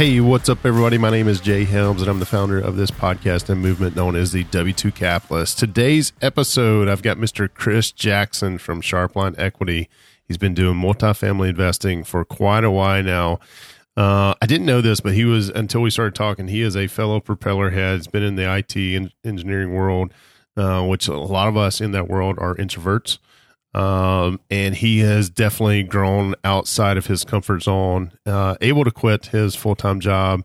Hey, 0.00 0.18
what's 0.18 0.48
up, 0.48 0.64
everybody? 0.64 0.96
My 0.96 1.10
name 1.10 1.28
is 1.28 1.42
Jay 1.42 1.64
Helms, 1.64 2.00
and 2.00 2.10
I'm 2.10 2.20
the 2.20 2.24
founder 2.24 2.58
of 2.58 2.74
this 2.74 2.90
podcast 2.90 3.50
and 3.50 3.60
movement 3.60 3.94
known 3.94 4.16
as 4.16 4.32
the 4.32 4.44
W2 4.44 4.94
Capitalist. 4.94 5.58
Today's 5.58 6.14
episode, 6.22 6.88
I've 6.88 7.02
got 7.02 7.18
Mr. 7.18 7.52
Chris 7.52 7.92
Jackson 7.92 8.56
from 8.56 8.80
Sharpline 8.80 9.34
Equity. 9.36 9.90
He's 10.24 10.38
been 10.38 10.54
doing 10.54 10.76
multifamily 10.76 11.50
investing 11.50 12.02
for 12.02 12.24
quite 12.24 12.64
a 12.64 12.70
while 12.70 13.02
now. 13.02 13.40
Uh, 13.94 14.32
I 14.40 14.46
didn't 14.46 14.64
know 14.64 14.80
this, 14.80 15.00
but 15.00 15.12
he 15.12 15.26
was 15.26 15.50
until 15.50 15.82
we 15.82 15.90
started 15.90 16.14
talking. 16.14 16.48
He 16.48 16.62
is 16.62 16.78
a 16.78 16.86
fellow 16.86 17.20
propeller 17.20 17.68
head. 17.68 17.98
He's 17.98 18.06
been 18.06 18.22
in 18.22 18.36
the 18.36 18.50
IT 18.56 18.74
and 18.76 19.12
engineering 19.22 19.74
world, 19.74 20.14
uh, 20.56 20.82
which 20.82 21.08
a 21.08 21.18
lot 21.18 21.46
of 21.46 21.58
us 21.58 21.78
in 21.78 21.92
that 21.92 22.08
world 22.08 22.38
are 22.38 22.54
introverts. 22.54 23.18
Um, 23.72 24.40
and 24.50 24.74
he 24.74 25.00
has 25.00 25.30
definitely 25.30 25.84
grown 25.84 26.34
outside 26.42 26.96
of 26.96 27.06
his 27.06 27.24
comfort 27.24 27.62
zone, 27.62 28.12
uh, 28.26 28.56
able 28.60 28.84
to 28.84 28.90
quit 28.90 29.26
his 29.26 29.54
full 29.54 29.76
time 29.76 30.00
job 30.00 30.44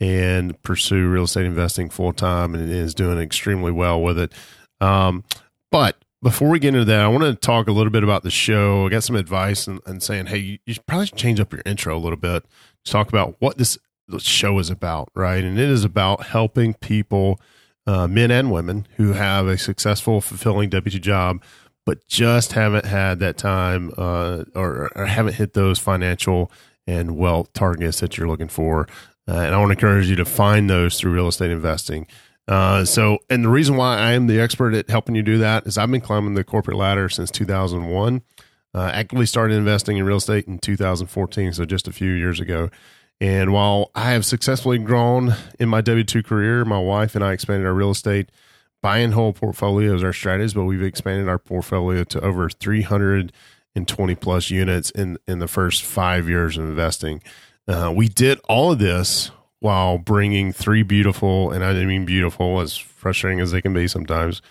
and 0.00 0.60
pursue 0.62 1.08
real 1.08 1.24
estate 1.24 1.46
investing 1.46 1.88
full 1.90 2.12
time, 2.12 2.54
and 2.54 2.70
is 2.70 2.94
doing 2.94 3.18
extremely 3.18 3.72
well 3.72 4.00
with 4.00 4.18
it. 4.18 4.32
Um, 4.80 5.24
but 5.70 5.96
before 6.22 6.48
we 6.50 6.60
get 6.60 6.68
into 6.68 6.84
that, 6.84 7.00
I 7.00 7.08
want 7.08 7.24
to 7.24 7.34
talk 7.34 7.66
a 7.66 7.72
little 7.72 7.90
bit 7.90 8.04
about 8.04 8.22
the 8.22 8.30
show. 8.30 8.86
I 8.86 8.90
got 8.90 9.02
some 9.02 9.16
advice 9.16 9.66
and, 9.66 10.02
saying, 10.02 10.26
hey, 10.26 10.38
you, 10.38 10.58
you 10.66 10.74
probably 10.86 11.06
should 11.06 11.18
change 11.18 11.40
up 11.40 11.52
your 11.52 11.62
intro 11.66 11.96
a 11.96 11.98
little 11.98 12.16
bit 12.16 12.44
to 12.84 12.92
talk 12.92 13.08
about 13.08 13.36
what 13.40 13.58
this 13.58 13.76
show 14.18 14.58
is 14.60 14.70
about, 14.70 15.08
right? 15.14 15.42
And 15.42 15.58
it 15.58 15.68
is 15.68 15.84
about 15.84 16.26
helping 16.26 16.74
people, 16.74 17.40
uh, 17.86 18.06
men 18.06 18.30
and 18.30 18.52
women, 18.52 18.86
who 18.96 19.14
have 19.14 19.48
a 19.48 19.58
successful, 19.58 20.20
fulfilling 20.20 20.68
W 20.70 20.90
2 20.90 20.98
job 21.00 21.42
but 21.84 22.06
just 22.06 22.52
haven't 22.52 22.84
had 22.84 23.18
that 23.20 23.36
time 23.36 23.92
uh, 23.96 24.44
or, 24.54 24.90
or, 24.94 25.06
haven't 25.06 25.34
hit 25.34 25.54
those 25.54 25.78
financial 25.78 26.50
and 26.86 27.16
wealth 27.16 27.52
targets 27.52 28.00
that 28.00 28.16
you're 28.16 28.28
looking 28.28 28.48
for. 28.48 28.86
Uh, 29.28 29.34
and 29.34 29.54
I 29.54 29.58
want 29.58 29.70
to 29.70 29.78
encourage 29.78 30.08
you 30.08 30.16
to 30.16 30.24
find 30.24 30.68
those 30.68 30.98
through 30.98 31.12
real 31.12 31.28
estate 31.28 31.50
investing. 31.50 32.06
Uh, 32.48 32.84
so, 32.84 33.18
and 33.30 33.44
the 33.44 33.48
reason 33.48 33.76
why 33.76 33.98
I 33.98 34.12
am 34.12 34.26
the 34.26 34.40
expert 34.40 34.74
at 34.74 34.90
helping 34.90 35.14
you 35.14 35.22
do 35.22 35.38
that 35.38 35.66
is 35.66 35.78
I've 35.78 35.90
been 35.90 36.00
climbing 36.00 36.34
the 36.34 36.44
corporate 36.44 36.76
ladder 36.76 37.08
since 37.08 37.30
2001. 37.30 38.22
Uh, 38.74 38.90
actively 38.92 39.26
started 39.26 39.54
investing 39.54 39.98
in 39.98 40.04
real 40.04 40.16
estate 40.16 40.46
in 40.46 40.58
2014, 40.58 41.52
so 41.52 41.64
just 41.64 41.86
a 41.86 41.92
few 41.92 42.10
years 42.10 42.40
ago. 42.40 42.70
And 43.20 43.52
while 43.52 43.90
I 43.94 44.10
have 44.10 44.24
successfully 44.24 44.78
grown 44.78 45.36
in 45.60 45.68
my 45.68 45.80
W 45.82 46.02
2 46.02 46.22
career, 46.22 46.64
my 46.64 46.78
wife 46.78 47.14
and 47.14 47.22
I 47.22 47.32
expanded 47.32 47.66
our 47.66 47.74
real 47.74 47.90
estate 47.90 48.30
buy 48.82 48.98
and 48.98 49.14
hold 49.14 49.36
portfolios 49.36 50.04
our 50.04 50.12
strategies, 50.12 50.54
but 50.54 50.64
we've 50.64 50.82
expanded 50.82 51.28
our 51.28 51.38
portfolio 51.38 52.04
to 52.04 52.20
over 52.20 52.50
320 52.50 54.14
plus 54.16 54.50
units 54.50 54.90
in, 54.90 55.16
in 55.26 55.38
the 55.38 55.48
first 55.48 55.82
five 55.82 56.28
years 56.28 56.58
of 56.58 56.64
investing. 56.64 57.22
Uh, 57.66 57.92
we 57.94 58.08
did 58.08 58.40
all 58.48 58.72
of 58.72 58.80
this 58.80 59.30
while 59.60 59.96
bringing 59.96 60.52
three 60.52 60.82
beautiful, 60.82 61.52
and 61.52 61.64
I 61.64 61.72
mean 61.84 62.04
beautiful, 62.04 62.60
as 62.60 62.76
frustrating 62.76 63.38
as 63.38 63.52
they 63.52 63.62
can 63.62 63.72
be 63.72 63.86
sometimes, 63.86 64.42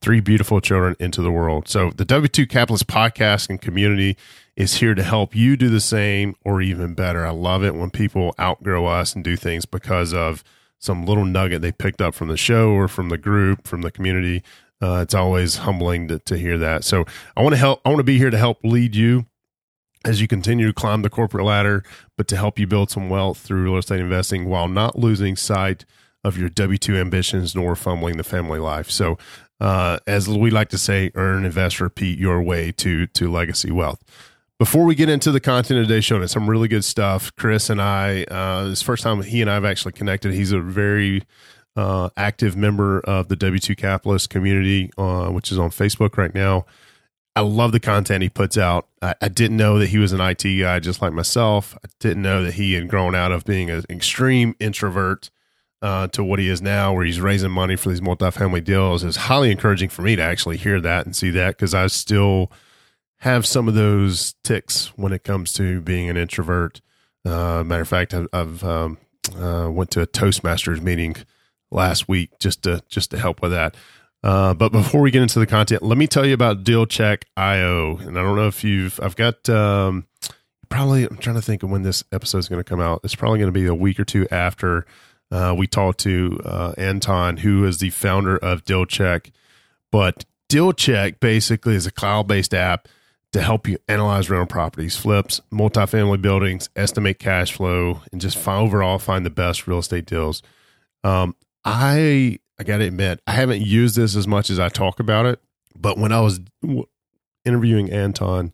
three 0.00 0.20
beautiful 0.20 0.60
children 0.60 0.94
into 1.00 1.20
the 1.20 1.32
world. 1.32 1.68
So 1.68 1.90
the 1.90 2.06
W2 2.06 2.48
Capitalist 2.48 2.86
podcast 2.86 3.50
and 3.50 3.60
community 3.60 4.16
is 4.56 4.76
here 4.76 4.94
to 4.94 5.02
help 5.02 5.34
you 5.34 5.56
do 5.56 5.68
the 5.68 5.80
same 5.80 6.36
or 6.44 6.62
even 6.62 6.94
better. 6.94 7.26
I 7.26 7.30
love 7.30 7.64
it 7.64 7.74
when 7.74 7.90
people 7.90 8.34
outgrow 8.38 8.86
us 8.86 9.14
and 9.14 9.24
do 9.24 9.36
things 9.36 9.66
because 9.66 10.14
of 10.14 10.44
some 10.84 11.06
little 11.06 11.24
nugget 11.24 11.62
they 11.62 11.72
picked 11.72 12.02
up 12.02 12.14
from 12.14 12.28
the 12.28 12.36
show 12.36 12.70
or 12.70 12.88
from 12.88 13.08
the 13.08 13.18
group, 13.18 13.66
from 13.66 13.82
the 13.82 13.90
community. 13.90 14.42
Uh, 14.82 15.00
it's 15.02 15.14
always 15.14 15.56
humbling 15.58 16.08
to, 16.08 16.18
to 16.18 16.36
hear 16.36 16.58
that. 16.58 16.84
So 16.84 17.04
I 17.36 17.42
want 17.42 17.54
to 17.54 17.58
help. 17.58 17.80
I 17.84 17.88
want 17.88 18.00
to 18.00 18.04
be 18.04 18.18
here 18.18 18.30
to 18.30 18.38
help 18.38 18.58
lead 18.62 18.94
you 18.94 19.26
as 20.04 20.20
you 20.20 20.28
continue 20.28 20.66
to 20.66 20.72
climb 20.74 21.00
the 21.00 21.08
corporate 21.08 21.46
ladder, 21.46 21.82
but 22.18 22.28
to 22.28 22.36
help 22.36 22.58
you 22.58 22.66
build 22.66 22.90
some 22.90 23.08
wealth 23.08 23.38
through 23.38 23.62
real 23.64 23.78
estate 23.78 24.00
investing 24.00 24.44
while 24.44 24.68
not 24.68 24.98
losing 24.98 25.36
sight 25.36 25.86
of 26.22 26.36
your 26.36 26.50
W 26.50 26.78
two 26.78 26.96
ambitions 26.96 27.54
nor 27.54 27.74
fumbling 27.74 28.18
the 28.18 28.24
family 28.24 28.58
life. 28.58 28.90
So, 28.90 29.16
uh, 29.60 29.98
as 30.06 30.28
we 30.28 30.50
like 30.50 30.68
to 30.70 30.78
say, 30.78 31.10
earn, 31.14 31.44
invest, 31.46 31.80
repeat 31.80 32.18
your 32.18 32.42
way 32.42 32.72
to 32.72 33.06
to 33.06 33.30
legacy 33.30 33.70
wealth. 33.70 34.02
Before 34.58 34.84
we 34.84 34.94
get 34.94 35.08
into 35.08 35.32
the 35.32 35.40
content 35.40 35.80
of 35.80 35.88
today's 35.88 36.04
show, 36.04 36.16
and 36.16 36.30
some 36.30 36.48
really 36.48 36.68
good 36.68 36.84
stuff. 36.84 37.34
Chris 37.36 37.70
and 37.70 37.82
I, 37.82 38.22
uh, 38.24 38.68
this 38.68 38.82
first 38.82 39.02
time 39.02 39.20
he 39.22 39.40
and 39.40 39.50
I 39.50 39.54
have 39.54 39.64
actually 39.64 39.92
connected. 39.92 40.32
He's 40.32 40.52
a 40.52 40.60
very 40.60 41.24
uh, 41.74 42.10
active 42.16 42.56
member 42.56 43.00
of 43.00 43.26
the 43.26 43.36
W2 43.36 43.76
Capitalist 43.76 44.30
community, 44.30 44.92
uh, 44.96 45.30
which 45.30 45.50
is 45.50 45.58
on 45.58 45.70
Facebook 45.70 46.16
right 46.16 46.32
now. 46.32 46.66
I 47.34 47.40
love 47.40 47.72
the 47.72 47.80
content 47.80 48.22
he 48.22 48.28
puts 48.28 48.56
out. 48.56 48.86
I, 49.02 49.16
I, 49.20 49.26
didn't 49.26 49.56
know 49.56 49.80
that 49.80 49.88
he 49.88 49.98
was 49.98 50.12
an 50.12 50.20
IT 50.20 50.44
guy 50.44 50.78
just 50.78 51.02
like 51.02 51.12
myself. 51.12 51.76
I 51.84 51.88
didn't 51.98 52.22
know 52.22 52.44
that 52.44 52.54
he 52.54 52.74
had 52.74 52.86
grown 52.86 53.16
out 53.16 53.32
of 53.32 53.44
being 53.44 53.70
an 53.70 53.82
extreme 53.90 54.54
introvert 54.60 55.30
uh, 55.82 56.06
to 56.08 56.22
what 56.22 56.38
he 56.38 56.48
is 56.48 56.62
now, 56.62 56.94
where 56.94 57.04
he's 57.04 57.20
raising 57.20 57.50
money 57.50 57.74
for 57.74 57.88
these 57.88 58.00
multifamily 58.00 58.62
deals. 58.62 59.02
It's 59.02 59.16
highly 59.16 59.50
encouraging 59.50 59.88
for 59.88 60.02
me 60.02 60.14
to 60.14 60.22
actually 60.22 60.58
hear 60.58 60.80
that 60.80 61.06
and 61.06 61.16
see 61.16 61.30
that 61.30 61.56
because 61.56 61.74
I 61.74 61.88
still– 61.88 62.52
have 63.24 63.46
some 63.46 63.68
of 63.68 63.74
those 63.74 64.34
ticks 64.44 64.88
when 64.96 65.10
it 65.14 65.24
comes 65.24 65.54
to 65.54 65.80
being 65.80 66.10
an 66.10 66.16
introvert. 66.18 66.82
Uh, 67.24 67.64
matter 67.64 67.80
of 67.80 67.88
fact, 67.88 68.12
I've, 68.12 68.28
I've 68.34 68.62
um, 68.62 68.98
uh, 69.34 69.70
went 69.72 69.90
to 69.92 70.02
a 70.02 70.06
Toastmasters 70.06 70.82
meeting 70.82 71.16
last 71.70 72.06
week 72.06 72.38
just 72.38 72.64
to 72.64 72.82
just 72.90 73.10
to 73.12 73.18
help 73.18 73.40
with 73.40 73.50
that. 73.52 73.76
Uh, 74.22 74.52
but 74.52 74.72
before 74.72 75.00
we 75.00 75.10
get 75.10 75.22
into 75.22 75.38
the 75.38 75.46
content, 75.46 75.82
let 75.82 75.96
me 75.96 76.06
tell 76.06 76.26
you 76.26 76.34
about 76.34 76.64
DealCheck.io. 76.64 77.96
And 77.96 78.18
I 78.18 78.22
don't 78.22 78.36
know 78.36 78.46
if 78.46 78.62
you've, 78.62 79.00
I've 79.02 79.16
got 79.16 79.48
um, 79.48 80.06
probably, 80.68 81.04
I'm 81.04 81.16
trying 81.16 81.36
to 81.36 81.42
think 81.42 81.62
of 81.62 81.70
when 81.70 81.82
this 81.82 82.04
episode 82.12 82.38
is 82.38 82.48
going 82.48 82.60
to 82.60 82.68
come 82.68 82.80
out. 82.80 83.00
It's 83.04 83.14
probably 83.14 83.38
going 83.38 83.52
to 83.52 83.58
be 83.58 83.66
a 83.66 83.74
week 83.74 83.98
or 83.98 84.04
two 84.04 84.26
after 84.30 84.86
uh, 85.30 85.54
we 85.56 85.66
talked 85.66 86.00
to 86.00 86.40
uh, 86.44 86.72
Anton, 86.76 87.38
who 87.38 87.64
is 87.64 87.78
the 87.78 87.90
founder 87.90 88.36
of 88.36 88.64
DealCheck. 88.64 89.30
But 89.90 90.26
DealCheck 90.50 91.20
basically 91.20 91.74
is 91.74 91.86
a 91.86 91.90
cloud 91.90 92.26
based 92.26 92.52
app 92.54 92.88
to 93.34 93.42
help 93.42 93.66
you 93.66 93.76
analyze 93.88 94.30
rental 94.30 94.46
properties, 94.46 94.96
flips, 94.96 95.40
multifamily 95.52 96.22
buildings, 96.22 96.70
estimate 96.76 97.18
cash 97.18 97.52
flow, 97.52 98.00
and 98.12 98.20
just 98.20 98.38
find, 98.38 98.64
overall 98.64 98.96
find 99.00 99.26
the 99.26 99.30
best 99.30 99.66
real 99.66 99.80
estate 99.80 100.06
deals. 100.06 100.40
Um, 101.02 101.34
I 101.64 102.38
I 102.60 102.62
got 102.62 102.78
to 102.78 102.84
admit, 102.84 103.20
I 103.26 103.32
haven't 103.32 103.62
used 103.62 103.96
this 103.96 104.14
as 104.14 104.28
much 104.28 104.50
as 104.50 104.60
I 104.60 104.68
talk 104.68 105.00
about 105.00 105.26
it, 105.26 105.40
but 105.76 105.98
when 105.98 106.12
I 106.12 106.20
was 106.20 106.38
interviewing 107.44 107.90
Anton, 107.90 108.52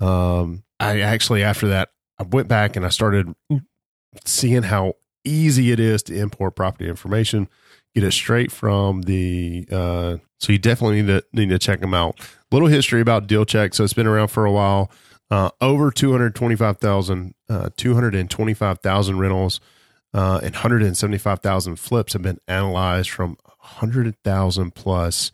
um, 0.00 0.64
I 0.78 1.00
actually 1.00 1.42
after 1.42 1.68
that 1.68 1.88
I 2.18 2.24
went 2.24 2.46
back 2.46 2.76
and 2.76 2.84
I 2.84 2.90
started 2.90 3.34
seeing 4.26 4.64
how 4.64 4.96
easy 5.24 5.72
it 5.72 5.80
is 5.80 6.02
to 6.04 6.14
import 6.14 6.56
property 6.56 6.90
information, 6.90 7.48
get 7.94 8.04
it 8.04 8.12
straight 8.12 8.52
from 8.52 9.00
the. 9.00 9.66
Uh, 9.72 10.16
so 10.40 10.52
you 10.52 10.58
definitely 10.58 11.00
need 11.00 11.08
to 11.08 11.24
need 11.32 11.48
to 11.48 11.58
check 11.58 11.80
them 11.80 11.94
out 11.94 12.20
little 12.52 12.68
history 12.68 13.00
about 13.00 13.26
DealCheck. 13.26 13.74
So 13.74 13.84
it's 13.84 13.92
been 13.92 14.06
around 14.06 14.28
for 14.28 14.44
a 14.44 14.52
while. 14.52 14.90
Uh, 15.30 15.50
over 15.60 15.90
225,000, 15.92 17.34
uh, 17.48 17.70
225,000 17.76 19.18
rentals 19.18 19.60
uh, 20.12 20.40
and 20.42 20.54
175,000 20.54 21.76
flips 21.76 22.14
have 22.14 22.22
been 22.22 22.40
analyzed 22.48 23.10
from 23.10 23.36
100,000 23.44 24.74
plus 24.74 25.30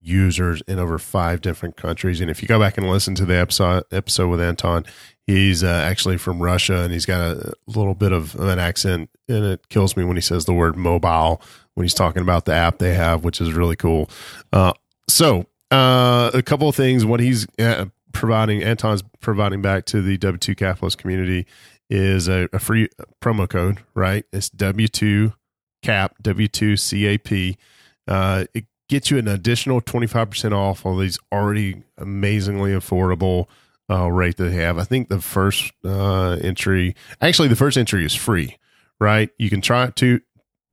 users 0.00 0.62
in 0.66 0.78
over 0.78 0.98
five 0.98 1.40
different 1.40 1.76
countries. 1.76 2.20
And 2.20 2.30
if 2.30 2.42
you 2.42 2.48
go 2.48 2.58
back 2.58 2.78
and 2.78 2.88
listen 2.88 3.14
to 3.16 3.26
the 3.26 3.36
episode, 3.36 3.84
episode 3.90 4.28
with 4.28 4.40
Anton, 4.40 4.86
he's 5.26 5.62
uh, 5.64 5.66
actually 5.66 6.16
from 6.16 6.40
Russia 6.40 6.78
and 6.82 6.92
he's 6.92 7.04
got 7.04 7.20
a 7.20 7.52
little 7.66 7.94
bit 7.94 8.12
of 8.12 8.34
an 8.36 8.58
accent 8.58 9.10
and 9.28 9.44
it 9.44 9.68
kills 9.68 9.96
me 9.96 10.04
when 10.04 10.16
he 10.16 10.22
says 10.22 10.44
the 10.44 10.54
word 10.54 10.76
mobile 10.76 11.42
when 11.74 11.84
he's 11.84 11.94
talking 11.94 12.22
about 12.22 12.44
the 12.44 12.52
app 12.52 12.78
they 12.78 12.94
have, 12.94 13.24
which 13.24 13.40
is 13.40 13.52
really 13.52 13.76
cool. 13.76 14.08
Uh, 14.52 14.72
so 15.08 15.46
uh, 15.70 16.30
a 16.34 16.42
couple 16.42 16.68
of 16.68 16.76
things. 16.76 17.04
What 17.04 17.20
he's 17.20 17.46
uh, 17.58 17.86
providing, 18.12 18.62
Anton's 18.62 19.02
providing 19.20 19.62
back 19.62 19.84
to 19.86 20.02
the 20.02 20.18
W2 20.18 20.56
Capitalist 20.56 20.98
community 20.98 21.46
is 21.88 22.28
a, 22.28 22.48
a 22.52 22.58
free 22.58 22.88
promo 23.20 23.48
code, 23.48 23.80
right? 23.94 24.24
It's 24.32 24.50
W2 24.50 25.34
CAP, 25.82 26.22
W2 26.22 27.18
CAP. 27.22 27.58
Uh, 28.06 28.44
it 28.54 28.64
gets 28.88 29.10
you 29.10 29.18
an 29.18 29.28
additional 29.28 29.80
25% 29.80 30.52
off 30.52 30.84
on 30.84 30.98
these 30.98 31.18
already 31.32 31.82
amazingly 31.98 32.72
affordable 32.72 33.46
uh, 33.90 34.10
rate 34.10 34.36
that 34.36 34.44
they 34.44 34.56
have. 34.56 34.78
I 34.78 34.84
think 34.84 35.08
the 35.08 35.20
first 35.20 35.72
uh, 35.84 36.32
entry, 36.42 36.94
actually, 37.20 37.48
the 37.48 37.56
first 37.56 37.76
entry 37.76 38.04
is 38.04 38.14
free, 38.14 38.56
right? 39.00 39.30
You 39.38 39.50
can 39.50 39.60
try 39.60 39.84
it 39.84 39.96
two 39.96 40.20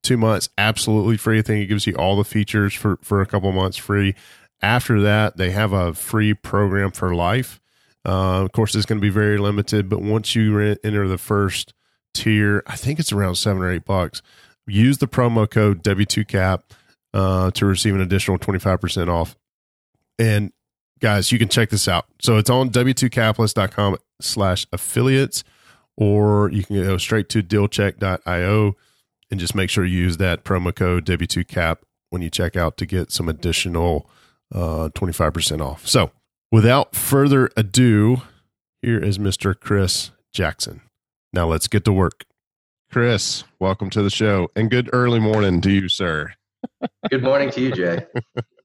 two 0.03 0.17
months 0.17 0.49
absolutely 0.57 1.17
free. 1.17 1.39
I 1.39 1.41
think 1.41 1.63
it 1.63 1.67
gives 1.67 1.85
you 1.85 1.93
all 1.95 2.15
the 2.15 2.23
features 2.23 2.73
for 2.73 2.97
for 3.01 3.21
a 3.21 3.25
couple 3.25 3.51
months 3.51 3.77
free. 3.77 4.15
After 4.61 5.01
that, 5.01 5.37
they 5.37 5.51
have 5.51 5.73
a 5.73 5.93
free 5.93 6.33
program 6.33 6.91
for 6.91 7.13
life. 7.13 7.59
Uh, 8.05 8.41
of 8.43 8.51
course, 8.53 8.73
it's 8.73 8.85
going 8.85 8.99
to 8.99 9.01
be 9.01 9.09
very 9.09 9.37
limited, 9.37 9.89
but 9.89 10.01
once 10.01 10.33
you 10.33 10.77
enter 10.83 11.07
the 11.07 11.17
first 11.17 11.73
tier, 12.13 12.63
I 12.65 12.75
think 12.75 12.99
it's 12.99 13.11
around 13.11 13.35
seven 13.35 13.61
or 13.61 13.71
eight 13.71 13.85
bucks. 13.85 14.21
Use 14.65 14.97
the 14.97 15.07
promo 15.07 15.49
code 15.49 15.83
W2CAP 15.83 16.61
uh, 17.13 17.51
to 17.51 17.65
receive 17.65 17.95
an 17.95 18.01
additional 18.01 18.37
25% 18.39 19.09
off. 19.09 19.35
And 20.17 20.51
guys, 20.99 21.31
you 21.31 21.39
can 21.39 21.49
check 21.49 21.69
this 21.69 21.87
out. 21.87 22.05
So 22.21 22.37
it's 22.37 22.49
on 22.49 22.69
w2capitalist.com 22.69 23.97
slash 24.21 24.65
affiliates, 24.71 25.43
or 25.95 26.49
you 26.51 26.63
can 26.63 26.81
go 26.83 26.97
straight 26.97 27.29
to 27.29 27.43
dealcheck.io 27.43 28.75
and 29.29 29.39
just 29.39 29.55
make 29.55 29.69
sure 29.69 29.85
you 29.85 29.97
use 29.97 30.17
that 30.17 30.43
promo 30.43 30.73
code 30.73 31.05
W2CAP 31.05 31.77
when 32.09 32.21
you 32.21 32.29
check 32.29 32.55
out 32.55 32.77
to 32.77 32.85
get 32.85 33.11
some 33.11 33.27
additional 33.27 34.09
uh, 34.53 34.89
25% 34.89 35.61
off. 35.61 35.87
So 35.87 36.11
without 36.51 36.95
further 36.95 37.49
ado, 37.57 38.21
here 38.81 38.99
is 38.99 39.17
Mr. 39.17 39.59
Chris 39.59 40.11
Jackson. 40.33 40.81
Now 41.33 41.47
let's 41.47 41.67
get 41.67 41.85
to 41.85 41.93
work. 41.93 42.25
Chris, 42.91 43.43
welcome 43.59 43.89
to 43.89 44.01
the 44.01 44.09
show 44.09 44.49
and 44.55 44.69
good 44.71 44.89
early 44.93 45.19
morning 45.19 45.59
to 45.61 45.71
you, 45.71 45.89
sir. 45.89 46.33
Good 47.09 47.23
morning 47.23 47.51
to 47.51 47.61
you, 47.61 47.71
Jay. 47.71 48.05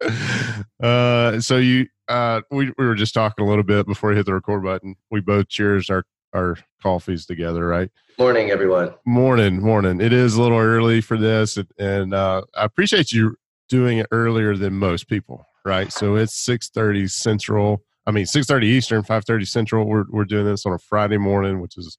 uh, 0.82 1.40
so 1.40 1.56
you, 1.56 1.88
uh, 2.08 2.42
we, 2.50 2.72
we 2.78 2.86
were 2.86 2.94
just 2.94 3.14
talking 3.14 3.44
a 3.44 3.48
little 3.48 3.64
bit 3.64 3.86
before 3.86 4.10
we 4.10 4.16
hit 4.16 4.26
the 4.26 4.34
record 4.34 4.62
button. 4.62 4.96
We 5.10 5.20
both 5.20 5.48
cheers 5.48 5.90
our, 5.90 6.04
our 6.32 6.56
coffees 6.82 7.26
together, 7.26 7.66
right? 7.66 7.90
Morning, 8.18 8.50
everyone. 8.50 8.94
Morning, 9.04 9.60
morning. 9.60 10.00
It 10.00 10.12
is 10.12 10.34
a 10.34 10.42
little 10.42 10.58
early 10.58 11.00
for 11.00 11.16
this, 11.16 11.56
and, 11.56 11.68
and 11.78 12.14
uh, 12.14 12.42
I 12.54 12.64
appreciate 12.64 13.12
you 13.12 13.36
doing 13.68 13.98
it 13.98 14.06
earlier 14.10 14.56
than 14.56 14.74
most 14.74 15.08
people, 15.08 15.46
right? 15.64 15.92
So 15.92 16.16
it's 16.16 16.34
six 16.34 16.68
thirty 16.70 17.08
Central. 17.08 17.82
I 18.06 18.10
mean, 18.10 18.26
six 18.26 18.46
thirty 18.46 18.66
Eastern, 18.68 19.02
five 19.02 19.24
thirty 19.24 19.44
Central. 19.44 19.86
We're 19.86 20.04
we're 20.10 20.24
doing 20.24 20.46
this 20.46 20.66
on 20.66 20.72
a 20.72 20.78
Friday 20.78 21.18
morning, 21.18 21.60
which 21.60 21.76
is 21.78 21.98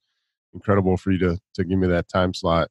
incredible 0.54 0.98
for 0.98 1.12
you 1.12 1.20
to 1.20 1.40
to 1.56 1.64
give 1.64 1.80
me 1.80 1.88
that 1.88 2.10
time 2.10 2.34
slot. 2.34 2.70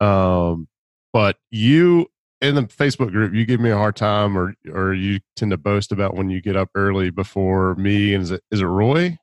Um, 0.00 0.68
but 1.12 1.36
you 1.50 2.08
in 2.40 2.54
the 2.54 2.62
Facebook 2.62 3.10
group, 3.10 3.34
you 3.34 3.46
give 3.46 3.60
me 3.60 3.70
a 3.70 3.76
hard 3.76 3.96
time, 3.96 4.36
or 4.36 4.54
or 4.72 4.92
you 4.92 5.20
tend 5.36 5.50
to 5.52 5.56
boast 5.56 5.92
about 5.92 6.14
when 6.14 6.30
you 6.30 6.40
get 6.40 6.56
up 6.56 6.70
early 6.74 7.10
before 7.10 7.74
me. 7.76 8.14
And 8.14 8.22
is 8.22 8.30
it 8.30 8.42
is 8.50 8.60
it 8.60 8.66
Roy? 8.66 9.18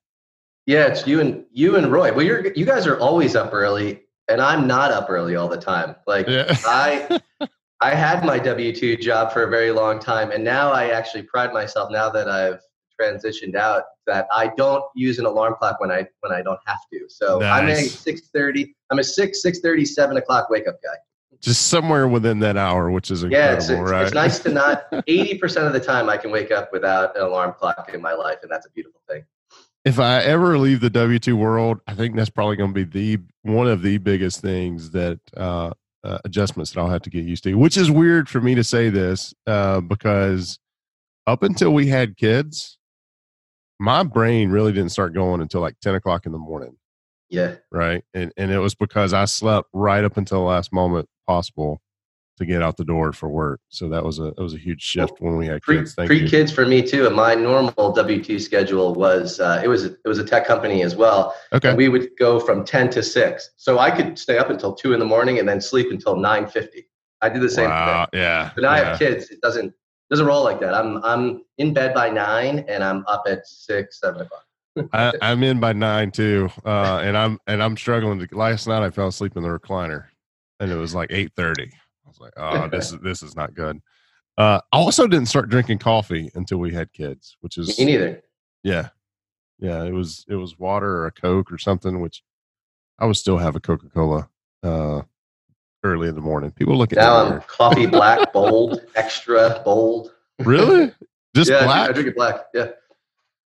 Yeah, 0.66 0.88
it's 0.88 1.06
you 1.06 1.20
and 1.20 1.46
you 1.52 1.76
and 1.76 1.92
Roy. 1.92 2.14
Well, 2.14 2.26
you're 2.26 2.54
you 2.54 2.66
guys 2.66 2.88
are 2.88 3.00
always 3.00 3.36
up 3.36 3.54
early, 3.54 4.02
and 4.28 4.42
I'm 4.42 4.68
not 4.68 4.92
up 4.92 5.10
early 5.10 5.36
all 5.36 5.48
the 5.48 5.58
time. 5.58 5.96
Like 6.08 6.28
yeah. 6.28 6.56
I 6.66 7.20
I 7.84 7.96
had 7.96 8.24
my 8.24 8.40
W 8.40 8.74
two 8.74 8.96
job 8.96 9.34
for 9.34 9.44
a 9.44 9.50
very 9.50 9.72
long 9.72 10.00
time, 10.00 10.32
and 10.32 10.42
now 10.42 10.72
I 10.72 10.92
actually 10.92 11.24
pride 11.24 11.52
myself 11.52 11.92
now 11.92 12.10
that 12.12 12.30
I've 12.30 12.62
transitioned 13.00 13.56
out 13.56 13.84
that 14.08 14.26
I 14.32 14.48
don't 14.56 14.86
use 14.96 15.20
an 15.20 15.26
alarm 15.26 15.56
clock 15.60 15.82
when 15.82 15.92
I 15.92 16.08
when 16.22 16.32
I 16.32 16.42
don't 16.42 16.62
have 16.66 16.80
to. 16.94 17.10
So 17.10 17.40
nice. 17.40 17.62
I'm 17.62 17.68
a 17.68 17.76
six 17.76 18.30
thirty. 18.30 18.74
I'm 18.90 19.00
a 19.00 19.04
six 19.04 19.42
six 19.42 19.60
thirty 19.60 19.84
seven 19.84 20.16
o'clock 20.16 20.50
wake 20.50 20.66
up 20.66 20.76
guy. 20.82 20.96
Just 21.42 21.68
somewhere 21.68 22.08
within 22.08 22.40
that 22.40 22.56
hour, 22.56 22.90
which 22.90 23.12
is 23.12 23.24
incredible, 23.24 23.52
yeah, 23.52 23.58
it's, 23.58 23.68
it's, 23.68 23.92
right? 23.92 24.06
It's 24.06 24.14
nice 24.14 24.40
to 24.40 24.50
not. 24.50 24.86
Eighty 25.08 25.38
percent 25.38 25.68
of 25.68 25.74
the 25.74 25.82
time, 25.82 26.10
I 26.10 26.16
can 26.16 26.32
wake 26.32 26.52
up 26.52 26.72
without 26.72 27.18
an 27.18 27.24
alarm 27.24 27.54
clock 27.60 27.92
in 27.94 28.02
my 28.02 28.14
life, 28.14 28.38
and 28.44 28.50
that's 28.50 28.66
a 28.66 28.70
beautiful 28.70 29.02
thing. 29.10 29.26
If 29.84 30.00
I 30.00 30.22
ever 30.22 30.58
leave 30.58 30.80
the 30.80 30.90
W 30.90 31.20
two 31.20 31.36
world, 31.36 31.82
I 31.86 31.96
think 31.96 32.16
that's 32.16 32.30
probably 32.30 32.56
going 32.56 32.74
to 32.74 32.86
be 32.86 33.18
the 33.18 33.24
one 33.42 33.68
of 33.68 33.82
the 33.82 33.98
biggest 33.98 34.40
things 34.40 34.92
that 34.92 35.20
uh, 35.36 35.72
uh, 36.04 36.20
adjustments 36.26 36.72
that 36.72 36.80
I'll 36.80 36.90
have 36.90 37.02
to 37.04 37.10
get 37.10 37.26
used 37.26 37.44
to. 37.44 37.56
Which 37.56 37.78
is 37.78 37.90
weird 37.90 38.30
for 38.30 38.42
me 38.42 38.56
to 38.56 38.64
say 38.64 38.90
this 38.90 39.34
uh, 39.48 39.82
because 39.82 40.60
up 41.26 41.44
until 41.44 41.74
we 41.74 41.88
had 41.88 42.18
kids, 42.18 42.78
my 43.80 44.04
brain 44.04 44.50
really 44.50 44.72
didn't 44.72 44.92
start 44.92 45.14
going 45.14 45.42
until 45.42 45.62
like 45.62 45.80
10 45.82 45.96
o'clock 45.96 46.26
in 46.26 46.32
the 46.32 46.38
morning. 46.38 46.78
Yeah. 47.30 47.56
Right. 47.72 48.04
And, 48.14 48.32
and 48.38 48.52
it 48.52 48.60
was 48.60 48.76
because 48.76 49.14
I 49.14 49.26
slept 49.26 49.70
right 49.74 50.04
up 50.04 50.18
until 50.18 50.40
the 50.40 50.46
last 50.46 50.72
moment 50.72 51.08
possible 51.26 51.82
to 52.38 52.46
get 52.46 52.62
out 52.62 52.78
the 52.78 52.86
door 52.86 53.14
for 53.14 53.30
work. 53.30 53.60
So 53.70 53.90
that 53.90 54.04
was 54.04 54.20
a 54.20 54.28
it 54.28 54.40
was 54.40 54.54
a 54.54 54.58
huge 54.58 54.82
shift 54.82 55.14
when 55.20 55.38
we 55.38 55.46
had 55.46 55.62
pre, 55.62 55.78
kids. 55.78 55.94
Thank 55.94 56.08
pre 56.08 56.28
kids 56.28 56.52
for 56.52 56.66
me 56.66 56.82
too. 56.82 57.06
And 57.06 57.16
my 57.16 57.36
normal 57.36 57.92
W 57.92 58.24
two 58.24 58.40
schedule 58.40 58.94
was 58.94 59.40
uh, 59.40 59.62
it 59.64 59.68
was 59.68 59.86
it 59.86 60.00
was 60.06 60.20
a 60.20 60.26
tech 60.26 60.46
company 60.46 60.84
as 60.84 60.96
well. 60.96 61.36
Okay. 61.54 61.74
we 61.74 61.90
would 61.90 62.10
go 62.18 62.40
from 62.40 62.64
ten 62.66 62.90
to 62.92 63.04
six, 63.04 63.52
so 63.58 63.80
I 63.80 63.92
could 63.92 64.18
stay 64.18 64.38
up 64.38 64.50
until 64.50 64.74
two 64.74 64.94
in 64.94 65.00
the 65.00 65.06
morning 65.06 65.40
and 65.40 65.48
then 65.48 65.62
sleep 65.62 65.92
until 65.92 66.16
nine 66.16 66.48
fifty. 66.48 66.88
I 67.22 67.30
do 67.30 67.40
the 67.40 67.50
same 67.50 67.70
wow, 67.70 68.08
thing. 68.12 68.20
Yeah. 68.22 68.52
But 68.54 68.62
now 68.62 68.76
yeah. 68.76 68.82
I 68.82 68.84
have 68.86 69.00
kids. 69.00 69.30
It 69.30 69.40
doesn't 69.42 69.74
doesn't 70.10 70.26
roll 70.26 70.44
like 70.44 70.60
that. 70.60 70.74
I'm 70.74 71.04
I'm 71.04 71.44
in 71.58 71.74
bed 71.74 71.94
by 71.94 72.10
nine 72.10 72.66
and 72.68 72.84
I'm 72.84 73.06
up 73.08 73.24
at 73.28 73.48
six, 73.48 74.00
seven 74.00 74.22
o'clock. 74.22 74.46
I, 74.92 75.14
am 75.32 75.44
in 75.44 75.60
by 75.60 75.74
nine 75.74 76.12
too, 76.12 76.50
uh, 76.66 77.02
and 77.04 77.18
I'm 77.18 77.40
and 77.48 77.62
I'm 77.62 77.78
struggling. 77.78 78.20
To, 78.20 78.28
last 78.36 78.68
night 78.68 78.84
I 78.84 78.90
fell 78.90 79.08
asleep 79.08 79.38
in 79.38 79.44
the 79.44 79.50
recliner, 79.50 80.06
and 80.60 80.72
it 80.72 80.76
was 80.76 80.96
like 80.96 81.12
eight 81.12 81.32
thirty. 81.36 81.72
I 82.14 82.24
was 82.24 82.32
like, 82.32 82.34
oh, 82.38 82.68
this 82.70 82.92
is 82.92 83.00
this 83.00 83.24
is 83.24 83.36
not 83.36 83.54
good. 83.54 83.82
Uh, 84.38 84.60
I 84.72 84.78
also 84.78 85.08
didn't 85.08 85.28
start 85.28 85.50
drinking 85.50 85.80
coffee 85.80 86.32
until 86.36 86.58
we 86.58 86.74
had 86.74 86.92
kids, 86.94 87.38
which 87.42 87.58
is 87.58 87.78
me 87.78 87.86
neither. 87.86 88.22
Yeah, 88.64 88.90
yeah. 89.60 89.84
It 89.84 89.94
was 89.94 90.26
it 90.30 90.36
was 90.36 90.58
water 90.58 90.98
or 90.98 91.08
a 91.08 91.12
Coke 91.12 91.52
or 91.52 91.58
something, 91.58 92.02
which 92.02 92.24
I 93.00 93.06
would 93.06 93.18
still 93.18 93.38
have 93.38 93.56
a 93.56 93.60
Coca 93.60 93.90
Cola 93.90 94.30
uh, 94.64 95.02
early 95.84 96.08
in 96.08 96.16
the 96.16 96.22
morning. 96.22 96.52
People 96.52 96.78
look 96.78 96.94
at 96.94 96.98
now 96.98 97.26
I'm 97.26 97.42
coffee 97.42 97.86
black, 97.86 98.34
bold, 98.34 98.82
extra 98.96 99.62
bold. 99.64 100.12
Really? 100.40 100.92
Just 101.36 101.50
yeah, 101.50 101.64
black? 101.64 101.90
I 101.90 101.94
drink 101.94 102.10
it 102.10 102.16
black. 102.16 102.46
Yeah. 102.54 102.70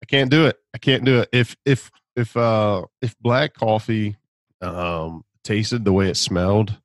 I 0.02 0.06
can't 0.06 0.30
do 0.30 0.46
it. 0.46 0.58
I 0.74 0.78
can't 0.78 1.06
do 1.06 1.20
it. 1.20 1.30
If 1.32 1.56
if 1.66 1.92
if 2.16 2.36
uh 2.36 2.86
if 3.02 3.18
black 3.20 3.54
coffee 3.54 4.18
um 4.62 5.24
tasted 5.44 5.86
the 5.86 5.94
way 5.94 6.10
it 6.10 6.18
smelled, 6.18 6.78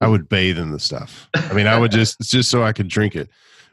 I 0.00 0.08
would 0.08 0.28
bathe 0.28 0.58
in 0.58 0.72
the 0.72 0.78
stuff. 0.78 1.28
I 1.34 1.52
mean, 1.52 1.66
I 1.66 1.78
would 1.78 1.90
just 1.90 2.20
just 2.20 2.50
so 2.50 2.62
I 2.62 2.72
could 2.72 2.88
drink 2.88 3.16
it. 3.16 3.30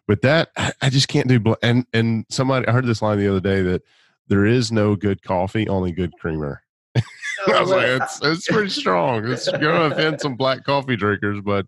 But 0.08 0.22
that 0.22 0.50
I 0.82 0.90
just 0.90 1.08
can't 1.08 1.28
do. 1.28 1.40
Black. 1.40 1.60
And 1.62 1.86
and 1.94 2.26
somebody 2.30 2.68
I 2.68 2.72
heard 2.72 2.86
this 2.86 3.02
line 3.02 3.20
the 3.20 3.30
other 3.30 3.40
day 3.40 3.62
that 3.62 3.84
there 4.28 4.46
is 4.46 4.72
no 4.72 4.96
good 4.96 5.22
coffee, 5.24 5.68
only 5.68 5.92
good 5.92 6.14
creamer. 6.20 6.62
I 6.96 7.60
was 7.60 7.70
like, 7.70 7.88
it's, 7.88 8.22
it's 8.24 8.48
pretty 8.48 8.70
strong. 8.70 9.28
It's 9.28 9.50
going 9.50 9.62
to 9.62 9.96
offend 9.96 10.22
some 10.22 10.36
black 10.36 10.64
coffee 10.64 10.96
drinkers, 10.96 11.42
but 11.42 11.66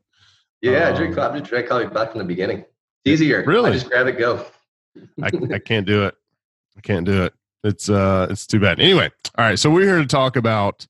yeah, 0.61 0.87
um, 0.87 0.93
I 0.93 0.97
drink 0.97 1.15
coffee. 1.15 1.41
Drink 1.41 1.67
coffee 1.67 1.87
back 1.87 2.11
from 2.11 2.19
the 2.19 2.25
beginning. 2.25 2.59
It's 3.03 3.21
easier. 3.21 3.43
Really? 3.45 3.71
I 3.71 3.73
just 3.73 3.87
grab 3.87 4.07
it, 4.07 4.17
go. 4.17 4.45
I, 5.21 5.29
I 5.53 5.59
can't 5.59 5.85
do 5.85 6.05
it. 6.05 6.15
I 6.77 6.81
can't 6.81 7.05
do 7.05 7.23
it. 7.23 7.33
It's 7.63 7.89
uh, 7.89 8.27
it's 8.29 8.45
too 8.45 8.59
bad. 8.59 8.79
Anyway, 8.79 9.09
all 9.37 9.45
right. 9.45 9.59
So 9.59 9.69
we're 9.69 9.85
here 9.85 9.97
to 9.97 10.05
talk 10.05 10.35
about 10.35 10.85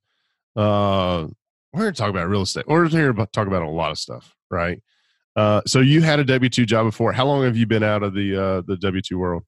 uh, 0.55 1.27
we're 1.75 1.84
here 1.84 1.91
to 1.91 1.98
talk 1.98 2.10
about 2.10 2.29
real 2.29 2.41
estate. 2.41 2.65
We're 2.67 2.88
here 2.88 3.12
to 3.12 3.25
talk 3.27 3.48
about 3.48 3.62
a 3.62 3.70
lot 3.70 3.91
of 3.91 3.98
stuff, 3.98 4.34
right? 4.50 4.82
Uh, 5.36 5.62
so 5.67 5.82
you 5.82 6.01
had 6.01 6.20
a 6.20 6.24
W 6.24 6.50
two 6.50 6.65
job 6.65 6.86
before. 6.86 7.12
How 7.12 7.25
long 7.25 7.44
have 7.44 7.58
you 7.58 7.67
been 7.67 7.84
out 7.84 8.01
of 8.01 8.13
the 8.13 8.41
uh, 8.41 8.62
the 8.65 8.77
W 8.77 9.01
two 9.01 9.20
world? 9.20 9.44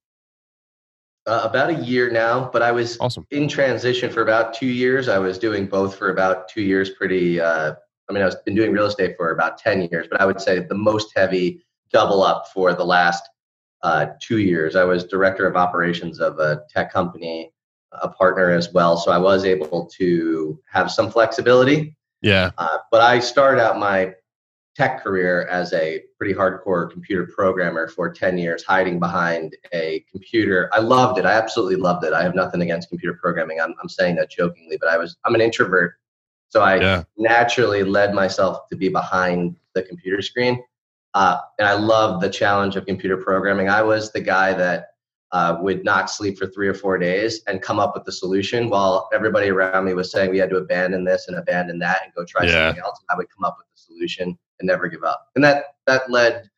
Uh, 1.26 1.42
about 1.44 1.70
a 1.70 1.76
year 1.76 2.10
now, 2.10 2.50
but 2.52 2.62
I 2.62 2.72
was 2.72 2.98
awesome. 3.00 3.26
in 3.32 3.48
transition 3.48 4.12
for 4.12 4.22
about 4.22 4.54
two 4.54 4.68
years. 4.68 5.08
I 5.08 5.18
was 5.18 5.38
doing 5.38 5.68
both 5.68 5.96
for 5.96 6.10
about 6.10 6.50
two 6.50 6.62
years. 6.62 6.90
Pretty. 6.90 7.40
Uh, 7.40 7.74
I 8.10 8.14
mean, 8.14 8.22
I 8.22 8.26
was 8.26 8.36
been 8.46 8.56
doing 8.56 8.72
real 8.74 8.86
estate 8.86 9.16
for 9.16 9.32
about 9.32 9.58
ten 9.58 9.88
years, 9.90 10.08
but 10.12 10.20
I 10.20 10.26
would 10.26 10.42
say 10.42 10.60
the 10.60 10.76
most 10.76 11.14
heavy 11.16 11.62
double 11.94 12.24
up 12.24 12.50
for 12.54 12.74
the 12.74 12.86
last 12.86 13.24
uh, 13.84 14.08
two 14.22 14.40
years. 14.40 14.76
I 14.76 14.84
was 14.84 15.06
director 15.06 15.48
of 15.48 15.56
operations 15.56 16.20
of 16.20 16.40
a 16.40 16.64
tech 16.70 16.92
company, 16.92 17.54
a 17.94 18.10
partner 18.10 18.52
as 18.52 18.74
well, 18.74 18.98
so 18.98 19.12
I 19.12 19.18
was 19.18 19.46
able 19.46 19.86
to 19.98 20.60
have 20.70 20.92
some 20.92 21.10
flexibility. 21.10 21.96
Yeah. 22.22 22.52
Uh, 22.58 22.80
but 22.92 23.02
I 23.02 23.20
started 23.20 23.62
out 23.62 23.78
my 23.78 24.14
tech 24.76 25.04
career 25.04 25.48
as 25.48 25.74
a 25.74 26.04
pretty 26.18 26.36
hardcore 26.36 26.90
computer 26.92 27.28
programmer 27.36 27.88
for 27.88 28.12
10 28.12 28.38
years, 28.38 28.64
hiding 28.64 29.00
behind 29.00 29.56
a 29.74 30.06
computer. 30.12 30.70
I 30.72 30.80
loved 30.80 31.18
it. 31.18 31.26
I 31.26 31.32
absolutely 31.32 31.78
loved 31.78 32.06
it. 32.06 32.14
I 32.14 32.22
have 32.22 32.36
nothing 32.36 32.62
against 32.62 32.90
computer 32.90 33.18
programming. 33.20 33.60
I'm, 33.60 33.74
I'm 33.82 33.90
saying 33.90 34.18
that 34.18 34.30
jokingly, 34.30 34.78
but 34.78 34.90
I 34.90 34.98
was, 34.98 35.18
I'm 35.26 35.34
an 35.34 35.42
introvert. 35.42 35.96
So 36.50 36.62
I 36.62 36.76
yeah. 36.76 37.04
naturally 37.18 37.84
led 37.84 38.14
myself 38.14 38.70
to 38.70 38.76
be 38.76 38.88
behind 38.88 39.56
the 39.74 39.82
computer 39.82 40.22
screen. 40.22 40.64
Uh, 41.16 41.40
and 41.58 41.68
I 41.68 41.74
love 41.74 42.22
the 42.22 42.30
challenge 42.30 42.76
of 42.76 42.86
computer 42.86 43.18
programming. 43.18 43.70
I 43.70 43.82
was 43.82 44.12
the 44.12 44.22
guy 44.22 44.54
that 44.54 44.90
uh, 45.32 45.58
would 45.60 45.84
not 45.84 46.10
sleep 46.10 46.38
for 46.38 46.48
three 46.48 46.68
or 46.68 46.74
four 46.74 46.98
days 46.98 47.42
and 47.48 47.62
come 47.62 47.80
up 47.80 47.94
with 47.94 48.06
the 48.06 48.12
solution 48.12 48.70
while 48.70 49.10
everybody 49.14 49.50
around 49.50 49.86
me 49.86 49.94
was 49.94 50.12
saying 50.12 50.32
we 50.32 50.38
had 50.38 50.50
to 50.50 50.58
abandon 50.58 51.04
this 51.04 51.28
and 51.28 51.38
abandon 51.38 51.78
that 51.80 52.02
and 52.04 52.14
go 52.14 52.24
try 52.24 52.46
yeah. 52.46 52.68
something 52.68 52.84
else. 52.84 53.00
I 53.10 53.16
would 53.16 53.28
come 53.30 53.44
up 53.44 53.58
with 53.58 53.68
the 53.74 53.94
solution 53.94 54.38
and 54.60 54.68
never 54.68 54.88
give 54.88 55.04
up. 55.04 55.28
And 55.36 55.44
that 55.44 55.76
that 55.86 56.10
led 56.10 56.50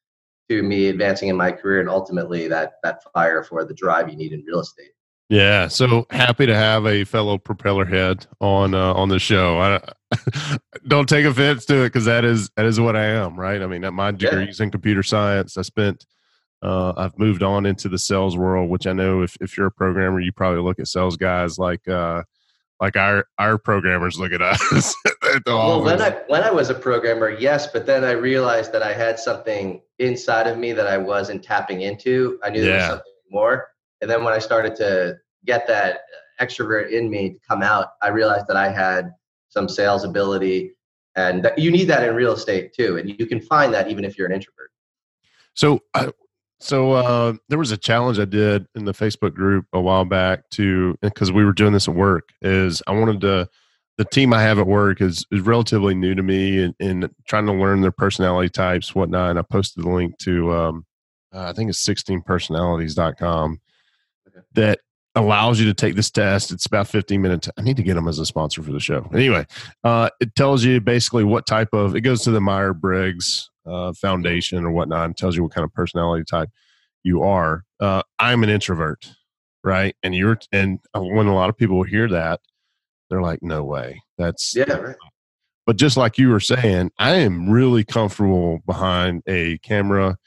to 0.50 0.64
me 0.64 0.88
advancing 0.88 1.30
in 1.30 1.36
my 1.36 1.52
career 1.52 1.80
and 1.80 1.90
ultimately 1.90 2.48
that 2.48 2.74
that 2.84 3.02
fire 3.14 3.44
for 3.44 3.66
the 3.66 3.74
drive 3.74 4.10
you 4.10 4.16
need 4.16 4.34
in 4.34 4.44
real 4.46 4.60
estate. 4.60 4.92
Yeah, 5.30 5.68
so 5.68 6.08
happy 6.10 6.48
to 6.48 6.56
have 6.56 6.88
a 6.88 7.04
fellow 7.04 7.38
propeller 7.38 7.86
head 7.86 8.26
on 8.42 8.74
uh, 8.74 8.94
on 8.94 9.10
the 9.10 9.20
show. 9.20 9.60
I 9.60 10.58
don't 10.88 11.08
take 11.08 11.26
offense 11.26 11.66
to 11.66 11.82
it 11.82 11.88
because 11.88 12.06
that 12.06 12.26
is 12.26 12.50
that 12.56 12.66
is 12.66 12.80
what 12.80 12.96
I 12.96 13.06
am, 13.06 13.40
right? 13.40 13.62
I 13.62 13.68
mean, 13.68 13.94
my 13.94 14.12
degrees 14.12 14.60
yeah. 14.60 14.66
in 14.66 14.72
computer 14.72 15.04
science. 15.04 15.56
I 15.56 15.62
spent 15.62 16.06
uh, 16.62 16.94
I've 16.98 17.18
moved 17.18 17.44
on 17.44 17.66
into 17.66 17.90
the 17.90 17.98
sales 17.98 18.38
world, 18.38 18.70
which 18.70 18.88
I 18.88 18.94
know 18.94 19.22
if 19.22 19.38
if 19.42 19.58
you're 19.58 19.68
a 19.68 19.72
programmer, 19.72 20.20
you 20.20 20.32
probably 20.32 20.62
look 20.62 20.80
at 20.80 20.88
sales 20.88 21.18
guys 21.18 21.58
like 21.58 21.88
uh, 21.88 22.24
like 22.80 22.96
our 22.96 23.26
our 23.38 23.58
programmers 23.58 24.20
look 24.20 24.32
at 24.32 24.42
us. 24.42 24.96
well, 25.46 25.84
when 25.84 26.02
I 26.02 26.12
when 26.28 26.44
I 26.44 26.52
was 26.52 26.70
a 26.70 26.76
programmer, 26.76 27.30
yes, 27.30 27.68
but 27.68 27.86
then 27.86 28.04
I 28.04 28.12
realized 28.12 28.74
that 28.74 28.84
I 28.84 28.94
had 28.94 29.20
something 29.20 29.82
inside 30.00 30.48
of 30.48 30.58
me 30.58 30.74
that 30.74 30.88
I 30.88 30.98
wasn't 30.98 31.44
tapping 31.44 31.82
into. 31.82 32.40
I 32.44 32.50
knew 32.50 32.62
there 32.62 32.76
was 32.76 32.86
something 32.86 33.14
more 33.30 33.70
and 34.02 34.10
then 34.10 34.24
when 34.24 34.34
I 34.34 34.40
started 34.40 34.76
to 34.78 35.18
get 35.46 35.68
that 35.68 36.02
extrovert 36.40 36.92
in 36.92 37.10
me 37.10 37.32
to 37.32 37.40
come 37.48 37.62
out, 37.62 37.90
I 38.02 38.10
realized 38.10 38.48
that 38.48 38.58
I 38.58 38.70
had 38.70 39.12
some 39.50 39.68
sales 39.68 40.04
ability, 40.04 40.76
and 41.16 41.44
that 41.44 41.58
you 41.58 41.72
need 41.72 41.86
that 41.86 42.08
in 42.08 42.16
real 42.16 42.34
estate 42.34 42.74
too. 42.74 42.98
And 42.98 43.10
you 43.10 43.26
can 43.26 43.42
find 43.42 43.74
that 43.74 43.90
even 43.90 44.06
if 44.06 44.18
you're 44.18 44.28
an 44.28 44.34
introvert. 44.34 44.72
So, 45.54 45.82
uh, 45.94 46.12
so 46.60 46.92
uh, 46.94 47.34
there 47.48 47.60
was 47.60 47.72
a 47.72 47.78
challenge 47.78 48.20
I 48.20 48.26
did 48.26 48.68
in 48.76 48.86
the 48.86 48.94
Facebook 48.94 49.34
group 49.34 49.66
a 49.74 49.80
while 49.80 50.06
back 50.06 50.50
to 50.52 50.98
because 51.02 51.32
we 51.32 51.46
were 51.46 51.54
doing 51.54 51.74
this 51.74 51.88
at 51.88 51.96
work. 51.96 52.30
Is 52.42 52.82
I 52.88 52.92
wanted 52.92 53.22
to 53.22 53.50
the 54.00 54.06
team 54.06 54.34
I 54.34 54.42
have 54.42 54.58
at 54.60 54.66
work 54.66 55.02
is, 55.02 55.26
is 55.30 55.42
relatively 55.42 55.94
new 55.94 56.16
to 56.16 56.24
me 56.24 56.64
and, 56.64 56.74
and 56.80 57.10
trying 57.28 57.46
to 57.48 57.52
learn 57.52 57.82
their 57.82 57.92
personality 57.92 58.48
types, 58.48 58.96
whatnot. 58.96 59.32
And 59.32 59.38
I 59.38 59.42
posted 59.42 59.84
the 59.84 59.90
link 59.90 60.18
to, 60.20 60.54
um, 60.54 60.86
uh, 61.34 61.50
I 61.50 61.54
think 61.54 61.70
it's 61.70 61.86
16personalities.com 61.86 63.60
that 64.54 64.80
allows 65.16 65.60
you 65.60 65.66
to 65.66 65.74
take 65.74 65.96
this 65.96 66.10
test. 66.10 66.54
It's 66.54 66.66
about 66.66 66.88
15 66.88 67.22
minutes. 67.22 67.50
I 67.58 67.62
need 67.62 67.76
to 67.76 67.84
get 67.84 67.96
them 67.96 68.08
as 68.08 68.20
a 68.20 68.26
sponsor 68.26 68.64
for 68.64 68.72
the 68.72 68.80
show. 68.80 69.06
Anyway, 69.14 69.46
uh, 69.84 70.10
it 70.22 70.34
tells 70.34 70.64
you 70.64 70.80
basically 70.80 71.26
what 71.26 71.46
type 71.46 71.74
of, 71.74 71.94
it 71.94 72.02
goes 72.02 72.22
to 72.24 72.32
the 72.32 72.40
Meyer 72.40 72.74
Briggs 72.74 73.49
uh, 73.66 73.94
Foundation 73.94 74.66
or 74.66 74.72
whatnot 74.72 75.06
and 75.06 75.18
tells 75.18 75.36
you 75.36 75.44
what 75.44 75.54
kind 75.54 75.66
of 75.66 75.74
personality 75.74 76.24
type 76.24 76.50
you 77.04 77.24
are. 77.24 77.64
Uh, 77.80 78.04
I'm 78.18 78.44
an 78.44 78.50
introvert, 78.50 79.10
right? 79.64 79.96
And 80.04 80.14
you're, 80.16 80.40
and 80.52 80.80
when 80.94 81.28
a 81.28 81.36
lot 81.36 81.50
of 81.50 81.58
people 81.58 81.84
hear 81.84 82.08
that, 82.10 82.42
they're 83.10 83.22
like, 83.22 83.42
no 83.42 83.64
way. 83.64 84.02
That's, 84.18 84.56
yeah, 84.56 84.72
right. 84.74 84.96
But 85.66 85.78
just 85.78 85.98
like 85.98 86.18
you 86.18 86.30
were 86.30 86.40
saying, 86.40 86.92
I 86.98 87.16
am 87.18 87.50
really 87.50 87.84
comfortable 87.84 88.60
behind 88.66 89.22
a 89.28 89.60
camera 89.60 90.18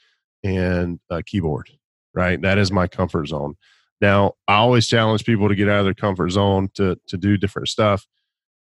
and 0.43 0.99
a 1.09 1.21
keyboard, 1.21 1.69
right? 2.13 2.41
That 2.41 2.57
is 2.57 2.71
my 2.71 2.87
comfort 2.87 3.27
zone. 3.27 3.55
Now, 3.99 4.33
I 4.47 4.55
always 4.55 4.87
challenge 4.87 5.23
people 5.23 5.47
to 5.47 5.55
get 5.55 5.69
out 5.69 5.79
of 5.79 5.85
their 5.85 5.93
comfort 5.93 6.29
zone 6.29 6.69
to 6.75 6.97
to 7.07 7.17
do 7.17 7.37
different 7.37 7.69
stuff, 7.69 8.05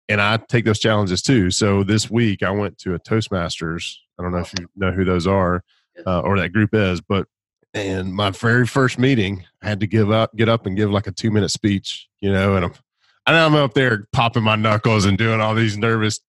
and 0.07 0.22
I 0.22 0.38
take 0.38 0.63
those 0.63 0.79
challenges 0.79 1.22
too. 1.22 1.51
So 1.51 1.84
this 1.84 2.10
week, 2.10 2.41
I 2.41 2.51
went 2.51 2.77
to 2.79 2.93
a 2.93 3.00
Toastmasters. 3.00 3.95
I 4.19 4.24
don't 4.24 4.31
know 4.31 4.39
if 4.39 4.53
you 4.57 4.67
know 4.75 4.91
who 4.91 5.03
those 5.05 5.27
are 5.27 5.63
uh, 6.05 6.22
or 6.22 6.38
that 6.39 6.50
group 6.50 6.74
is, 6.74 7.01
but 7.01 7.27
and 7.74 8.13
my 8.13 8.29
very 8.29 8.65
first 8.65 8.98
meeting, 8.98 9.45
I 9.62 9.67
had 9.67 9.81
to 9.81 9.88
give 9.88 10.10
up, 10.10 10.36
get 10.36 10.48
up, 10.48 10.65
and 10.65 10.77
give 10.77 10.89
like 10.89 11.07
a 11.07 11.12
two 11.12 11.29
minute 11.29 11.50
speech. 11.50 12.07
You 12.22 12.31
know, 12.31 12.55
and 12.55 12.65
I'm 12.65 12.74
and 13.27 13.36
I'm 13.36 13.55
up 13.55 13.74
there 13.74 14.07
popping 14.13 14.43
my 14.43 14.55
knuckles 14.55 15.05
and 15.05 15.17
doing 15.17 15.41
all 15.41 15.55
these 15.55 15.77
nervous 15.77 16.19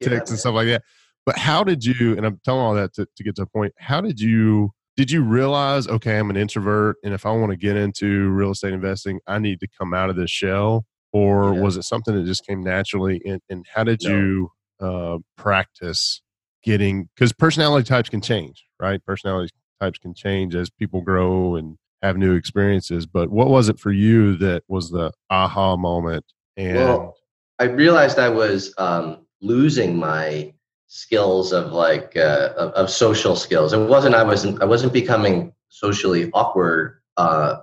ticks 0.00 0.12
yeah, 0.12 0.18
and 0.30 0.38
stuff 0.38 0.54
like 0.54 0.68
that. 0.68 0.82
But 1.26 1.38
how 1.38 1.64
did 1.64 1.84
you? 1.84 2.16
And 2.16 2.26
I'm 2.26 2.40
telling 2.44 2.60
all 2.60 2.74
that 2.74 2.94
to, 2.94 3.06
to 3.16 3.22
get 3.22 3.36
to 3.36 3.42
a 3.42 3.46
point. 3.46 3.74
How 3.78 4.00
did 4.00 4.20
you 4.20 4.72
did 4.96 5.10
you 5.10 5.22
realize 5.22 5.88
okay 5.88 6.18
i'm 6.18 6.30
an 6.30 6.36
introvert 6.36 6.96
and 7.02 7.14
if 7.14 7.26
i 7.26 7.30
want 7.30 7.50
to 7.50 7.56
get 7.56 7.76
into 7.76 8.28
real 8.30 8.52
estate 8.52 8.72
investing 8.72 9.18
i 9.26 9.38
need 9.38 9.60
to 9.60 9.68
come 9.78 9.92
out 9.92 10.10
of 10.10 10.16
this 10.16 10.30
shell 10.30 10.86
or 11.12 11.54
yeah. 11.54 11.60
was 11.60 11.76
it 11.76 11.82
something 11.82 12.14
that 12.14 12.24
just 12.26 12.46
came 12.46 12.62
naturally 12.62 13.20
and, 13.24 13.40
and 13.48 13.66
how 13.74 13.84
did 13.84 14.00
no. 14.04 14.10
you 14.10 14.50
uh, 14.80 15.18
practice 15.36 16.22
getting 16.64 17.08
because 17.14 17.32
personality 17.32 17.86
types 17.86 18.08
can 18.08 18.20
change 18.20 18.64
right 18.80 19.04
personality 19.04 19.52
types 19.80 19.98
can 19.98 20.14
change 20.14 20.54
as 20.54 20.70
people 20.70 21.00
grow 21.00 21.56
and 21.56 21.76
have 22.02 22.16
new 22.16 22.34
experiences 22.34 23.06
but 23.06 23.30
what 23.30 23.48
was 23.48 23.68
it 23.68 23.78
for 23.78 23.92
you 23.92 24.36
that 24.36 24.62
was 24.68 24.90
the 24.90 25.12
aha 25.30 25.76
moment 25.76 26.24
and 26.56 26.76
well, 26.76 27.16
i 27.58 27.64
realized 27.64 28.18
i 28.18 28.28
was 28.28 28.74
um, 28.78 29.24
losing 29.40 29.96
my 29.96 30.52
skills 30.94 31.52
of 31.52 31.72
like 31.72 32.16
uh, 32.16 32.50
of, 32.56 32.70
of, 32.72 32.90
social 32.90 33.34
skills. 33.34 33.72
It 33.72 33.88
wasn't 33.88 34.14
I 34.14 34.22
wasn't 34.22 34.62
I 34.62 34.64
wasn't 34.64 34.92
becoming 34.92 35.52
socially 35.68 36.30
awkward. 36.32 37.00
Uh, 37.16 37.56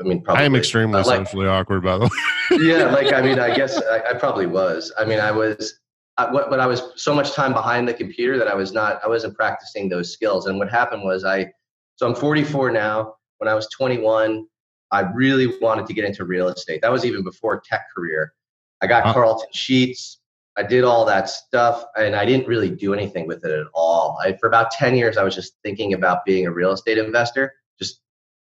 I 0.00 0.04
mean, 0.04 0.22
probably 0.22 0.42
I 0.42 0.46
am 0.46 0.56
extremely 0.56 1.02
like, 1.02 1.26
socially 1.26 1.46
awkward, 1.46 1.82
by 1.82 1.98
the 1.98 2.04
way. 2.04 2.66
yeah, 2.66 2.86
like 2.86 3.12
I 3.12 3.20
mean, 3.20 3.38
I 3.48 3.54
guess 3.54 3.80
I, 3.80 4.10
I 4.10 4.14
probably 4.14 4.46
was. 4.46 4.92
I 4.98 5.04
mean, 5.04 5.20
I 5.20 5.30
was. 5.30 5.80
I, 6.16 6.30
what, 6.30 6.48
but 6.48 6.60
I 6.60 6.66
was 6.66 6.92
so 6.96 7.14
much 7.14 7.32
time 7.32 7.52
behind 7.52 7.88
the 7.88 7.94
computer 7.94 8.38
that 8.38 8.48
I 8.48 8.54
was 8.54 8.72
not. 8.72 9.00
I 9.04 9.08
wasn't 9.08 9.34
practicing 9.34 9.88
those 9.88 10.12
skills. 10.12 10.46
And 10.46 10.58
what 10.58 10.70
happened 10.70 11.02
was 11.02 11.24
I. 11.24 11.50
So 11.96 12.06
I'm 12.06 12.14
44 12.14 12.70
now. 12.70 13.14
When 13.38 13.48
I 13.48 13.54
was 13.54 13.68
21, 13.68 14.46
I 14.90 15.00
really 15.12 15.52
wanted 15.60 15.86
to 15.86 15.92
get 15.92 16.04
into 16.04 16.24
real 16.24 16.48
estate. 16.48 16.82
That 16.82 16.92
was 16.92 17.04
even 17.04 17.22
before 17.22 17.62
tech 17.64 17.86
career. 17.94 18.32
I 18.80 18.86
got 18.86 19.12
Carleton 19.12 19.48
Sheets, 19.52 20.18
I 20.56 20.62
did 20.62 20.84
all 20.84 21.04
that 21.06 21.28
stuff 21.28 21.84
and 21.96 22.14
I 22.14 22.24
didn't 22.24 22.46
really 22.46 22.70
do 22.70 22.94
anything 22.94 23.26
with 23.26 23.44
it 23.44 23.50
at 23.50 23.66
all. 23.74 24.18
I, 24.22 24.34
for 24.34 24.46
about 24.46 24.70
10 24.70 24.94
years, 24.96 25.16
I 25.16 25.24
was 25.24 25.34
just 25.34 25.54
thinking 25.64 25.94
about 25.94 26.24
being 26.24 26.46
a 26.46 26.52
real 26.52 26.70
estate 26.70 26.98
investor. 26.98 27.52
Just, 27.78 28.00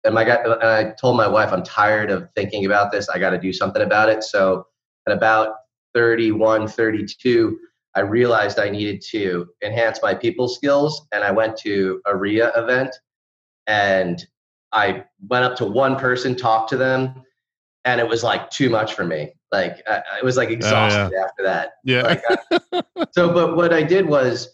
and 0.04 0.14
my 0.14 0.22
and 0.22 0.62
I 0.62 0.92
told 0.98 1.16
my 1.16 1.28
wife, 1.28 1.52
I'm 1.52 1.62
tired 1.62 2.10
of 2.10 2.28
thinking 2.34 2.64
about 2.64 2.92
this. 2.92 3.08
I 3.10 3.18
got 3.18 3.30
to 3.30 3.38
do 3.38 3.52
something 3.52 3.82
about 3.82 4.08
it. 4.08 4.24
So 4.24 4.66
at 5.06 5.12
about 5.12 5.54
31, 5.94 6.68
32, 6.68 7.58
I 7.94 8.00
realized 8.00 8.58
I 8.58 8.68
needed 8.68 9.02
to 9.10 9.48
enhance 9.62 10.00
my 10.02 10.14
people 10.14 10.48
skills. 10.48 11.06
And 11.12 11.24
I 11.24 11.30
went 11.30 11.56
to 11.58 12.00
a 12.06 12.16
REIA 12.16 12.52
event 12.56 12.94
and 13.66 14.24
I 14.72 15.04
went 15.28 15.44
up 15.44 15.56
to 15.56 15.64
one 15.64 15.96
person, 15.96 16.36
talked 16.36 16.70
to 16.70 16.76
them, 16.76 17.22
and 17.84 18.00
it 18.00 18.08
was 18.08 18.22
like 18.22 18.50
too 18.50 18.70
much 18.70 18.94
for 18.94 19.04
me. 19.04 19.32
Like 19.50 19.82
I, 19.88 20.02
I 20.20 20.22
was 20.22 20.36
like 20.36 20.50
exhausted 20.50 21.10
yeah. 21.12 21.24
after 21.24 21.42
that. 21.42 21.70
Yeah. 21.84 22.02
Like, 22.02 22.22
I, 22.72 22.82
so, 23.12 23.32
but 23.32 23.56
what 23.56 23.72
I 23.72 23.82
did 23.82 24.06
was 24.06 24.48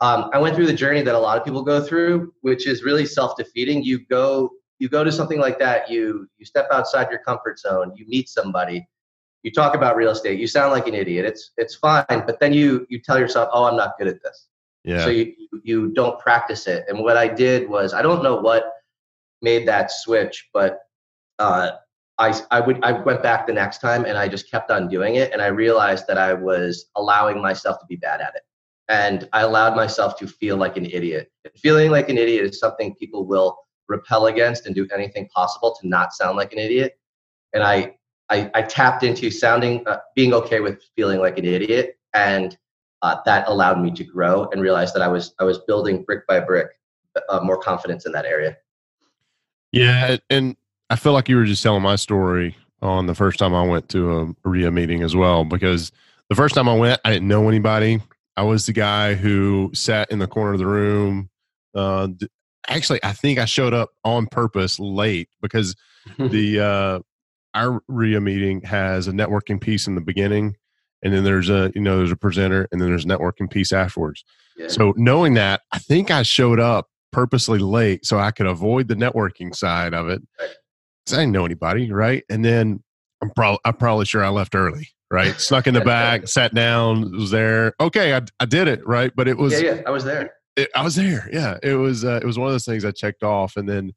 um, 0.00 0.30
I 0.32 0.38
went 0.38 0.56
through 0.56 0.66
the 0.66 0.72
journey 0.72 1.02
that 1.02 1.14
a 1.14 1.18
lot 1.18 1.38
of 1.38 1.44
people 1.44 1.62
go 1.62 1.80
through, 1.80 2.32
which 2.40 2.66
is 2.66 2.82
really 2.82 3.06
self-defeating. 3.06 3.84
You 3.84 4.04
go, 4.06 4.50
you 4.80 4.88
go 4.88 5.04
to 5.04 5.12
something 5.12 5.38
like 5.38 5.60
that. 5.60 5.88
You 5.88 6.26
you 6.38 6.44
step 6.44 6.66
outside 6.72 7.08
your 7.08 7.20
comfort 7.20 7.60
zone. 7.60 7.92
You 7.94 8.04
meet 8.08 8.28
somebody. 8.28 8.86
You 9.42 9.50
talk 9.50 9.74
about 9.74 9.96
real 9.96 10.10
estate. 10.10 10.38
You 10.38 10.46
sound 10.46 10.72
like 10.72 10.86
an 10.86 10.94
idiot. 10.94 11.24
It's 11.24 11.52
it's 11.56 11.74
fine, 11.74 12.04
but 12.08 12.38
then 12.40 12.52
you 12.52 12.86
you 12.88 13.00
tell 13.00 13.18
yourself, 13.18 13.48
"Oh, 13.52 13.64
I'm 13.64 13.76
not 13.76 13.98
good 13.98 14.08
at 14.08 14.22
this." 14.22 14.48
Yeah. 14.84 15.04
So 15.04 15.10
you 15.10 15.34
you 15.62 15.88
don't 15.92 16.18
practice 16.20 16.66
it. 16.66 16.84
And 16.88 17.00
what 17.00 17.16
I 17.16 17.28
did 17.28 17.68
was 17.68 17.92
I 17.92 18.02
don't 18.02 18.22
know 18.22 18.36
what 18.36 18.72
made 19.40 19.66
that 19.68 19.90
switch, 19.90 20.48
but 20.52 20.80
uh, 21.38 21.72
I, 22.18 22.38
I 22.50 22.60
would 22.60 22.82
I 22.84 22.92
went 22.92 23.22
back 23.22 23.46
the 23.46 23.52
next 23.52 23.78
time 23.78 24.04
and 24.04 24.16
I 24.16 24.28
just 24.28 24.50
kept 24.50 24.70
on 24.70 24.88
doing 24.88 25.16
it 25.16 25.32
and 25.32 25.42
I 25.42 25.48
realized 25.48 26.06
that 26.06 26.18
I 26.18 26.32
was 26.34 26.86
allowing 26.94 27.40
myself 27.40 27.80
to 27.80 27.86
be 27.86 27.96
bad 27.96 28.20
at 28.20 28.34
it 28.36 28.42
and 28.88 29.28
I 29.32 29.40
allowed 29.40 29.74
myself 29.74 30.18
to 30.18 30.26
feel 30.26 30.56
like 30.56 30.76
an 30.76 30.86
idiot. 30.86 31.30
feeling 31.56 31.90
like 31.90 32.08
an 32.08 32.18
idiot 32.18 32.44
is 32.44 32.58
something 32.58 32.94
people 32.96 33.24
will 33.26 33.56
repel 33.88 34.26
against 34.26 34.66
and 34.66 34.74
do 34.74 34.86
anything 34.94 35.28
possible 35.34 35.74
to 35.80 35.88
not 35.88 36.12
sound 36.12 36.36
like 36.36 36.52
an 36.52 36.58
idiot. 36.58 36.98
And 37.54 37.62
I 37.62 37.94
I, 38.30 38.50
I 38.54 38.62
tapped 38.62 39.02
into 39.02 39.30
sounding 39.30 39.86
uh, 39.86 39.98
being 40.14 40.32
okay 40.34 40.60
with 40.60 40.82
feeling 40.96 41.20
like 41.20 41.38
an 41.38 41.44
idiot 41.44 41.98
and 42.14 42.56
uh, 43.02 43.16
that 43.24 43.48
allowed 43.48 43.80
me 43.80 43.90
to 43.90 44.04
grow 44.04 44.48
and 44.52 44.62
realize 44.62 44.92
that 44.92 45.02
I 45.02 45.08
was 45.08 45.34
I 45.38 45.44
was 45.44 45.58
building 45.58 46.02
brick 46.04 46.26
by 46.26 46.40
brick 46.40 46.68
uh, 47.28 47.40
more 47.42 47.58
confidence 47.58 48.06
in 48.06 48.12
that 48.12 48.24
area. 48.24 48.56
Yeah, 49.72 50.16
and 50.30 50.56
I 50.90 50.96
feel 50.96 51.12
like 51.12 51.28
you 51.28 51.36
were 51.36 51.44
just 51.44 51.62
telling 51.62 51.82
my 51.82 51.96
story 51.96 52.56
on 52.80 53.06
the 53.06 53.14
first 53.14 53.38
time 53.38 53.54
I 53.54 53.62
went 53.62 53.88
to 53.90 54.34
a 54.44 54.48
REIA 54.48 54.70
meeting 54.70 55.02
as 55.02 55.16
well, 55.16 55.44
because 55.44 55.92
the 56.28 56.34
first 56.34 56.54
time 56.54 56.68
I 56.68 56.76
went, 56.76 57.00
I 57.04 57.10
didn't 57.12 57.28
know 57.28 57.48
anybody. 57.48 58.00
I 58.36 58.42
was 58.42 58.66
the 58.66 58.72
guy 58.72 59.14
who 59.14 59.70
sat 59.74 60.10
in 60.10 60.18
the 60.18 60.26
corner 60.26 60.52
of 60.52 60.58
the 60.58 60.66
room. 60.66 61.30
Uh, 61.74 62.08
actually, 62.68 63.00
I 63.02 63.12
think 63.12 63.38
I 63.38 63.44
showed 63.46 63.74
up 63.74 63.90
on 64.04 64.26
purpose 64.26 64.78
late 64.78 65.28
because 65.40 65.74
the 66.18 66.60
uh, 66.60 67.00
our 67.54 67.82
REIA 67.88 68.20
meeting 68.20 68.62
has 68.62 69.08
a 69.08 69.12
networking 69.12 69.60
piece 69.60 69.86
in 69.86 69.94
the 69.94 70.00
beginning, 70.00 70.56
and 71.02 71.12
then 71.12 71.24
there's 71.24 71.50
a 71.50 71.72
you 71.74 71.80
know 71.80 71.98
there's 71.98 72.12
a 72.12 72.16
presenter, 72.16 72.68
and 72.72 72.80
then 72.80 72.88
there's 72.88 73.04
a 73.04 73.08
networking 73.08 73.50
piece 73.50 73.72
afterwards. 73.72 74.24
Yeah. 74.56 74.68
So 74.68 74.94
knowing 74.96 75.34
that, 75.34 75.62
I 75.72 75.78
think 75.78 76.10
I 76.10 76.22
showed 76.22 76.60
up 76.60 76.88
purposely 77.10 77.58
late 77.58 78.04
so 78.06 78.18
I 78.18 78.30
could 78.30 78.46
avoid 78.46 78.88
the 78.88 78.94
networking 78.94 79.54
side 79.54 79.94
of 79.94 80.08
it. 80.08 80.22
Right. 80.40 80.50
I 81.08 81.16
didn't 81.16 81.32
know 81.32 81.44
anybody, 81.44 81.90
right? 81.90 82.24
And 82.30 82.44
then 82.44 82.82
I'm 83.22 83.30
probably 83.30 83.58
I'm 83.64 83.74
probably 83.74 84.04
sure 84.06 84.24
I 84.24 84.28
left 84.28 84.54
early, 84.54 84.88
right? 85.10 85.38
Snuck 85.40 85.66
in 85.66 85.74
the 85.74 85.80
back, 85.80 86.26
sat 86.28 86.54
down, 86.54 87.12
was 87.12 87.30
there. 87.30 87.74
Okay, 87.80 88.14
I 88.14 88.22
I 88.40 88.46
did 88.46 88.68
it, 88.68 88.86
right? 88.86 89.12
But 89.14 89.28
it 89.28 89.36
was 89.36 89.52
yeah, 89.52 89.74
yeah, 89.74 89.82
I 89.86 89.90
was 89.90 90.04
there. 90.04 90.34
It, 90.56 90.70
I 90.74 90.82
was 90.82 90.96
there. 90.96 91.28
Yeah, 91.32 91.58
it 91.62 91.74
was 91.74 92.04
uh, 92.04 92.20
it 92.22 92.26
was 92.26 92.38
one 92.38 92.48
of 92.48 92.54
those 92.54 92.64
things 92.64 92.84
I 92.84 92.90
checked 92.90 93.22
off, 93.22 93.56
and 93.56 93.68
then 93.68 93.92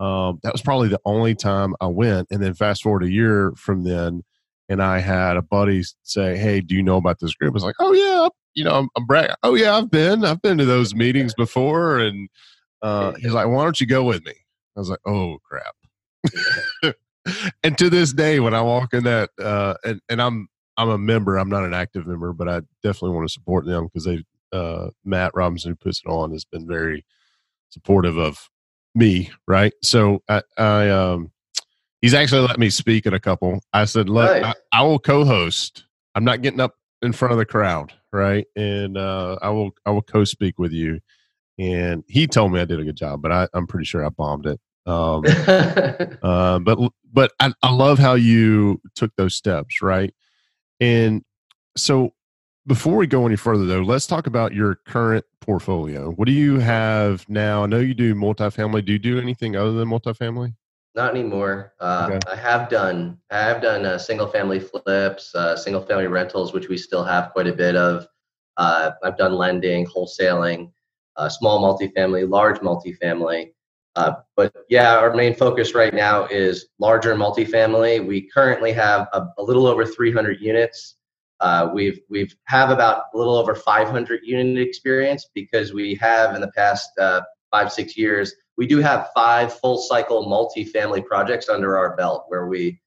Um, 0.00 0.38
that 0.42 0.52
was 0.52 0.62
probably 0.62 0.88
the 0.88 1.00
only 1.04 1.34
time 1.34 1.74
I 1.80 1.86
went. 1.86 2.28
And 2.30 2.42
then 2.42 2.54
fast 2.54 2.82
forward 2.82 3.02
a 3.02 3.10
year 3.10 3.52
from 3.56 3.84
then, 3.84 4.22
and 4.68 4.82
I 4.82 4.98
had 4.98 5.36
a 5.36 5.42
buddy 5.42 5.82
say, 6.02 6.36
"Hey, 6.36 6.60
do 6.60 6.74
you 6.74 6.82
know 6.82 6.96
about 6.96 7.18
this 7.20 7.34
group?" 7.34 7.52
I 7.52 7.54
was 7.54 7.64
like, 7.64 7.76
"Oh 7.80 7.92
yeah, 7.92 8.28
you 8.54 8.64
know, 8.64 8.74
I'm, 8.74 8.88
I'm 8.96 9.06
bragging. 9.06 9.36
Oh 9.42 9.54
yeah, 9.54 9.76
I've 9.76 9.90
been, 9.90 10.24
I've 10.24 10.42
been 10.42 10.58
to 10.58 10.64
those 10.64 10.94
meetings 10.94 11.34
before." 11.34 11.98
And 11.98 12.28
uh, 12.82 13.12
he's 13.14 13.32
like, 13.32 13.48
"Why 13.48 13.64
don't 13.64 13.80
you 13.80 13.86
go 13.86 14.04
with 14.04 14.24
me?" 14.24 14.34
I 14.76 14.80
was 14.80 14.90
like, 14.90 15.00
"Oh 15.06 15.38
crap." 15.42 15.74
and 17.62 17.76
to 17.78 17.90
this 17.90 18.12
day, 18.12 18.40
when 18.40 18.54
I 18.54 18.62
walk 18.62 18.94
in 18.94 19.04
that, 19.04 19.30
uh, 19.40 19.74
and 19.84 20.00
and 20.08 20.22
I'm 20.22 20.48
I'm 20.76 20.90
a 20.90 20.98
member, 20.98 21.36
I'm 21.36 21.48
not 21.48 21.64
an 21.64 21.74
active 21.74 22.06
member, 22.06 22.32
but 22.32 22.48
I 22.48 22.60
definitely 22.82 23.16
want 23.16 23.26
to 23.28 23.32
support 23.32 23.64
them 23.66 23.86
because 23.86 24.04
they 24.04 24.22
uh, 24.52 24.90
Matt 25.04 25.32
Robinson 25.34 25.72
who 25.72 25.76
puts 25.76 26.02
it 26.04 26.08
on 26.08 26.30
has 26.32 26.44
been 26.44 26.66
very 26.66 27.04
supportive 27.70 28.16
of 28.16 28.48
me, 28.98 29.30
right? 29.46 29.72
So 29.82 30.22
I, 30.28 30.42
I 30.58 30.90
um, 30.90 31.30
he's 32.02 32.14
actually 32.14 32.46
let 32.46 32.58
me 32.58 32.70
speak 32.70 33.06
at 33.06 33.14
a 33.14 33.20
couple. 33.20 33.60
I 33.72 33.84
said, 33.84 34.08
look, 34.08 34.30
nice. 34.30 34.54
I, 34.72 34.80
I, 34.80 34.82
will 34.82 34.98
co-host. 34.98 35.84
I'm 36.14 36.24
not 36.24 36.42
getting 36.42 36.60
up 36.60 36.74
in 37.02 37.12
front 37.12 37.32
of 37.32 37.38
the 37.38 37.46
crowd, 37.46 37.92
right? 38.12 38.46
And 38.56 38.98
uh, 38.98 39.38
I 39.40 39.50
will 39.50 39.70
I 39.86 39.90
will 39.90 40.02
co-speak 40.02 40.58
with 40.58 40.72
you. 40.72 41.00
And 41.58 42.04
he 42.08 42.26
told 42.26 42.52
me 42.52 42.60
I 42.60 42.64
did 42.64 42.80
a 42.80 42.84
good 42.84 42.96
job, 42.96 43.22
but 43.22 43.32
I, 43.32 43.48
I'm 43.52 43.66
pretty 43.66 43.84
sure 43.84 44.04
I 44.04 44.10
bombed 44.10 44.46
it. 44.46 44.60
Um, 44.86 45.22
uh, 46.22 46.58
but 46.60 46.78
but 47.12 47.32
I, 47.40 47.52
I 47.62 47.72
love 47.72 47.98
how 47.98 48.14
you 48.14 48.80
took 48.94 49.12
those 49.16 49.34
steps, 49.34 49.82
right? 49.82 50.14
And 50.80 51.24
so 51.76 52.12
before 52.68 52.96
we 52.96 53.06
go 53.06 53.26
any 53.26 53.34
further, 53.34 53.64
though, 53.64 53.80
let's 53.80 54.06
talk 54.06 54.26
about 54.26 54.52
your 54.52 54.76
current 54.86 55.24
portfolio. 55.40 56.10
What 56.12 56.26
do 56.26 56.32
you 56.32 56.58
have 56.58 57.26
now? 57.28 57.64
I 57.64 57.66
know 57.66 57.78
you 57.78 57.94
do 57.94 58.14
multifamily. 58.14 58.84
Do 58.84 58.92
you 58.92 58.98
do 58.98 59.18
anything 59.18 59.56
other 59.56 59.72
than 59.72 59.88
multifamily? 59.88 60.54
Not 60.94 61.10
anymore. 61.10 61.72
Uh, 61.80 62.10
okay. 62.10 62.18
I 62.30 62.36
have 62.36 62.68
done. 62.68 63.18
I 63.30 63.38
have 63.38 63.62
done 63.62 63.86
uh, 63.86 63.96
single 63.98 64.26
family 64.26 64.60
flips, 64.60 65.34
uh, 65.34 65.56
single 65.56 65.80
family 65.80 66.08
rentals, 66.08 66.52
which 66.52 66.68
we 66.68 66.76
still 66.76 67.02
have 67.02 67.32
quite 67.32 67.46
a 67.46 67.52
bit 67.52 67.74
of. 67.74 68.06
Uh, 68.58 68.90
I've 69.02 69.16
done 69.16 69.34
lending, 69.34 69.86
wholesaling, 69.86 70.70
uh, 71.16 71.28
small 71.28 71.60
multifamily, 71.62 72.28
large 72.28 72.58
multifamily. 72.58 73.52
Uh, 73.96 74.12
but 74.36 74.52
yeah, 74.68 74.96
our 74.98 75.14
main 75.14 75.34
focus 75.34 75.74
right 75.74 75.94
now 75.94 76.26
is 76.26 76.66
larger 76.78 77.14
multifamily. 77.14 78.06
We 78.06 78.28
currently 78.28 78.72
have 78.72 79.08
a, 79.12 79.26
a 79.38 79.42
little 79.42 79.66
over 79.66 79.86
300 79.86 80.40
units. 80.40 80.97
Uh, 81.40 81.70
we've 81.72 82.00
we've 82.08 82.34
have 82.44 82.70
about 82.70 83.04
a 83.14 83.18
little 83.18 83.36
over 83.36 83.54
500 83.54 84.20
unit 84.24 84.58
experience 84.58 85.28
because 85.34 85.72
we 85.72 85.94
have 85.96 86.34
in 86.34 86.40
the 86.40 86.50
past 86.52 86.90
uh, 86.98 87.20
five 87.50 87.72
six 87.72 87.96
years 87.96 88.34
we 88.58 88.66
do 88.66 88.78
have 88.78 89.08
five 89.14 89.54
full 89.54 89.78
cycle 89.78 90.28
multi-family 90.28 91.00
projects 91.00 91.48
under 91.48 91.78
our 91.78 91.96
belt 91.96 92.24
where 92.26 92.48
we 92.48 92.78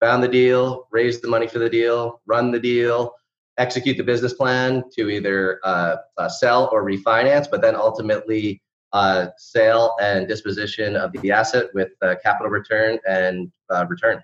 found 0.00 0.22
the 0.22 0.28
deal, 0.28 0.86
raised 0.92 1.20
the 1.20 1.28
money 1.28 1.48
for 1.48 1.58
the 1.58 1.68
deal, 1.68 2.22
run 2.26 2.52
the 2.52 2.60
deal, 2.60 3.12
execute 3.58 3.96
the 3.96 4.04
business 4.04 4.34
plan 4.34 4.84
to 4.96 5.10
either 5.10 5.58
uh, 5.64 5.96
uh 6.16 6.28
sell 6.28 6.70
or 6.72 6.84
refinance, 6.84 7.50
but 7.50 7.60
then 7.60 7.74
ultimately 7.74 8.62
uh, 8.92 9.26
sale 9.36 9.96
and 10.00 10.28
disposition 10.28 10.94
of 10.94 11.10
the 11.12 11.32
asset 11.32 11.66
with 11.74 11.88
uh, 12.02 12.14
capital 12.22 12.48
return 12.48 12.98
and 13.08 13.50
return. 13.88 14.22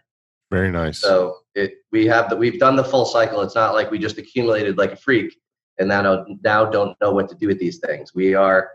Very 0.53 0.71
nice. 0.71 1.01
So 1.01 1.39
it, 1.55 1.75
we 1.91 2.07
have 2.07 2.31
the, 2.31 2.37
we've 2.37 2.59
done 2.59 2.77
the 2.77 2.85
full 2.85 3.05
cycle. 3.05 3.43
It's 3.43 3.55
not 3.55 3.75
like 3.75 3.91
we 3.91 3.99
just 3.99 4.19
accumulated 4.19 4.79
like 4.79 4.93
a 4.93 4.97
freak 4.97 5.37
and 5.79 5.89
now 5.89 6.25
now 6.43 6.65
don't 6.65 6.99
know 7.01 7.13
what 7.13 7.29
to 7.29 7.35
do 7.35 7.49
with 7.49 7.59
these 7.59 7.79
things. 7.79 8.15
We 8.15 8.35
are 8.35 8.71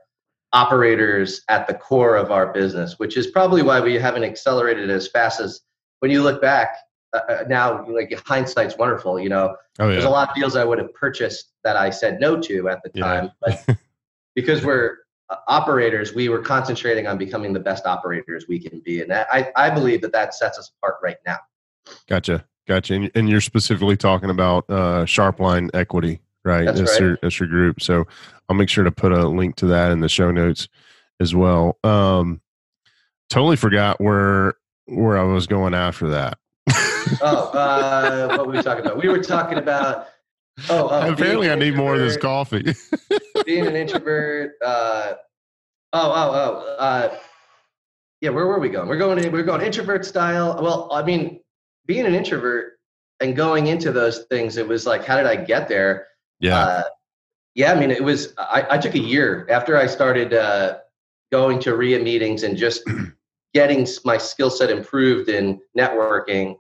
operators 0.54 1.42
at 1.50 1.68
the 1.68 1.74
core 1.74 2.16
of 2.16 2.32
our 2.32 2.54
business, 2.54 3.00
which 3.00 3.18
is 3.18 3.28
probably 3.28 3.64
why 3.64 3.80
we 3.80 3.96
haven't 3.96 4.24
accelerated 4.24 4.90
as 4.90 5.08
fast 5.08 5.40
as 5.40 5.62
when 6.00 6.12
you 6.12 6.22
look 6.22 6.42
back. 6.42 6.76
Uh, 7.14 7.20
uh 7.30 7.44
now, 7.48 7.86
like 7.88 8.14
hindsight's 8.26 8.78
wonderful. 8.78 9.20
You 9.20 9.30
know, 9.30 9.56
oh, 9.80 9.86
yeah. 9.86 9.94
there's 9.94 10.06
a 10.06 10.10
lot 10.10 10.30
of 10.30 10.36
deals 10.36 10.56
I 10.56 10.64
would 10.64 10.78
have 10.80 10.94
purchased 10.94 11.54
that 11.64 11.76
I 11.76 11.90
said 11.90 12.20
no 12.20 12.40
to 12.42 12.70
at 12.70 12.80
the 12.84 12.90
time, 12.90 13.32
yeah. 13.48 13.58
but 13.68 13.78
because 14.36 14.64
we're 14.64 14.98
uh, 15.30 15.38
operators, 15.48 16.14
we 16.14 16.30
were 16.30 16.40
concentrating 16.42 17.08
on 17.08 17.18
becoming 17.18 17.54
the 17.54 17.60
best 17.60 17.86
operators 17.86 18.46
we 18.48 18.60
can 18.60 18.82
be, 18.82 19.02
and 19.02 19.12
that, 19.12 19.28
I 19.32 19.52
I 19.56 19.70
believe 19.70 20.02
that 20.02 20.12
that 20.14 20.34
sets 20.34 20.58
us 20.58 20.72
apart 20.78 20.96
right 21.02 21.18
now. 21.26 21.38
Gotcha. 22.08 22.46
Gotcha. 22.68 22.96
And, 22.96 23.12
and 23.16 23.30
you're 23.30 23.42
specifically 23.42 23.96
talking 23.96 24.30
about 24.30 24.66
uh, 24.70 25.06
Sharpline 25.06 25.70
Equity, 25.74 26.20
right? 26.44 26.66
That's, 26.66 26.80
that's 26.80 26.92
right. 26.94 27.02
Your, 27.02 27.20
that's 27.22 27.40
your 27.40 27.48
group. 27.48 27.82
So 27.82 28.06
I'll 28.50 28.56
make 28.56 28.70
sure 28.70 28.84
to 28.84 28.92
put 28.92 29.12
a 29.12 29.28
link 29.28 29.56
to 29.58 29.68
that 29.68 29.92
in 29.92 30.02
the 30.02 30.10
show 30.10 30.32
notes 30.32 30.68
as 31.20 31.34
well. 31.34 31.78
Um, 31.84 32.42
totally 33.30 33.56
forgot 33.56 34.02
where 34.02 34.56
where 34.86 35.18
I 35.18 35.24
was 35.24 35.48
going 35.48 35.74
after 35.74 36.10
that. 36.10 36.38
oh, 37.22 37.52
uh, 37.54 38.28
what 38.30 38.48
were 38.48 38.54
we 38.54 38.62
talking 38.62 38.86
about? 38.86 39.02
We 39.02 39.08
were 39.08 39.24
talking 39.24 39.58
about. 39.58 40.08
Oh, 40.70 40.88
uh, 40.88 41.12
apparently 41.12 41.50
I 41.50 41.56
need 41.56 41.76
more 41.76 41.94
of 41.94 42.00
this 42.00 42.18
coffee. 42.18 42.74
being 43.46 43.66
an 43.66 43.76
introvert. 43.76 44.54
Uh, 44.64 45.14
oh, 45.94 46.12
oh, 46.12 46.32
oh. 46.34 46.76
Uh, 46.80 47.18
yeah, 48.22 48.32
where 48.32 48.48
were 48.48 48.60
we 48.60 48.70
going? 48.70 48.90
We're 48.90 48.98
going. 48.98 49.32
We're 49.32 49.44
going 49.44 49.62
introvert 49.62 50.06
style. 50.06 50.60
Well, 50.62 50.90
I 50.92 51.04
mean, 51.04 51.40
being 51.88 52.06
an 52.06 52.14
introvert 52.14 52.74
and 53.20 53.36
going 53.36 53.68
into 53.68 53.92
those 53.92 54.26
things, 54.26 54.58
it 54.58 54.68
was 54.68 54.86
like, 54.86 55.04
how 55.04 55.18
did 55.18 55.26
I 55.26 55.36
get 55.36 55.68
there? 55.68 56.08
Yeah. 56.40 56.60
Uh, 56.60 56.84
yeah, 57.56 57.72
I 57.72 57.80
mean, 57.80 57.90
it 57.90 58.04
was, 58.04 58.34
I, 58.38 58.68
I 58.72 58.78
took 58.78 58.94
a 58.94 59.00
year 59.00 59.48
after 59.50 59.76
I 59.76 59.88
started 59.88 60.34
uh, 60.34 60.78
going 61.32 61.60
to 61.62 61.76
REIA 61.76 62.00
meetings 62.00 62.44
and 62.44 62.56
just 62.56 62.84
getting 63.54 63.88
my 64.06 64.18
skill 64.18 64.52
set 64.52 64.70
improved 64.70 65.30
in 65.30 65.60
networking. 65.76 66.58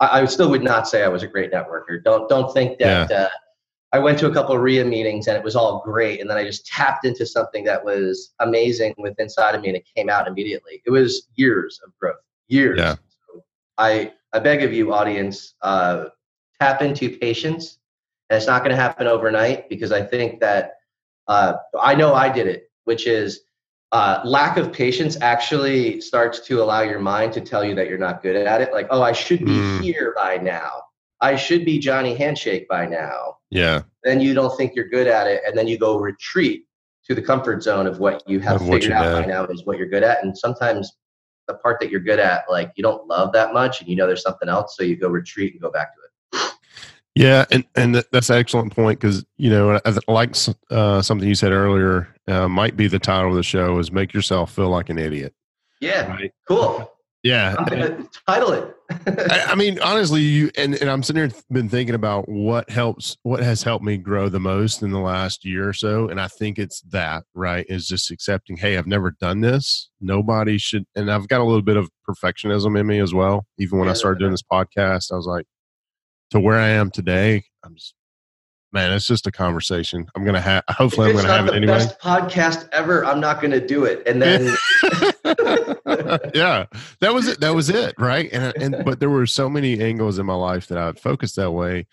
I, 0.00 0.20
I, 0.20 0.24
still 0.26 0.50
would 0.50 0.62
not 0.62 0.86
say 0.86 1.02
I 1.02 1.08
was 1.08 1.22
a 1.22 1.26
great 1.26 1.50
networker. 1.50 2.02
Don't, 2.04 2.28
don't 2.28 2.52
think 2.52 2.78
that 2.80 3.08
yeah. 3.10 3.16
uh, 3.16 3.28
I 3.94 3.98
went 4.00 4.18
to 4.18 4.26
a 4.26 4.34
couple 4.34 4.54
of 4.54 4.60
REIA 4.60 4.84
meetings 4.84 5.28
and 5.28 5.36
it 5.36 5.42
was 5.42 5.56
all 5.56 5.80
great. 5.82 6.20
And 6.20 6.28
then 6.28 6.36
I 6.36 6.44
just 6.44 6.66
tapped 6.66 7.06
into 7.06 7.24
something 7.24 7.64
that 7.64 7.82
was 7.82 8.34
amazing 8.40 8.92
with 8.98 9.18
inside 9.18 9.54
of 9.54 9.62
me 9.62 9.68
and 9.68 9.76
it 9.76 9.86
came 9.96 10.10
out 10.10 10.28
immediately. 10.28 10.82
It 10.84 10.90
was 10.90 11.28
years 11.36 11.80
of 11.86 11.96
growth, 11.96 12.16
years. 12.48 12.78
Yeah. 12.78 12.96
So 12.96 13.44
I, 13.78 14.12
I 14.34 14.40
beg 14.40 14.62
of 14.62 14.72
you, 14.72 14.92
audience, 14.92 15.54
uh, 15.62 16.06
tap 16.60 16.82
into 16.82 17.16
patience. 17.18 17.78
And 18.28 18.36
it's 18.36 18.46
not 18.46 18.62
going 18.62 18.70
to 18.70 18.76
happen 18.76 19.06
overnight 19.06 19.68
because 19.68 19.92
I 19.92 20.02
think 20.02 20.40
that 20.40 20.72
uh, 21.28 21.54
I 21.80 21.94
know 21.94 22.14
I 22.14 22.30
did 22.30 22.48
it, 22.48 22.70
which 22.84 23.06
is 23.06 23.40
uh, 23.92 24.20
lack 24.24 24.56
of 24.56 24.72
patience 24.72 25.16
actually 25.20 26.00
starts 26.00 26.40
to 26.40 26.60
allow 26.60 26.80
your 26.80 26.98
mind 26.98 27.32
to 27.34 27.40
tell 27.40 27.64
you 27.64 27.76
that 27.76 27.88
you're 27.88 27.96
not 27.96 28.22
good 28.22 28.34
at 28.34 28.60
it. 28.60 28.72
Like, 28.72 28.88
oh, 28.90 29.02
I 29.02 29.12
should 29.12 29.44
be 29.44 29.52
mm. 29.52 29.80
here 29.80 30.12
by 30.16 30.36
now. 30.36 30.82
I 31.20 31.36
should 31.36 31.64
be 31.64 31.78
Johnny 31.78 32.14
Handshake 32.14 32.68
by 32.68 32.86
now. 32.86 33.36
Yeah. 33.50 33.82
Then 34.02 34.20
you 34.20 34.34
don't 34.34 34.54
think 34.56 34.74
you're 34.74 34.88
good 34.88 35.06
at 35.06 35.28
it, 35.28 35.42
and 35.46 35.56
then 35.56 35.68
you 35.68 35.78
go 35.78 35.96
retreat 35.98 36.64
to 37.06 37.14
the 37.14 37.22
comfort 37.22 37.62
zone 37.62 37.86
of 37.86 38.00
what 38.00 38.22
you 38.28 38.40
have 38.40 38.60
figured 38.60 38.90
out 38.90 39.22
by 39.22 39.26
now 39.26 39.44
is 39.46 39.64
what 39.64 39.78
you're 39.78 39.88
good 39.88 40.02
at. 40.02 40.24
And 40.24 40.36
sometimes 40.36 40.92
the 41.46 41.54
part 41.54 41.80
that 41.80 41.90
you're 41.90 42.00
good 42.00 42.18
at, 42.18 42.44
like 42.48 42.72
you 42.76 42.82
don't 42.82 43.06
love 43.06 43.32
that 43.32 43.52
much, 43.52 43.80
and 43.80 43.88
you 43.88 43.96
know 43.96 44.06
there's 44.06 44.22
something 44.22 44.48
else, 44.48 44.76
so 44.76 44.84
you 44.84 44.96
go 44.96 45.08
retreat 45.08 45.52
and 45.52 45.60
go 45.60 45.70
back 45.70 45.88
to 45.94 46.00
it. 46.00 46.04
Yeah, 47.14 47.44
and 47.52 47.64
and 47.76 48.04
that's 48.10 48.28
an 48.28 48.36
excellent 48.36 48.74
point 48.74 48.98
because 49.00 49.24
you 49.36 49.48
know, 49.48 49.80
like 50.08 50.34
uh, 50.70 51.00
something 51.00 51.28
you 51.28 51.36
said 51.36 51.52
earlier, 51.52 52.08
uh, 52.26 52.48
might 52.48 52.76
be 52.76 52.88
the 52.88 52.98
title 52.98 53.30
of 53.30 53.36
the 53.36 53.42
show 53.42 53.78
is 53.78 53.92
"Make 53.92 54.12
Yourself 54.12 54.52
Feel 54.52 54.68
Like 54.68 54.90
an 54.90 54.98
Idiot." 54.98 55.32
Yeah, 55.80 56.08
right? 56.08 56.32
cool. 56.48 56.90
Yeah, 57.24 57.56
I'm 57.58 57.64
gonna 57.64 58.06
title 58.28 58.52
it. 58.52 58.76
I, 58.90 59.44
I, 59.48 59.54
mean, 59.54 59.80
honestly, 59.80 60.20
you 60.20 60.50
and, 60.58 60.74
and 60.74 60.90
I'm 60.90 61.02
sitting 61.02 61.22
here 61.22 61.32
been 61.50 61.70
thinking 61.70 61.94
about 61.94 62.28
what 62.28 62.68
helps, 62.68 63.16
what 63.22 63.42
has 63.42 63.62
helped 63.62 63.82
me 63.82 63.96
grow 63.96 64.28
the 64.28 64.38
most 64.38 64.82
in 64.82 64.90
the 64.90 65.00
last 65.00 65.42
year 65.42 65.66
or 65.66 65.72
so, 65.72 66.10
and 66.10 66.20
I 66.20 66.28
think 66.28 66.58
it's 66.58 66.82
that 66.90 67.24
right 67.34 67.64
is 67.70 67.88
just 67.88 68.10
accepting. 68.10 68.58
Hey, 68.58 68.76
I've 68.76 68.86
never 68.86 69.10
done 69.22 69.40
this. 69.40 69.88
Nobody 70.02 70.58
should, 70.58 70.84
and 70.94 71.10
I've 71.10 71.26
got 71.26 71.40
a 71.40 71.44
little 71.44 71.62
bit 71.62 71.78
of 71.78 71.88
perfectionism 72.06 72.78
in 72.78 72.86
me 72.86 73.00
as 73.00 73.14
well. 73.14 73.46
Even 73.58 73.78
when 73.78 73.86
yeah, 73.86 73.92
I 73.92 73.94
started 73.94 74.18
doing 74.18 74.32
this 74.32 74.42
podcast, 74.42 75.10
I 75.10 75.16
was 75.16 75.26
like, 75.26 75.46
to 76.32 76.40
where 76.40 76.58
I 76.58 76.68
am 76.68 76.90
today, 76.90 77.42
I'm 77.64 77.74
just 77.74 77.94
man, 78.74 78.92
it's 78.92 79.06
just 79.06 79.26
a 79.26 79.32
conversation. 79.32 80.06
I'm 80.14 80.24
gonna 80.24 80.40
have. 80.40 80.64
Hopefully, 80.68 81.08
I'm 81.08 81.16
gonna 81.16 81.28
have 81.28 81.46
it 81.46 81.54
anyway. 81.54 81.74
Best 81.74 81.98
podcast 82.00 82.68
ever. 82.72 83.06
I'm 83.06 83.20
not 83.20 83.40
gonna 83.40 83.64
do 83.64 83.84
it, 83.84 84.06
and 84.06 84.20
then. 84.20 84.54
yeah, 86.34 86.66
that 87.00 87.14
was 87.14 87.28
it. 87.28 87.40
That 87.40 87.54
was 87.54 87.70
it, 87.70 87.94
right? 87.98 88.28
And 88.32 88.52
and 88.56 88.84
but 88.84 89.00
there 89.00 89.08
were 89.08 89.26
so 89.26 89.48
many 89.48 89.80
angles 89.80 90.18
in 90.18 90.26
my 90.26 90.34
life 90.34 90.66
that 90.66 90.76
I 90.76 90.92
focused 90.92 91.36
that 91.36 91.52
way, 91.52 91.86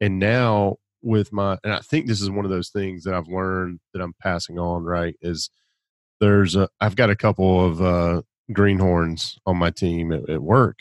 and 0.00 0.18
now 0.18 0.76
with 1.02 1.32
my 1.32 1.58
and 1.64 1.72
I 1.72 1.80
think 1.80 2.06
this 2.06 2.22
is 2.22 2.30
one 2.30 2.44
of 2.44 2.50
those 2.50 2.70
things 2.70 3.04
that 3.04 3.14
I've 3.14 3.28
learned 3.28 3.80
that 3.92 4.00
I'm 4.00 4.14
passing 4.22 4.58
on. 4.58 4.84
Right, 4.84 5.16
is 5.20 5.50
there's 6.20 6.54
a 6.54 6.68
I've 6.80 6.96
got 6.96 7.10
a 7.10 7.16
couple 7.16 7.66
of 7.66 7.82
uh, 7.82 8.22
greenhorns 8.52 9.36
on 9.44 9.56
my 9.56 9.70
team 9.70 10.12
at, 10.12 10.30
at 10.30 10.42
work, 10.42 10.78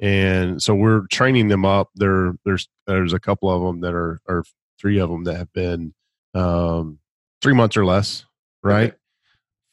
and 0.00 0.62
so 0.62 0.74
we're 0.74 1.06
training 1.08 1.48
them 1.48 1.66
up. 1.66 1.90
There, 1.94 2.34
there's 2.46 2.68
there's 2.86 3.12
a 3.12 3.20
couple 3.20 3.50
of 3.50 3.62
them 3.62 3.82
that 3.82 3.94
are 3.94 4.20
are 4.26 4.44
three 4.80 4.98
of 4.98 5.10
them 5.10 5.24
that 5.24 5.36
have 5.36 5.52
been 5.52 5.94
um, 6.34 6.98
three 7.42 7.54
months 7.54 7.76
or 7.76 7.84
less, 7.84 8.24
right? 8.62 8.90
Okay. 8.90 8.96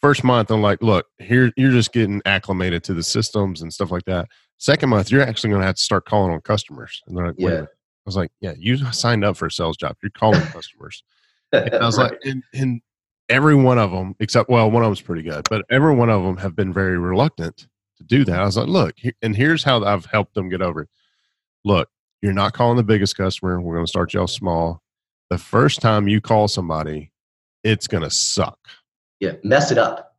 first 0.02 0.24
month, 0.24 0.52
I'm 0.52 0.62
like, 0.62 0.82
look, 0.82 1.08
here 1.20 1.52
you're 1.58 1.72
just 1.72 1.94
getting 1.94 2.22
acclimated 2.26 2.84
to 2.86 2.94
the 2.94 3.04
systems 3.04 3.62
and 3.62 3.74
stuff 3.74 3.91
like 3.91 4.06
that. 4.06 4.28
Second 4.58 4.89
month, 4.89 5.12
you're 5.12 5.22
actually 5.22 5.50
going 5.50 5.62
to 5.62 5.68
have 5.68 5.76
to 5.76 5.84
start 5.84 6.06
calling 6.06 6.32
on 6.32 6.41
customers. 6.41 7.02
And 7.08 7.18
they're 7.18 7.28
like, 7.28 7.36
yeah. 7.38 7.62
I 7.62 8.06
was 8.06 8.15
like, 8.15 8.32
yeah, 8.39 8.54
you 8.58 8.78
signed 8.91 9.24
up 9.24 9.38
for 9.38 9.48
a 9.48 9.52
sales 9.52 9.78
job. 9.78 9.96
You're 10.02 10.12
calling 10.12 10.41
customers. 10.54 11.04
And 11.52 11.74
I 11.76 11.86
was 11.86 11.98
right. 11.98 12.12
like, 12.12 12.20
and, 12.26 12.44
and 12.54 12.82
every 13.30 13.56
one 13.56 13.78
of 13.78 13.91
them, 13.91 14.15
except 14.20 14.50
well, 14.50 14.70
one 14.70 14.84
of 14.84 14.88
them's 14.88 15.02
pretty 15.02 15.24
good, 15.24 15.48
but 15.50 15.65
every 15.70 15.94
one 15.96 16.10
of 16.10 16.24
them 16.24 16.38
have 16.38 16.56
been 16.56 16.74
very 16.74 16.98
reluctant 16.98 17.68
to 17.98 18.04
do 18.04 18.26
that. 18.26 18.39
I 18.39 18.46
was 18.46 18.58
like, 18.58 18.68
look, 18.68 18.96
and 19.22 19.36
here's 19.36 19.63
how 19.63 19.84
I've 19.84 20.06
helped 20.06 20.34
them 20.34 20.50
get 20.50 20.62
over 20.62 20.82
it. 20.82 20.89
Look, 21.63 21.89
you're 22.22 22.34
not 22.34 22.54
calling 22.54 22.78
the 22.78 22.84
biggest 22.84 23.15
customer. 23.15 23.60
We're 23.62 23.76
going 23.76 23.86
to 23.86 23.89
start 23.89 24.13
y'all 24.13 24.28
small. 24.28 24.82
The 25.30 25.38
first 25.38 25.82
time 25.82 26.08
you 26.08 26.22
call 26.22 26.48
somebody, 26.48 27.12
it's 27.64 27.88
going 27.88 28.04
to 28.04 28.12
suck. 28.12 28.60
Yeah, 29.20 29.34
mess 29.44 29.72
it 29.72 29.78
up. 29.78 30.16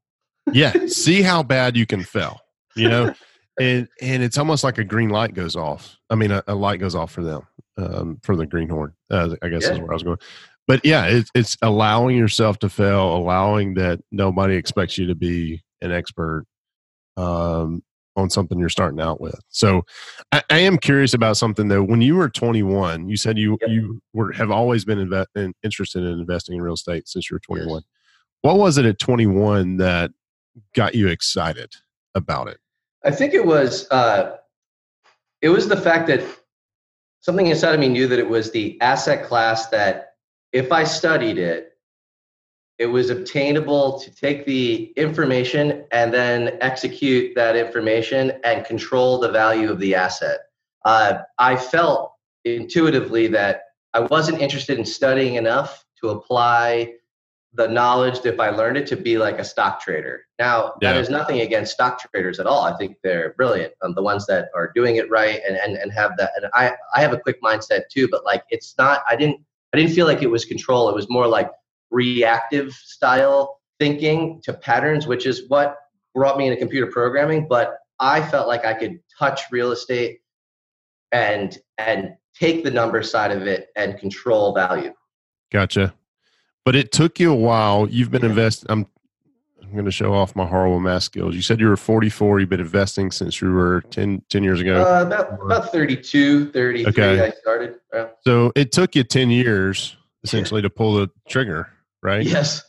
yeah, 0.52 0.72
see 0.86 1.22
how 1.22 1.42
bad 1.42 1.76
you 1.76 1.86
can 1.86 2.02
fail. 2.02 2.40
You 2.74 2.88
know, 2.88 3.14
and 3.60 3.88
and 4.02 4.22
it's 4.22 4.38
almost 4.38 4.64
like 4.64 4.78
a 4.78 4.84
green 4.84 5.08
light 5.08 5.34
goes 5.34 5.56
off. 5.56 5.96
I 6.10 6.14
mean, 6.14 6.30
a, 6.30 6.42
a 6.46 6.54
light 6.54 6.80
goes 6.80 6.94
off 6.94 7.10
for 7.12 7.22
them 7.22 7.42
um, 7.78 8.18
for 8.22 8.36
the 8.36 8.46
greenhorn. 8.46 8.94
Uh, 9.10 9.36
I 9.42 9.48
guess 9.48 9.64
yeah. 9.64 9.72
is 9.72 9.78
where 9.80 9.92
I 9.92 9.94
was 9.94 10.02
going. 10.02 10.18
But 10.66 10.84
yeah, 10.84 11.06
it, 11.06 11.30
it's 11.34 11.56
allowing 11.62 12.16
yourself 12.16 12.58
to 12.60 12.68
fail, 12.68 13.16
allowing 13.16 13.74
that 13.74 14.00
nobody 14.10 14.56
expects 14.56 14.98
you 14.98 15.06
to 15.06 15.14
be 15.14 15.62
an 15.80 15.92
expert, 15.92 16.44
um, 17.16 17.82
on 18.16 18.30
something 18.30 18.58
you're 18.58 18.68
starting 18.68 19.00
out 19.00 19.20
with. 19.20 19.38
So 19.48 19.82
I, 20.32 20.42
I, 20.50 20.58
am 20.58 20.78
curious 20.78 21.14
about 21.14 21.36
something 21.36 21.68
though. 21.68 21.82
When 21.82 22.00
you 22.00 22.16
were 22.16 22.28
21, 22.28 23.08
you 23.08 23.16
said 23.16 23.38
you, 23.38 23.58
yep. 23.60 23.70
you 23.70 24.00
were, 24.14 24.32
have 24.32 24.50
always 24.50 24.84
been 24.84 24.98
inve- 24.98 25.26
in, 25.34 25.54
interested 25.62 26.02
in 26.02 26.18
investing 26.18 26.56
in 26.56 26.62
real 26.62 26.74
estate 26.74 27.08
since 27.08 27.30
you 27.30 27.34
were 27.34 27.40
21. 27.40 27.68
Yes. 27.68 27.82
What 28.40 28.58
was 28.58 28.78
it 28.78 28.86
at 28.86 28.98
21 28.98 29.76
that 29.78 30.12
got 30.74 30.94
you 30.94 31.08
excited 31.08 31.72
about 32.14 32.48
it? 32.48 32.58
I 33.04 33.10
think 33.10 33.34
it 33.34 33.44
was, 33.44 33.88
uh, 33.90 34.36
it 35.42 35.50
was 35.50 35.68
the 35.68 35.76
fact 35.76 36.06
that 36.08 36.22
something 37.20 37.46
inside 37.46 37.74
of 37.74 37.80
me 37.80 37.88
knew 37.88 38.08
that 38.08 38.18
it 38.18 38.28
was 38.28 38.50
the 38.50 38.80
asset 38.80 39.24
class 39.24 39.68
that 39.68 40.14
if 40.52 40.72
I 40.72 40.84
studied 40.84 41.38
it, 41.38 41.75
it 42.78 42.86
was 42.86 43.10
obtainable 43.10 43.98
to 44.00 44.14
take 44.14 44.44
the 44.44 44.92
information 44.96 45.84
and 45.92 46.12
then 46.12 46.58
execute 46.60 47.34
that 47.34 47.56
information 47.56 48.32
and 48.44 48.66
control 48.66 49.18
the 49.18 49.30
value 49.30 49.70
of 49.70 49.78
the 49.78 49.94
asset. 49.94 50.40
Uh, 50.84 51.18
I 51.38 51.56
felt 51.56 52.12
intuitively 52.44 53.28
that 53.28 53.62
I 53.94 54.00
wasn't 54.00 54.42
interested 54.42 54.78
in 54.78 54.84
studying 54.84 55.36
enough 55.36 55.84
to 56.02 56.10
apply 56.10 56.94
the 57.54 57.66
knowledge 57.66 58.24
if 58.26 58.38
I 58.38 58.50
learned 58.50 58.76
it 58.76 58.86
to 58.88 58.96
be 58.96 59.16
like 59.16 59.38
a 59.38 59.44
stock 59.44 59.80
trader. 59.80 60.26
Now, 60.38 60.74
yeah. 60.82 60.92
that 60.92 61.00
is 61.00 61.08
nothing 61.08 61.40
against 61.40 61.72
stock 61.72 61.98
traders 61.98 62.38
at 62.38 62.46
all. 62.46 62.62
I 62.62 62.76
think 62.76 62.98
they're 63.02 63.32
brilliant. 63.38 63.72
Um, 63.80 63.94
the 63.94 64.02
ones 64.02 64.26
that 64.26 64.50
are 64.54 64.70
doing 64.74 64.96
it 64.96 65.08
right 65.08 65.40
and, 65.48 65.56
and, 65.56 65.78
and 65.78 65.90
have 65.92 66.18
that. 66.18 66.32
And 66.36 66.46
I, 66.52 66.74
I 66.94 67.00
have 67.00 67.14
a 67.14 67.18
quick 67.18 67.40
mindset 67.42 67.88
too, 67.90 68.08
but 68.10 68.26
like 68.26 68.44
it's 68.50 68.74
not, 68.76 69.02
I 69.08 69.16
didn't, 69.16 69.40
I 69.72 69.78
didn't 69.78 69.94
feel 69.94 70.06
like 70.06 70.22
it 70.22 70.30
was 70.30 70.44
control. 70.44 70.90
It 70.90 70.94
was 70.94 71.08
more 71.08 71.26
like 71.26 71.50
reactive 71.90 72.72
style 72.72 73.60
thinking 73.78 74.40
to 74.44 74.52
patterns, 74.52 75.06
which 75.06 75.26
is 75.26 75.48
what 75.48 75.76
brought 76.14 76.38
me 76.38 76.46
into 76.46 76.58
computer 76.58 76.90
programming. 76.90 77.46
But 77.48 77.78
I 78.00 78.22
felt 78.22 78.48
like 78.48 78.64
I 78.64 78.74
could 78.74 78.98
touch 79.18 79.42
real 79.50 79.72
estate 79.72 80.20
and 81.12 81.56
and 81.78 82.14
take 82.38 82.64
the 82.64 82.70
number 82.70 83.02
side 83.02 83.30
of 83.30 83.46
it 83.46 83.68
and 83.76 83.98
control 83.98 84.54
value. 84.54 84.92
Gotcha. 85.50 85.94
But 86.64 86.74
it 86.74 86.90
took 86.92 87.20
you 87.20 87.32
a 87.32 87.36
while. 87.36 87.88
You've 87.88 88.10
been 88.10 88.24
investing. 88.24 88.70
I'm 88.70 88.86
I'm 89.62 89.72
going 89.72 89.84
to 89.84 89.90
show 89.90 90.14
off 90.14 90.36
my 90.36 90.46
horrible 90.46 90.78
math 90.78 91.02
skills. 91.04 91.34
You 91.34 91.42
said 91.42 91.58
you 91.58 91.68
were 91.68 91.76
44. 91.76 92.40
You've 92.40 92.48
been 92.48 92.60
investing 92.60 93.10
since 93.10 93.40
you 93.40 93.50
were 93.52 93.82
10, 93.90 94.22
10 94.30 94.44
years 94.44 94.60
ago. 94.60 94.80
Uh, 94.80 95.02
about 95.02 95.42
about 95.42 95.72
32, 95.72 96.52
33. 96.52 96.86
Okay. 96.86 97.26
I 97.26 97.30
started. 97.30 97.74
Yeah. 97.92 98.08
So 98.24 98.52
it 98.54 98.70
took 98.70 98.94
you 98.94 99.02
10 99.02 99.30
years 99.30 99.96
essentially 100.22 100.62
to 100.62 100.70
pull 100.70 100.94
the 100.94 101.10
trigger 101.28 101.68
right? 102.06 102.24
Yes. 102.24 102.62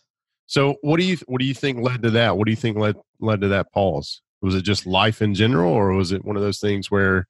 So 0.47 0.75
what 0.81 0.99
do 0.99 1.05
you 1.05 1.17
what 1.27 1.39
do 1.39 1.45
you 1.45 1.53
think 1.53 1.81
led 1.81 2.01
to 2.03 2.09
that? 2.11 2.37
What 2.37 2.45
do 2.45 2.51
you 2.51 2.57
think 2.57 2.77
led 2.77 2.95
led 3.21 3.41
to 3.41 3.47
that 3.49 3.71
pause? 3.71 4.21
Was 4.41 4.55
it 4.55 4.63
just 4.63 4.85
life 4.85 5.21
in 5.21 5.33
general, 5.33 5.73
or 5.73 5.93
was 5.93 6.11
it 6.11 6.25
one 6.25 6.35
of 6.35 6.41
those 6.41 6.59
things 6.59 6.91
where 6.91 7.27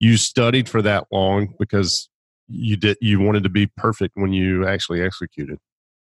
you 0.00 0.16
studied 0.16 0.68
for 0.68 0.82
that 0.82 1.04
long 1.10 1.54
because 1.58 2.08
you 2.48 2.76
did 2.76 2.96
you 3.00 3.20
wanted 3.20 3.44
to 3.44 3.48
be 3.48 3.66
perfect 3.76 4.14
when 4.16 4.32
you 4.32 4.66
actually 4.66 5.02
executed? 5.02 5.58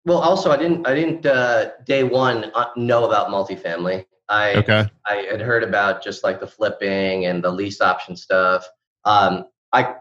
Well, 0.04 0.18
also 0.18 0.50
I 0.50 0.56
didn't 0.56 0.86
I 0.86 0.94
didn't 0.94 1.26
uh, 1.26 1.70
day 1.84 2.02
one 2.02 2.50
uh, 2.54 2.70
know 2.76 3.04
about 3.04 3.28
multifamily. 3.28 4.06
I 4.28 4.54
okay. 4.54 4.86
I 5.06 5.26
had 5.30 5.40
heard 5.40 5.62
about 5.62 6.02
just 6.02 6.24
like 6.24 6.40
the 6.40 6.46
flipping 6.46 7.26
and 7.26 7.42
the 7.42 7.50
lease 7.50 7.80
option 7.80 8.16
stuff. 8.16 8.66
Um, 9.04 9.44
I 9.72 9.96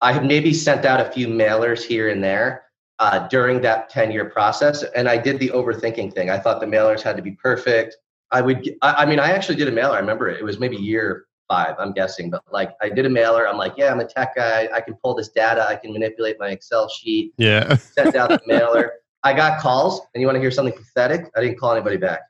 I 0.00 0.12
had 0.12 0.26
maybe 0.26 0.52
sent 0.52 0.84
out 0.84 1.00
a 1.00 1.10
few 1.10 1.26
mailers 1.26 1.82
here 1.82 2.10
and 2.10 2.22
there, 2.22 2.65
uh, 2.98 3.26
during 3.28 3.60
that 3.62 3.90
10 3.90 4.10
year 4.10 4.24
process. 4.24 4.82
And 4.94 5.08
I 5.08 5.18
did 5.18 5.38
the 5.38 5.50
overthinking 5.50 6.14
thing. 6.14 6.30
I 6.30 6.38
thought 6.38 6.60
the 6.60 6.66
mailers 6.66 7.02
had 7.02 7.16
to 7.16 7.22
be 7.22 7.32
perfect. 7.32 7.96
I 8.30 8.40
would, 8.40 8.68
I, 8.82 8.92
I 8.92 9.06
mean, 9.06 9.20
I 9.20 9.30
actually 9.30 9.56
did 9.56 9.68
a 9.68 9.72
mailer. 9.72 9.96
I 9.96 10.00
remember 10.00 10.28
it. 10.28 10.40
It 10.40 10.44
was 10.44 10.58
maybe 10.58 10.76
year 10.76 11.26
five, 11.48 11.74
I'm 11.78 11.92
guessing, 11.92 12.30
but 12.30 12.42
like 12.50 12.72
I 12.80 12.88
did 12.88 13.06
a 13.06 13.10
mailer. 13.10 13.46
I'm 13.48 13.56
like, 13.56 13.74
yeah, 13.76 13.92
I'm 13.92 14.00
a 14.00 14.06
tech 14.06 14.34
guy. 14.34 14.68
I 14.72 14.80
can 14.80 14.94
pull 14.94 15.14
this 15.14 15.28
data. 15.28 15.66
I 15.68 15.76
can 15.76 15.92
manipulate 15.92 16.36
my 16.38 16.48
Excel 16.48 16.88
sheet. 16.88 17.32
Yeah. 17.36 17.76
Sent 17.76 18.16
out 18.16 18.30
the 18.30 18.40
mailer. 18.46 18.92
I 19.22 19.32
got 19.32 19.60
calls, 19.60 20.00
and 20.14 20.20
you 20.20 20.26
want 20.26 20.36
to 20.36 20.40
hear 20.40 20.50
something 20.50 20.74
pathetic? 20.74 21.30
I 21.36 21.40
didn't 21.40 21.58
call 21.58 21.72
anybody 21.72 21.96
back. 21.96 22.20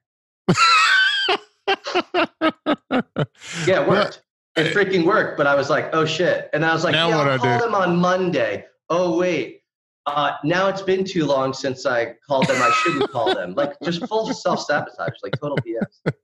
yeah, 3.67 3.83
it 3.83 3.89
worked. 3.89 4.23
It 4.57 4.75
freaking 4.75 5.05
worked. 5.05 5.37
But 5.37 5.47
I 5.47 5.55
was 5.55 5.69
like, 5.69 5.91
oh 5.93 6.07
shit. 6.07 6.49
And 6.55 6.65
I 6.65 6.73
was 6.73 6.85
like, 6.85 6.93
now 6.93 7.09
yeah, 7.09 7.19
I'll 7.19 7.39
call 7.39 7.59
them 7.59 7.75
on 7.75 7.97
Monday. 7.97 8.65
Oh 8.89 9.19
wait, 9.19 9.56
uh, 10.07 10.33
now 10.45 10.69
it's 10.69 10.83
been 10.83 11.05
too 11.05 11.27
long 11.27 11.53
since 11.53 11.85
I 11.85 12.15
called 12.27 12.47
them. 12.47 12.63
I 12.63 12.71
shouldn't 12.83 13.11
call 13.11 13.35
them. 13.35 13.55
Like 13.55 13.75
just 13.83 14.07
full 14.07 14.27
self 14.33 14.61
sabotage, 14.63 15.15
like 15.23 15.39
total 15.41 15.59
BS. 15.59 16.15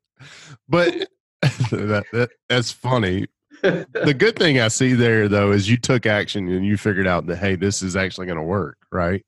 But 0.69 1.09
that, 1.43 2.05
that, 2.13 2.31
that's 2.49 2.71
funny. 2.71 3.27
the 3.63 4.15
good 4.17 4.37
thing 4.37 4.59
I 4.61 4.69
see 4.69 4.93
there 4.93 5.29
though 5.29 5.53
is 5.53 5.69
you 5.69 5.77
took 5.77 6.07
action 6.07 6.49
and 6.49 6.65
you 6.65 6.77
figured 6.77 7.07
out 7.07 7.27
that 7.27 7.37
hey, 7.37 7.57
this 7.57 7.83
is 7.83 7.97
actually 7.97 8.27
going 8.27 8.39
to 8.39 8.45
work, 8.45 8.79
right? 8.91 9.25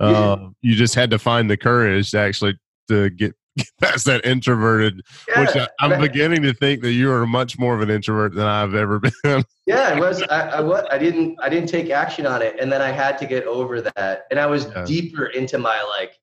Yeah. 0.00 0.06
Uh, 0.06 0.48
you 0.60 0.74
just 0.74 0.94
had 0.94 1.10
to 1.10 1.18
find 1.18 1.48
the 1.48 1.56
courage 1.56 2.10
to 2.10 2.18
actually 2.18 2.58
to 2.88 3.10
get 3.10 3.34
that's 3.78 4.04
that 4.04 4.24
introverted 4.24 5.02
yeah, 5.28 5.40
which 5.40 5.68
I, 5.80 5.86
am 5.86 6.00
beginning 6.00 6.42
to 6.42 6.52
think 6.52 6.82
that 6.82 6.92
you 6.92 7.10
are 7.10 7.26
much 7.26 7.58
more 7.58 7.74
of 7.74 7.80
an 7.80 7.90
introvert 7.90 8.34
than 8.34 8.46
i've 8.46 8.74
ever 8.74 9.00
been 9.22 9.44
yeah 9.66 9.92
i 9.94 10.00
was 10.00 10.22
I, 10.24 10.48
I 10.48 10.60
was 10.60 10.84
i 10.90 10.98
didn't 10.98 11.38
i 11.42 11.48
didn't 11.48 11.68
take 11.68 11.90
action 11.90 12.26
on 12.26 12.42
it 12.42 12.56
and 12.60 12.70
then 12.70 12.82
i 12.82 12.90
had 12.90 13.18
to 13.18 13.26
get 13.26 13.46
over 13.46 13.80
that 13.80 14.24
and 14.30 14.38
i 14.38 14.46
was 14.46 14.66
yeah. 14.66 14.84
deeper 14.84 15.26
into 15.26 15.58
my 15.58 15.82
like 15.98 16.18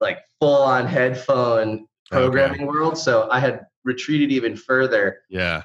like 0.00 0.18
full 0.40 0.62
on 0.62 0.86
headphone 0.86 1.86
programming 2.10 2.62
okay. 2.62 2.66
world 2.66 2.98
so 2.98 3.28
i 3.30 3.38
had 3.38 3.66
retreated 3.84 4.30
even 4.30 4.56
further 4.56 5.18
yeah 5.28 5.62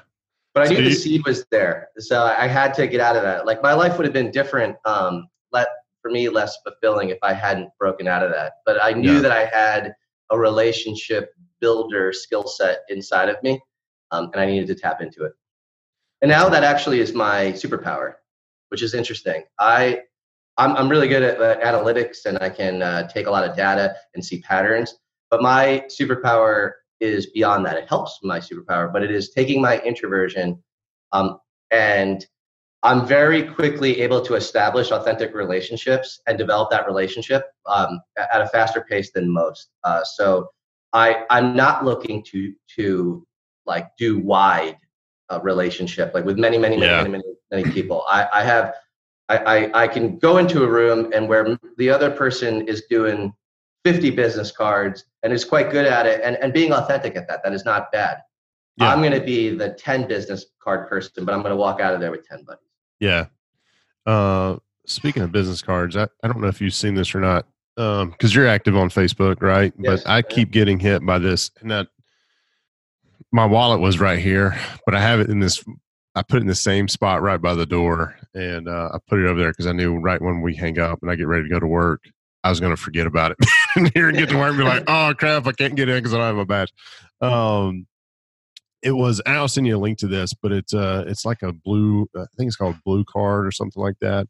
but 0.54 0.62
i 0.62 0.66
so 0.66 0.74
knew 0.74 0.80
you, 0.80 0.88
the 0.88 0.94
seed 0.94 1.22
was 1.26 1.44
there 1.50 1.88
so 1.98 2.22
i 2.22 2.46
had 2.46 2.72
to 2.74 2.86
get 2.86 3.00
out 3.00 3.16
of 3.16 3.22
that 3.22 3.46
like 3.46 3.62
my 3.62 3.72
life 3.72 3.96
would 3.96 4.04
have 4.04 4.14
been 4.14 4.30
different 4.30 4.76
um 4.84 5.28
let 5.52 5.68
for 6.00 6.10
me 6.10 6.28
less 6.28 6.56
fulfilling 6.64 7.10
if 7.10 7.18
i 7.22 7.32
hadn't 7.32 7.68
broken 7.78 8.08
out 8.08 8.22
of 8.22 8.30
that 8.30 8.54
but 8.64 8.82
i 8.82 8.92
knew 8.92 9.14
yeah. 9.14 9.20
that 9.20 9.32
i 9.32 9.44
had 9.44 9.94
a 10.30 10.38
relationship 10.38 11.34
builder 11.60 12.12
skill 12.12 12.46
set 12.46 12.80
inside 12.88 13.28
of 13.28 13.42
me, 13.42 13.60
um, 14.10 14.30
and 14.32 14.40
I 14.40 14.46
needed 14.46 14.66
to 14.68 14.74
tap 14.74 15.00
into 15.00 15.24
it. 15.24 15.32
And 16.22 16.30
now 16.30 16.48
that 16.48 16.64
actually 16.64 17.00
is 17.00 17.14
my 17.14 17.52
superpower, 17.52 18.14
which 18.68 18.82
is 18.82 18.94
interesting. 18.94 19.44
I 19.58 20.02
I'm, 20.56 20.76
I'm 20.76 20.88
really 20.88 21.08
good 21.08 21.22
at 21.22 21.40
uh, 21.40 21.58
analytics, 21.60 22.26
and 22.26 22.38
I 22.40 22.50
can 22.50 22.82
uh, 22.82 23.08
take 23.08 23.26
a 23.26 23.30
lot 23.30 23.48
of 23.48 23.56
data 23.56 23.94
and 24.14 24.24
see 24.24 24.40
patterns. 24.42 24.94
But 25.30 25.42
my 25.42 25.84
superpower 25.88 26.72
is 27.00 27.26
beyond 27.30 27.64
that. 27.64 27.76
It 27.76 27.88
helps 27.88 28.18
my 28.22 28.38
superpower, 28.38 28.92
but 28.92 29.02
it 29.02 29.10
is 29.10 29.30
taking 29.30 29.62
my 29.62 29.78
introversion 29.80 30.62
um, 31.12 31.38
and 31.70 32.26
I'm 32.82 33.06
very 33.06 33.42
quickly 33.42 34.00
able 34.00 34.22
to 34.22 34.34
establish 34.34 34.90
authentic 34.90 35.34
relationships 35.34 36.20
and 36.26 36.38
develop 36.38 36.70
that 36.70 36.86
relationship 36.86 37.44
um, 37.66 38.00
at 38.16 38.40
a 38.40 38.46
faster 38.48 38.86
pace 38.88 39.10
than 39.12 39.30
most. 39.30 39.68
Uh, 39.84 40.02
so 40.02 40.48
I 40.92 41.24
I'm 41.28 41.54
not 41.54 41.84
looking 41.84 42.22
to 42.24 42.54
to 42.76 43.26
like 43.66 43.88
do 43.98 44.18
wide 44.18 44.78
uh, 45.28 45.40
relationship 45.42 46.14
like 46.14 46.24
with 46.24 46.38
many 46.38 46.56
many 46.56 46.76
many 46.76 46.90
yeah. 46.90 47.02
many, 47.02 47.10
many 47.10 47.24
many 47.50 47.64
people. 47.70 48.04
I 48.08 48.28
I 48.32 48.42
have 48.44 48.74
I, 49.28 49.36
I 49.36 49.82
I 49.82 49.88
can 49.88 50.18
go 50.18 50.38
into 50.38 50.64
a 50.64 50.66
room 50.68 51.12
and 51.12 51.28
where 51.28 51.58
the 51.76 51.90
other 51.90 52.10
person 52.10 52.66
is 52.66 52.84
doing 52.88 53.32
50 53.84 54.10
business 54.10 54.50
cards 54.50 55.04
and 55.22 55.32
is 55.32 55.44
quite 55.44 55.70
good 55.70 55.86
at 55.86 56.06
it 56.06 56.20
and, 56.22 56.36
and 56.36 56.52
being 56.52 56.72
authentic 56.72 57.16
at 57.16 57.28
that 57.28 57.42
that 57.44 57.52
is 57.52 57.64
not 57.64 57.92
bad. 57.92 58.18
Yeah. 58.76 58.92
I'm 58.92 59.00
going 59.00 59.12
to 59.12 59.20
be 59.20 59.50
the 59.50 59.70
10 59.70 60.08
business 60.08 60.46
card 60.62 60.88
person, 60.88 61.24
but 61.24 61.34
I'm 61.34 61.42
going 61.42 61.50
to 61.50 61.56
walk 61.56 61.80
out 61.80 61.94
of 61.94 62.00
there 62.00 62.10
with 62.10 62.26
10 62.26 62.44
buddies. 62.44 62.69
Yeah. 63.00 63.26
Uh, 64.06 64.56
speaking 64.86 65.22
of 65.22 65.32
business 65.32 65.62
cards, 65.62 65.96
I, 65.96 66.08
I 66.22 66.28
don't 66.28 66.40
know 66.40 66.48
if 66.48 66.60
you've 66.60 66.74
seen 66.74 66.94
this 66.94 67.14
or 67.14 67.20
not. 67.20 67.46
um 67.76 68.10
because 68.10 68.34
you're 68.34 68.46
active 68.46 68.76
on 68.76 68.90
Facebook, 68.90 69.42
right? 69.42 69.72
Yes, 69.78 70.04
but 70.04 70.10
I 70.10 70.22
keep 70.22 70.50
getting 70.50 70.78
hit 70.78 71.04
by 71.04 71.18
this, 71.18 71.50
and 71.60 71.70
that 71.70 71.88
my 73.32 73.46
wallet 73.46 73.80
was 73.80 74.00
right 74.00 74.18
here, 74.18 74.58
but 74.86 74.94
I 74.94 75.00
have 75.00 75.20
it 75.20 75.28
in 75.30 75.40
this. 75.40 75.64
I 76.16 76.22
put 76.22 76.38
it 76.38 76.40
in 76.42 76.46
the 76.48 76.54
same 76.54 76.88
spot 76.88 77.22
right 77.22 77.40
by 77.40 77.54
the 77.54 77.66
door, 77.66 78.16
and 78.34 78.68
uh, 78.68 78.90
I 78.92 78.98
put 79.08 79.20
it 79.20 79.26
over 79.28 79.38
there 79.38 79.52
because 79.52 79.66
I 79.66 79.72
knew 79.72 79.96
right 79.96 80.20
when 80.20 80.40
we 80.42 80.54
hang 80.56 80.78
up 80.78 80.98
and 81.02 81.10
I 81.10 81.14
get 81.14 81.28
ready 81.28 81.44
to 81.44 81.48
go 81.48 81.60
to 81.60 81.66
work, 81.68 82.02
I 82.42 82.50
was 82.50 82.58
going 82.58 82.74
to 82.74 82.80
forget 82.82 83.06
about 83.06 83.30
it. 83.30 83.38
and 83.76 83.90
here 83.94 84.08
and 84.08 84.18
get 84.18 84.28
to 84.30 84.36
work 84.36 84.50
and 84.50 84.58
be 84.58 84.64
like, 84.64 84.84
"Oh 84.88 85.14
crap, 85.16 85.46
I 85.46 85.52
can't 85.52 85.76
get 85.76 85.88
in 85.88 85.96
because 85.98 86.12
I 86.12 86.18
don't 86.18 86.26
have 86.26 86.38
a 86.38 86.44
badge." 86.46 86.72
Um, 87.20 87.86
it 88.82 88.92
was. 88.92 89.20
I'll 89.26 89.48
send 89.48 89.66
you 89.66 89.76
a 89.76 89.78
link 89.78 89.98
to 89.98 90.06
this, 90.06 90.32
but 90.34 90.52
it's 90.52 90.72
uh, 90.74 91.04
it's 91.06 91.24
like 91.24 91.42
a 91.42 91.52
blue. 91.52 92.08
I 92.16 92.24
think 92.36 92.48
it's 92.48 92.56
called 92.56 92.76
Blue 92.84 93.04
Card 93.04 93.46
or 93.46 93.50
something 93.50 93.82
like 93.82 93.96
that, 94.00 94.26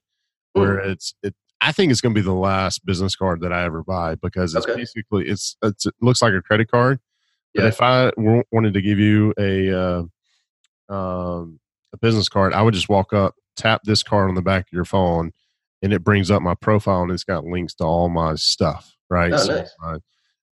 where 0.55 0.79
it's 0.79 1.15
it. 1.23 1.35
I 1.63 1.73
think 1.73 1.93
it's 1.93 2.01
going 2.01 2.15
to 2.15 2.19
be 2.21 2.25
the 2.25 2.33
last 2.33 2.87
business 2.87 3.15
card 3.15 3.43
that 3.43 3.53
I 3.53 3.65
ever 3.65 3.83
buy 3.83 4.15
because 4.15 4.55
it's 4.55 4.67
Okay. 4.67 4.77
basically 4.81 5.29
it's, 5.29 5.57
it's 5.63 5.85
it 5.85 5.95
looks 6.01 6.23
like 6.23 6.33
a 6.33 6.41
credit 6.41 6.71
card. 6.71 7.01
But 7.55 7.63
Yeah. 7.65 7.69
if 7.69 7.83
I 7.83 8.11
w- 8.17 8.43
wanted 8.51 8.73
to 8.75 8.81
give 8.81 8.99
you 8.99 9.35
a 9.39 9.71
uh, 9.71 10.03
um, 10.95 11.61
a 11.93 11.99
business 11.99 12.29
card, 12.29 12.53
I 12.53 12.63
would 12.63 12.75
just 12.75 12.89
walk 12.89 13.13
up, 13.13 13.35
tap 13.57 13.83
this 13.85 14.03
card 14.03 14.29
on 14.29 14.35
the 14.35 14.43
back 14.43 14.63
of 14.69 14.73
your 14.73 14.85
phone, 14.85 15.33
and 15.83 15.93
it 15.93 16.03
brings 16.05 16.31
up 16.31 16.43
my 16.43 16.55
profile 16.55 17.03
and 17.03 17.13
it's 17.13 17.25
got 17.25 17.45
links 17.45 17.75
to 17.75 17.85
all 17.85 18.09
my 18.09 18.35
stuff. 18.37 18.97
Right, 19.11 19.33
Oh, 19.33 19.45
nice. 19.45 19.71
my 19.81 19.99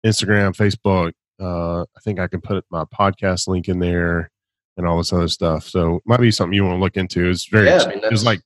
Instagram, 0.06 0.54
Facebook. 0.54 1.12
Uh, 1.42 1.82
I 1.82 2.00
think 2.04 2.18
I 2.20 2.28
can 2.28 2.40
put 2.40 2.64
my 2.70 2.84
podcast 2.84 3.48
link 3.48 3.68
in 3.68 3.78
there 3.80 4.30
and 4.76 4.86
all 4.86 4.98
this 4.98 5.12
other 5.12 5.28
stuff. 5.28 5.64
So 5.68 5.96
it 5.96 6.02
might 6.06 6.20
be 6.20 6.30
something 6.30 6.54
you 6.54 6.64
want 6.64 6.76
to 6.76 6.80
look 6.82 6.96
into. 6.96 7.28
It's 7.28 7.46
very 7.46 7.66
Yeah, 7.66 7.82
I 7.82 7.88
mean, 7.88 7.98
it 7.98 8.10
was 8.10 8.22
that's- 8.22 8.24
like 8.24 8.40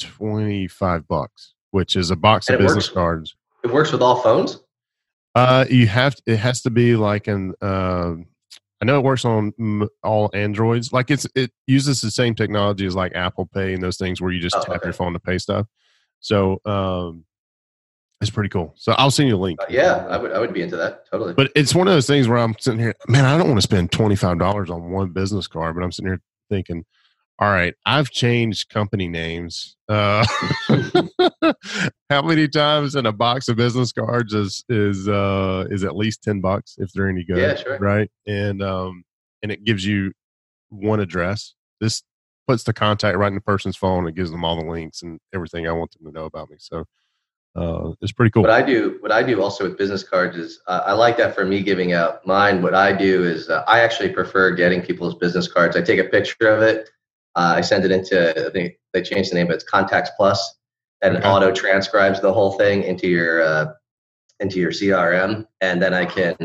twenty 0.00 0.68
five 0.68 1.06
bucks, 1.08 1.54
which 1.70 1.96
is 1.96 2.10
a 2.10 2.16
box 2.16 2.48
of 2.50 2.58
business 2.58 2.86
works- 2.88 2.94
cards. 2.94 3.36
It 3.64 3.72
works 3.72 3.90
with 3.92 4.02
all 4.02 4.16
phones. 4.16 4.60
Uh, 5.34 5.64
you 5.70 5.86
have 5.86 6.14
it 6.26 6.36
has 6.36 6.62
to 6.62 6.70
be 6.70 6.96
like 6.96 7.26
an. 7.26 7.54
um 7.60 8.26
I 8.80 8.84
know 8.84 8.98
it 8.98 9.04
works 9.04 9.24
on 9.24 9.54
all 10.04 10.30
Androids. 10.34 10.92
Like 10.92 11.10
it's 11.10 11.26
it 11.34 11.50
uses 11.66 12.02
the 12.02 12.10
same 12.10 12.34
technology 12.34 12.84
as 12.86 12.94
like 12.94 13.14
Apple 13.14 13.46
Pay 13.46 13.72
and 13.72 13.82
those 13.82 13.96
things 13.96 14.20
where 14.20 14.30
you 14.30 14.38
just 14.40 14.54
Oh, 14.54 14.60
tap 14.60 14.76
okay. 14.76 14.86
your 14.88 14.92
phone 14.92 15.14
to 15.14 15.18
pay 15.18 15.38
stuff. 15.38 15.66
So 16.20 16.60
um, 16.66 17.24
it's 18.20 18.30
pretty 18.30 18.48
cool. 18.48 18.72
So 18.76 18.92
I'll 18.92 19.10
send 19.10 19.28
you 19.28 19.36
a 19.36 19.38
link. 19.38 19.60
Uh, 19.60 19.66
yeah, 19.68 20.06
I 20.08 20.16
would. 20.16 20.32
I 20.32 20.38
would 20.38 20.54
be 20.54 20.62
into 20.62 20.76
that 20.76 21.10
totally. 21.10 21.34
But 21.34 21.52
it's 21.54 21.74
one 21.74 21.86
of 21.86 21.94
those 21.94 22.06
things 22.06 22.28
where 22.28 22.38
I'm 22.38 22.54
sitting 22.58 22.80
here, 22.80 22.94
man, 23.08 23.24
I 23.24 23.36
don't 23.36 23.48
want 23.48 23.58
to 23.58 23.62
spend 23.62 23.90
$25 23.90 24.70
on 24.70 24.90
one 24.90 25.10
business 25.10 25.46
card, 25.46 25.74
but 25.74 25.84
I'm 25.84 25.92
sitting 25.92 26.10
here 26.10 26.20
thinking, 26.48 26.84
all 27.38 27.50
right, 27.50 27.74
I've 27.84 28.10
changed 28.10 28.70
company 28.70 29.08
names. 29.08 29.76
Uh, 29.88 30.24
how 32.10 32.22
many 32.22 32.48
times 32.48 32.94
in 32.94 33.04
a 33.04 33.12
box 33.12 33.48
of 33.48 33.56
business 33.56 33.92
cards 33.92 34.32
is, 34.32 34.64
is, 34.70 35.06
uh, 35.06 35.66
is 35.70 35.84
at 35.84 35.94
least 35.94 36.22
10 36.22 36.40
bucks 36.40 36.76
if 36.78 36.90
they're 36.92 37.08
any 37.08 37.24
good. 37.24 37.36
Yeah, 37.36 37.56
sure. 37.56 37.78
Right. 37.78 38.10
And, 38.26 38.62
um, 38.62 39.04
and 39.42 39.52
it 39.52 39.64
gives 39.64 39.84
you 39.84 40.12
one 40.70 41.00
address. 41.00 41.54
This 41.78 42.02
puts 42.48 42.64
the 42.64 42.72
contact 42.72 43.18
right 43.18 43.28
in 43.28 43.34
the 43.34 43.40
person's 43.42 43.76
phone. 43.76 44.08
It 44.08 44.14
gives 44.14 44.30
them 44.30 44.44
all 44.44 44.56
the 44.56 44.70
links 44.70 45.02
and 45.02 45.20
everything 45.34 45.68
I 45.68 45.72
want 45.72 45.92
them 45.92 46.06
to 46.06 46.18
know 46.18 46.24
about 46.24 46.48
me. 46.48 46.56
So, 46.58 46.86
uh, 47.56 47.92
it's 48.02 48.12
pretty 48.12 48.30
cool. 48.30 48.42
What 48.42 48.50
I 48.50 48.62
do, 48.62 48.98
what 49.00 49.10
I 49.12 49.22
do 49.22 49.42
also 49.42 49.64
with 49.64 49.78
business 49.78 50.02
cards 50.02 50.36
is 50.36 50.60
uh, 50.66 50.82
I 50.84 50.92
like 50.92 51.16
that 51.16 51.34
for 51.34 51.44
me 51.44 51.62
giving 51.62 51.92
out 51.92 52.26
mine. 52.26 52.62
What 52.62 52.74
I 52.74 52.92
do 52.92 53.24
is 53.24 53.48
uh, 53.48 53.64
I 53.66 53.80
actually 53.80 54.10
prefer 54.10 54.50
getting 54.54 54.82
people's 54.82 55.14
business 55.14 55.48
cards. 55.48 55.76
I 55.76 55.82
take 55.82 55.98
a 55.98 56.04
picture 56.04 56.48
of 56.48 56.62
it. 56.62 56.90
Uh, 57.34 57.54
I 57.56 57.60
send 57.62 57.84
it 57.84 57.90
into. 57.90 58.46
I 58.46 58.50
think 58.50 58.74
they 58.92 59.02
changed 59.02 59.30
the 59.30 59.36
name, 59.36 59.46
but 59.46 59.54
it's 59.54 59.64
Contacts 59.64 60.10
Plus, 60.16 60.56
and 61.02 61.16
Okay. 61.16 61.26
auto 61.28 61.52
transcribes 61.52 62.20
the 62.20 62.32
whole 62.32 62.52
thing 62.52 62.82
into 62.82 63.08
your 63.08 63.42
uh, 63.42 63.66
into 64.40 64.58
your 64.60 64.70
CRM, 64.70 65.46
and 65.62 65.80
then 65.82 65.94
I 65.94 66.04
can 66.04 66.36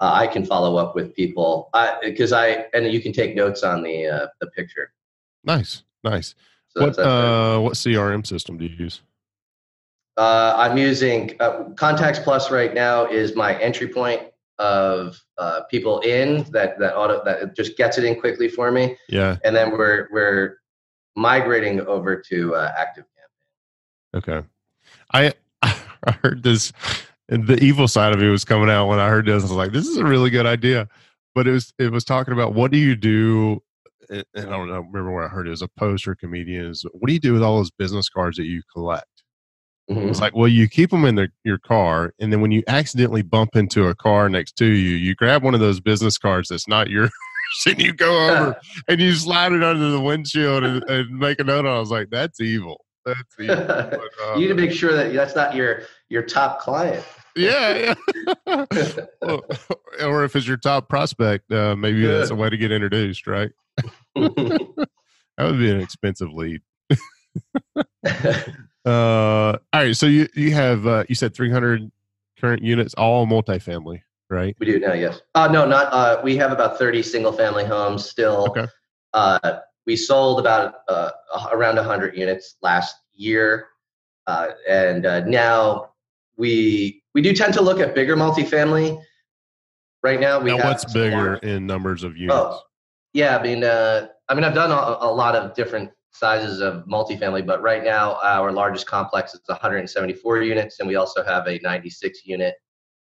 uh, 0.00 0.12
I 0.12 0.26
can 0.26 0.44
follow 0.44 0.76
up 0.76 0.94
with 0.94 1.14
people 1.14 1.70
because 2.02 2.32
I 2.32 2.66
and 2.74 2.86
you 2.92 3.00
can 3.00 3.12
take 3.12 3.34
notes 3.34 3.62
on 3.62 3.82
the 3.82 4.06
uh, 4.06 4.26
the 4.40 4.48
picture. 4.48 4.92
nice. 5.44 5.82
Nice. 6.04 6.34
So 6.68 6.80
what, 6.80 6.86
that's, 6.86 6.96
that's 6.96 7.06
very- 7.08 7.56
uh, 7.56 7.60
what 7.60 7.74
CRM 7.74 8.26
system 8.26 8.58
do 8.58 8.64
you 8.64 8.76
use? 8.76 9.02
Uh, 10.16 10.54
I'm 10.56 10.76
using 10.76 11.34
uh, 11.40 11.64
Contacts 11.76 12.18
Plus 12.18 12.50
right 12.50 12.74
now 12.74 13.06
is 13.06 13.34
my 13.34 13.58
entry 13.60 13.88
point 13.88 14.22
of 14.58 15.18
uh, 15.38 15.62
people 15.70 16.00
in 16.00 16.44
that 16.52 16.78
that 16.78 16.96
auto 16.96 17.22
that 17.24 17.56
just 17.56 17.76
gets 17.76 17.98
it 17.98 18.04
in 18.04 18.20
quickly 18.20 18.48
for 18.48 18.70
me, 18.70 18.96
Yeah. 19.08 19.38
and 19.44 19.56
then 19.56 19.72
we're 19.72 20.08
we're 20.12 20.58
migrating 21.16 21.80
over 21.82 22.16
to 22.28 22.54
uh, 22.54 22.72
Active 22.78 23.04
Okay. 24.14 24.42
I 25.14 25.32
I 25.62 26.12
heard 26.22 26.42
this 26.42 26.72
and 27.28 27.46
the 27.46 27.56
evil 27.62 27.88
side 27.88 28.12
of 28.12 28.22
it 28.22 28.28
was 28.28 28.44
coming 28.44 28.68
out 28.68 28.88
when 28.88 28.98
I 28.98 29.08
heard 29.08 29.26
this. 29.26 29.42
I 29.42 29.46
was 29.46 29.52
like, 29.52 29.72
this 29.72 29.86
is 29.86 29.96
a 29.96 30.04
really 30.04 30.28
good 30.28 30.46
idea. 30.46 30.88
But 31.34 31.46
it 31.48 31.52
was 31.52 31.72
it 31.78 31.90
was 31.90 32.04
talking 32.04 32.34
about 32.34 32.54
what 32.54 32.70
do 32.70 32.78
you 32.78 32.94
do 32.94 33.62
and 34.10 34.24
I 34.36 34.42
don't 34.42 34.68
know, 34.68 34.80
remember 34.80 35.10
where 35.12 35.24
I 35.24 35.28
heard 35.28 35.46
it, 35.46 35.50
it 35.50 35.52
was 35.52 35.62
a 35.62 35.68
post 35.68 36.06
or 36.06 36.14
comedian 36.14 36.66
is 36.66 36.84
what 36.92 37.06
do 37.06 37.14
you 37.14 37.20
do 37.20 37.32
with 37.32 37.42
all 37.42 37.56
those 37.56 37.70
business 37.70 38.10
cards 38.10 38.36
that 38.36 38.44
you 38.44 38.62
collect? 38.70 39.06
Mhm. 39.90 40.10
It's 40.10 40.20
like, 40.20 40.34
well, 40.36 40.48
you 40.48 40.68
keep 40.68 40.90
them 40.90 41.04
in 41.04 41.16
the, 41.16 41.28
your 41.44 41.58
car, 41.58 42.14
and 42.20 42.32
then 42.32 42.40
when 42.40 42.52
you 42.52 42.62
accidentally 42.68 43.22
bump 43.22 43.56
into 43.56 43.88
a 43.88 43.94
car 43.94 44.28
next 44.28 44.52
to 44.58 44.64
you, 44.64 44.96
you 44.96 45.14
grab 45.14 45.42
one 45.42 45.54
of 45.54 45.60
those 45.60 45.80
business 45.80 46.16
cards 46.18 46.48
that's 46.50 46.68
not 46.68 46.88
yours, 46.88 47.10
and 47.66 47.80
you 47.80 47.92
go 47.92 48.28
over 48.28 48.56
and 48.88 49.00
you 49.00 49.12
slide 49.14 49.52
it 49.52 49.62
under 49.62 49.90
the 49.90 50.00
windshield 50.00 50.62
and, 50.64 50.84
and 50.84 51.18
make 51.18 51.40
a 51.40 51.44
note 51.44 51.66
on. 51.66 51.72
it. 51.74 51.76
I 51.76 51.80
was 51.80 51.90
like, 51.90 52.08
that's 52.10 52.40
evil. 52.40 52.84
That's 53.04 53.18
evil. 53.40 53.56
But, 53.56 54.00
uh, 54.24 54.34
you 54.34 54.42
need 54.42 54.48
to 54.48 54.54
make 54.54 54.70
sure 54.72 54.92
that 54.94 55.12
that's 55.12 55.34
not 55.34 55.54
your 55.56 55.82
your 56.08 56.22
top 56.22 56.60
client. 56.60 57.04
yeah, 57.34 57.94
yeah. 58.46 58.94
Well, 59.20 59.42
or 60.02 60.22
if 60.24 60.36
it's 60.36 60.46
your 60.46 60.58
top 60.58 60.88
prospect, 60.88 61.50
uh, 61.50 61.74
maybe 61.74 62.06
that's 62.06 62.30
a 62.30 62.34
way 62.36 62.50
to 62.50 62.56
get 62.56 62.70
introduced, 62.70 63.26
right? 63.26 63.50
That 64.14 64.86
would 65.38 65.58
be 65.58 65.70
an 65.70 65.80
expensive 65.80 66.30
lead. 66.32 66.60
Uh, 68.84 69.58
all 69.72 69.80
right. 69.82 69.96
So 69.96 70.06
you 70.06 70.28
you 70.34 70.52
have 70.52 70.86
uh, 70.86 71.04
you 71.08 71.14
said 71.14 71.34
300 71.34 71.90
current 72.40 72.62
units, 72.62 72.94
all 72.94 73.26
multifamily, 73.26 74.02
right? 74.28 74.56
we 74.58 74.66
do 74.66 74.80
now, 74.80 74.92
yes. 74.92 75.20
Uh, 75.34 75.48
no, 75.48 75.64
not. 75.66 75.92
Uh, 75.92 76.20
we 76.24 76.36
have 76.36 76.50
about 76.52 76.78
30 76.78 77.02
single 77.02 77.32
family 77.32 77.64
homes 77.64 78.08
still. 78.08 78.46
Okay. 78.48 78.66
Uh, 79.14 79.58
we 79.86 79.96
sold 79.96 80.40
about 80.40 80.74
uh, 80.88 81.10
around 81.52 81.76
100 81.76 82.16
units 82.16 82.56
last 82.62 82.96
year, 83.14 83.68
uh, 84.26 84.48
and 84.68 85.06
uh, 85.06 85.20
now 85.20 85.90
we 86.36 87.02
we 87.14 87.22
do 87.22 87.32
tend 87.32 87.54
to 87.54 87.62
look 87.62 87.78
at 87.78 87.94
bigger 87.94 88.16
multifamily. 88.16 89.00
Right 90.02 90.18
now, 90.18 90.40
we 90.40 90.50
now, 90.50 90.56
have 90.56 90.66
what's 90.66 90.92
bigger 90.92 91.16
large- 91.16 91.42
in 91.44 91.66
numbers 91.66 92.02
of 92.02 92.16
units? 92.16 92.34
Oh, 92.36 92.60
yeah. 93.12 93.38
I 93.38 93.42
mean, 93.42 93.62
uh, 93.62 94.08
I 94.28 94.34
mean, 94.34 94.42
I've 94.42 94.54
done 94.54 94.72
a, 94.72 95.06
a 95.06 95.12
lot 95.12 95.36
of 95.36 95.54
different 95.54 95.90
sizes 96.12 96.60
of 96.60 96.84
multifamily, 96.86 97.46
but 97.46 97.62
right 97.62 97.82
now 97.82 98.18
our 98.22 98.52
largest 98.52 98.86
complex 98.86 99.34
is 99.34 99.40
174 99.46 100.42
units, 100.42 100.78
and 100.78 100.88
we 100.88 100.96
also 100.96 101.24
have 101.24 101.46
a 101.48 101.58
96 101.62 102.24
unit. 102.24 102.54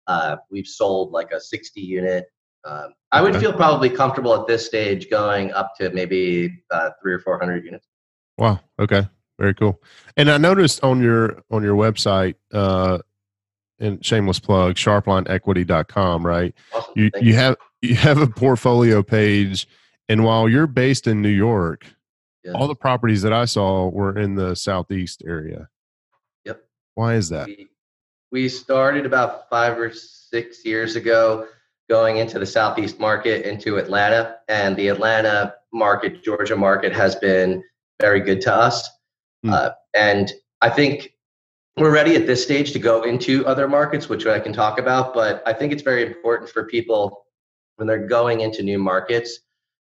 Uh, 0.06 0.36
we've 0.50 0.66
sold 0.66 1.12
like 1.12 1.30
a 1.32 1.40
60 1.40 1.80
unit. 1.80 2.26
Um, 2.64 2.94
I 3.10 3.22
would 3.22 3.36
feel 3.36 3.52
probably 3.52 3.90
comfortable 3.90 4.34
at 4.40 4.46
this 4.46 4.64
stage 4.64 5.10
going 5.10 5.52
up 5.52 5.72
to 5.80 5.90
maybe 5.90 6.62
uh, 6.70 6.90
three 7.00 7.12
or 7.12 7.18
400 7.18 7.64
units. 7.64 7.88
Wow. 8.38 8.60
Okay. 8.78 9.06
Very 9.38 9.54
cool. 9.54 9.82
And 10.16 10.30
I 10.30 10.38
noticed 10.38 10.84
on 10.84 11.02
your 11.02 11.42
on 11.50 11.62
your 11.62 11.74
website, 11.74 12.36
uh, 12.52 12.98
and 13.82 14.04
shameless 14.04 14.38
plug, 14.38 14.76
sharplineequity.com, 14.76 16.24
right? 16.24 16.54
Awesome. 16.72 16.92
You 16.94 17.10
Thank 17.10 17.24
you 17.24 17.34
have 17.34 17.56
you 17.82 17.94
have 17.96 18.18
a 18.18 18.26
portfolio 18.26 19.02
page, 19.02 19.66
and 20.08 20.24
while 20.24 20.48
you're 20.48 20.68
based 20.68 21.06
in 21.06 21.20
New 21.20 21.28
York, 21.28 21.86
Yeah. 22.44 22.52
all 22.52 22.66
the 22.66 22.74
properties 22.74 23.22
that 23.22 23.32
I 23.32 23.44
saw 23.44 23.88
were 23.88 24.18
in 24.18 24.34
the 24.34 24.56
southeast 24.56 25.22
area. 25.24 25.68
Yep. 26.44 26.64
Why 26.94 27.14
is 27.14 27.28
that? 27.28 27.46
We, 27.46 27.68
we 28.32 28.48
started 28.48 29.06
about 29.06 29.48
five 29.48 29.78
or 29.78 29.92
six 29.92 30.64
years 30.64 30.96
ago 30.96 31.46
going 31.88 32.16
into 32.16 32.38
the 32.38 32.46
southeast 32.46 32.98
market 32.98 33.44
into 33.44 33.76
Atlanta, 33.76 34.38
and 34.48 34.76
the 34.76 34.88
Atlanta 34.88 35.54
market, 35.72 36.24
Georgia 36.24 36.56
market, 36.56 36.92
has 36.92 37.14
been 37.16 37.62
very 38.00 38.20
good 38.20 38.40
to 38.40 38.54
us. 38.54 38.88
Hmm. 39.44 39.52
Uh, 39.52 39.70
and 39.94 40.32
I 40.62 40.70
think 40.70 41.12
we're 41.76 41.92
ready 41.92 42.16
at 42.16 42.26
this 42.26 42.42
stage 42.42 42.72
to 42.72 42.78
go 42.78 43.02
into 43.02 43.46
other 43.46 43.68
markets, 43.68 44.08
which 44.08 44.26
I 44.26 44.40
can 44.40 44.52
talk 44.52 44.78
about. 44.78 45.14
But 45.14 45.42
I 45.46 45.52
think 45.52 45.72
it's 45.72 45.82
very 45.82 46.04
important 46.06 46.50
for 46.50 46.64
people 46.64 47.26
when 47.76 47.86
they're 47.86 48.06
going 48.06 48.40
into 48.40 48.62
new 48.62 48.78
markets 48.78 49.40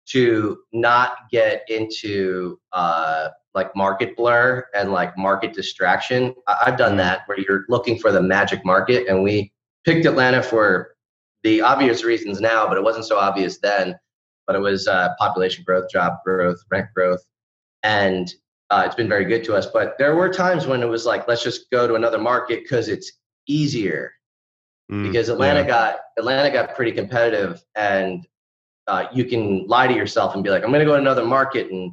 to 0.08 0.60
not 0.74 1.30
get 1.32 1.63
into 1.70 2.60
uh, 2.74 3.30
like 3.54 3.76
market 3.76 4.15
blur 4.15 4.65
and 4.76 4.91
like 4.91 5.18
market 5.18 5.54
distraction. 5.54 6.36
I- 6.48 6.63
I've 6.68 6.78
done 6.78 6.98
that 6.98 7.22
where 7.26 7.39
you're 7.39 7.65
looking 7.70 7.98
for 7.98 8.12
the 8.12 8.22
magic 8.22 8.63
market, 8.65 9.08
and 9.08 9.24
we 9.24 9.52
picked 9.86 10.06
Atlanta 10.06 10.44
for 10.44 10.96
the 11.44 11.62
obvious 11.62 12.04
reasons 12.04 12.41
now, 12.41 12.68
but 12.68 12.78
it 12.78 12.84
wasn't 12.84 13.06
so 13.06 13.18
obvious 13.18 13.60
then. 13.60 13.96
But 14.48 14.56
it 14.56 14.60
was 14.60 14.88
uh, 14.88 15.10
population 15.18 15.63
growth, 15.65 15.89
job 15.91 16.13
growth, 16.24 16.58
rent 16.70 16.88
growth, 16.94 17.24
and 17.82 18.32
uh, 18.70 18.84
it's 18.86 18.96
been 18.96 19.10
very 19.10 19.26
good 19.26 19.44
to 19.46 19.56
us. 19.56 19.65
But 19.65 19.98
there 19.98 20.15
were 20.15 20.32
times 20.32 20.68
when 20.68 20.84
it 20.84 20.88
was 20.88 21.06
like, 21.06 21.28
let's 21.28 21.44
just 21.44 21.70
go 21.72 21.88
to 21.88 21.96
another 21.96 22.18
market 22.20 22.62
because 22.63 22.89
it's 22.89 23.12
easier 23.48 24.12
mm, 24.91 25.04
because 25.04 25.30
Atlanta 25.30 25.62
yeah. 25.62 25.68
got 25.68 26.00
Atlanta 26.18 26.52
got 26.52 26.76
pretty 26.76 26.91
competitive, 26.91 27.63
and 27.76 28.28
uh, 28.88 29.06
you 29.13 29.26
can 29.26 29.65
lie 29.67 29.88
to 29.88 29.93
yourself 29.93 30.36
and 30.36 30.43
be 30.43 30.50
like, 30.50 30.63
I'm 30.63 30.69
going 30.69 30.80
to 30.80 30.86
go 30.86 30.93
to 30.93 31.02
another 31.02 31.26
market 31.26 31.71
and 31.71 31.91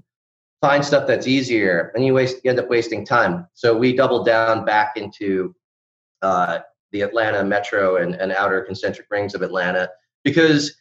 find 0.61 0.85
stuff 0.85 1.07
that's 1.07 1.27
easier, 1.27 1.93
and 1.95 2.05
you 2.05 2.15
waste 2.15 2.39
you 2.45 2.51
end 2.51 2.61
up 2.61 2.69
wasting 2.69 3.05
time. 3.05 3.47
So 3.55 3.77
we 3.77 3.95
doubled 3.95 4.27
down 4.27 4.65
back 4.65 4.93
into 4.97 5.55
uh, 6.23 6.61
the 6.93 7.03
Atlanta 7.03 7.45
metro 7.45 7.97
and, 7.97 8.15
and 8.15 8.33
outer 8.33 8.63
concentric 8.63 9.09
rings 9.11 9.35
of 9.35 9.43
Atlanta 9.43 9.89
because 10.25 10.77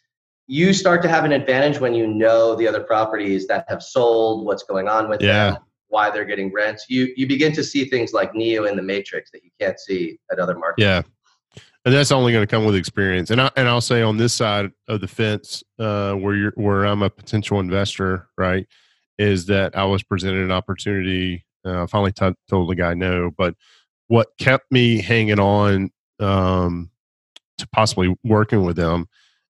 you 0.46 0.72
start 0.72 1.02
to 1.02 1.08
have 1.08 1.24
an 1.24 1.32
advantage 1.32 1.80
when 1.80 1.94
you 1.94 2.06
know 2.06 2.54
the 2.54 2.68
other 2.68 2.82
properties 2.82 3.46
that 3.46 3.64
have 3.68 3.82
sold, 3.82 4.44
what's 4.44 4.62
going 4.62 4.88
on 4.88 5.08
with 5.08 5.22
yeah. 5.22 5.52
them, 5.52 5.62
why 5.88 6.10
they're 6.10 6.24
getting 6.24 6.52
rents. 6.52 6.86
You 6.88 7.12
you 7.16 7.26
begin 7.26 7.52
to 7.54 7.64
see 7.64 7.84
things 7.84 8.12
like 8.12 8.34
Neo 8.34 8.64
in 8.64 8.76
the 8.76 8.82
Matrix 8.82 9.30
that 9.32 9.42
you 9.42 9.50
can't 9.60 9.78
see 9.78 10.18
at 10.30 10.38
other 10.38 10.56
markets. 10.56 10.82
Yeah, 10.82 11.02
and 11.84 11.94
that's 11.94 12.12
only 12.12 12.32
going 12.32 12.46
to 12.46 12.50
come 12.50 12.64
with 12.64 12.76
experience. 12.76 13.30
And 13.30 13.40
I 13.40 13.50
and 13.56 13.68
I'll 13.68 13.80
say 13.80 14.02
on 14.02 14.16
this 14.16 14.34
side 14.34 14.70
of 14.88 15.00
the 15.00 15.08
fence, 15.08 15.62
uh, 15.78 16.14
where 16.14 16.34
you're 16.34 16.52
where 16.54 16.84
I'm 16.84 17.02
a 17.02 17.10
potential 17.10 17.60
investor, 17.60 18.28
right, 18.36 18.66
is 19.18 19.46
that 19.46 19.76
I 19.76 19.84
was 19.84 20.02
presented 20.02 20.44
an 20.44 20.52
opportunity. 20.52 21.44
Uh, 21.64 21.86
finally 21.86 22.12
t- 22.12 22.34
told 22.48 22.68
the 22.68 22.74
guy 22.74 22.92
no, 22.94 23.30
but 23.36 23.54
what 24.08 24.28
kept 24.38 24.70
me 24.72 25.00
hanging 25.00 25.38
on 25.38 25.90
um, 26.18 26.90
to 27.58 27.68
possibly 27.68 28.14
working 28.24 28.64
with 28.64 28.76
them 28.76 29.06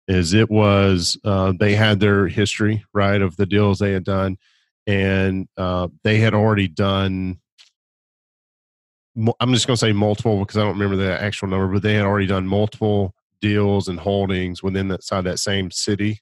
is 0.08 0.34
it 0.34 0.50
was 0.50 1.16
uh, 1.24 1.52
they 1.58 1.74
had 1.74 2.00
their 2.00 2.26
history 2.26 2.84
right 2.92 3.22
of 3.22 3.36
the 3.36 3.46
deals 3.46 3.78
they 3.78 3.92
had 3.92 4.04
done, 4.04 4.36
and 4.86 5.48
uh, 5.56 5.88
they 6.02 6.18
had 6.18 6.34
already 6.34 6.68
done 6.68 7.38
I'm 9.40 9.52
just 9.52 9.66
going 9.66 9.74
to 9.74 9.80
say 9.80 9.92
multiple 9.92 10.38
because 10.40 10.56
I 10.56 10.60
don't 10.60 10.78
remember 10.78 10.96
the 10.96 11.20
actual 11.20 11.48
number, 11.48 11.66
but 11.68 11.82
they 11.82 11.94
had 11.94 12.04
already 12.04 12.26
done 12.26 12.46
multiple 12.46 13.14
deals 13.40 13.88
and 13.88 13.98
holdings 13.98 14.62
within 14.62 14.88
that 14.88 15.02
side 15.02 15.24
that 15.24 15.38
same 15.38 15.70
city, 15.70 16.20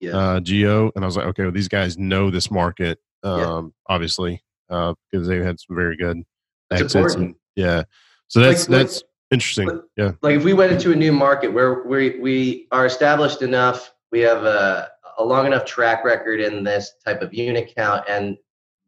yeah. 0.00 0.16
uh, 0.16 0.40
geo. 0.40 0.90
And 0.94 1.04
I 1.04 1.06
was 1.06 1.16
like, 1.16 1.26
okay, 1.26 1.44
well, 1.44 1.52
these 1.52 1.68
guys 1.68 1.98
know 1.98 2.30
this 2.30 2.50
market, 2.50 2.98
um, 3.22 3.40
yeah. 3.88 3.94
obviously, 3.94 4.42
uh, 4.70 4.94
because 5.10 5.26
they 5.28 5.38
had 5.38 5.58
some 5.60 5.76
very 5.76 5.96
good 5.96 6.22
it's 6.70 6.82
exits. 6.82 7.14
And, 7.14 7.34
yeah, 7.54 7.84
so 8.28 8.40
that's 8.40 8.68
like, 8.68 8.78
that's 8.78 8.96
like, 8.96 9.04
interesting. 9.30 9.82
Yeah, 9.96 10.12
like 10.22 10.36
if 10.36 10.44
we 10.44 10.52
went 10.52 10.72
into 10.72 10.92
a 10.92 10.96
new 10.96 11.12
market 11.12 11.48
where 11.52 11.82
we 11.84 12.18
we 12.20 12.66
are 12.70 12.86
established 12.86 13.42
enough, 13.42 13.92
we 14.12 14.20
have 14.20 14.44
a 14.44 14.90
a 15.18 15.24
long 15.24 15.46
enough 15.46 15.64
track 15.64 16.04
record 16.04 16.40
in 16.40 16.62
this 16.62 16.92
type 17.04 17.22
of 17.22 17.32
unit 17.32 17.72
count 17.74 18.04
and 18.08 18.36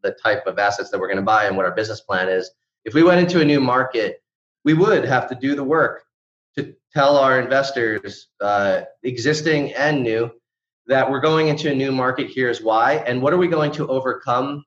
the 0.03 0.11
type 0.23 0.45
of 0.45 0.59
assets 0.59 0.89
that 0.91 0.99
we're 0.99 1.07
going 1.07 1.17
to 1.17 1.23
buy 1.23 1.45
and 1.45 1.57
what 1.57 1.65
our 1.65 1.73
business 1.73 2.01
plan 2.01 2.29
is 2.29 2.51
if 2.85 2.93
we 2.93 3.03
went 3.03 3.19
into 3.19 3.41
a 3.41 3.45
new 3.45 3.59
market, 3.59 4.21
we 4.65 4.73
would 4.73 5.05
have 5.05 5.27
to 5.29 5.35
do 5.35 5.55
the 5.55 5.63
work 5.63 6.03
to 6.57 6.75
tell 6.93 7.17
our 7.17 7.39
investors, 7.39 8.27
uh, 8.41 8.81
existing 9.03 9.73
and 9.73 10.03
new, 10.03 10.31
that 10.87 11.09
we're 11.09 11.19
going 11.19 11.49
into 11.49 11.71
a 11.71 11.75
new 11.75 11.91
market. 11.91 12.31
Here's 12.33 12.61
why, 12.61 12.95
and 13.05 13.21
what 13.21 13.33
are 13.33 13.37
we 13.37 13.47
going 13.47 13.71
to 13.73 13.87
overcome 13.87 14.63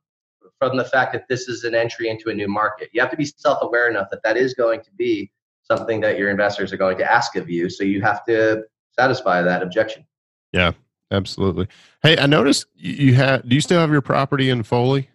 from 0.59 0.77
the 0.77 0.85
fact 0.85 1.13
that 1.13 1.27
this 1.29 1.49
is 1.49 1.65
an 1.65 1.75
entry 1.75 2.09
into 2.09 2.31
a 2.31 2.35
new 2.35 2.47
market. 2.47 2.89
You 2.93 3.01
have 3.01 3.11
to 3.11 3.17
be 3.17 3.25
self-aware 3.25 3.91
enough 3.91 4.07
that 4.13 4.23
that 4.23 4.37
is 4.37 4.55
going 4.55 4.81
to 4.83 4.93
be 4.93 5.33
something 5.65 6.01
that 6.03 6.17
your 6.17 6.31
investors 6.31 6.73
are 6.73 6.77
going 6.77 6.97
to 6.99 7.11
ask 7.11 7.35
of 7.35 7.51
you. 7.51 7.69
So 7.69 7.83
you 7.83 8.01
have 8.03 8.25
to 8.27 8.63
satisfy 8.97 9.43
that 9.43 9.63
objection. 9.63 10.07
Yeah, 10.53 10.71
absolutely. 11.11 11.67
Hey, 12.05 12.17
I 12.17 12.27
noticed 12.27 12.67
you 12.77 13.15
have. 13.15 13.49
Do 13.49 13.57
you 13.57 13.61
still 13.61 13.81
have 13.81 13.91
your 13.91 14.03
property 14.03 14.51
in 14.51 14.63
Foley, 14.63 15.11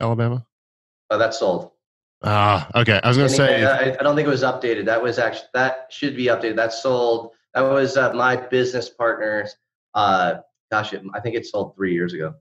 Alabama? 0.00 0.46
Oh, 1.10 1.18
that's 1.18 1.40
sold. 1.40 1.72
Ah, 2.24 2.68
okay. 2.74 3.00
I 3.02 3.08
was 3.08 3.16
going 3.16 3.28
to 3.28 3.34
say. 3.34 3.64
I, 3.64 3.92
I, 3.92 4.02
don't 4.02 4.16
think 4.16 4.26
it 4.26 4.30
was 4.30 4.42
updated. 4.42 4.86
That 4.86 5.02
was 5.02 5.18
actually 5.18 5.48
that 5.52 5.88
should 5.90 6.16
be 6.16 6.26
updated. 6.26 6.56
That 6.56 6.72
sold. 6.72 7.32
That 7.52 7.62
was 7.62 7.96
uh, 7.96 8.12
my 8.14 8.36
business 8.36 8.88
partners. 8.88 9.54
Uh, 9.94 10.36
gosh, 10.70 10.92
it, 10.92 11.02
I 11.14 11.20
think 11.20 11.36
it 11.36 11.46
sold 11.46 11.76
three 11.76 11.92
years 11.92 12.14
ago. 12.14 12.34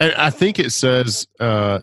And 0.00 0.14
I 0.14 0.30
think 0.30 0.58
it 0.58 0.70
says, 0.70 1.28
uh, 1.40 1.80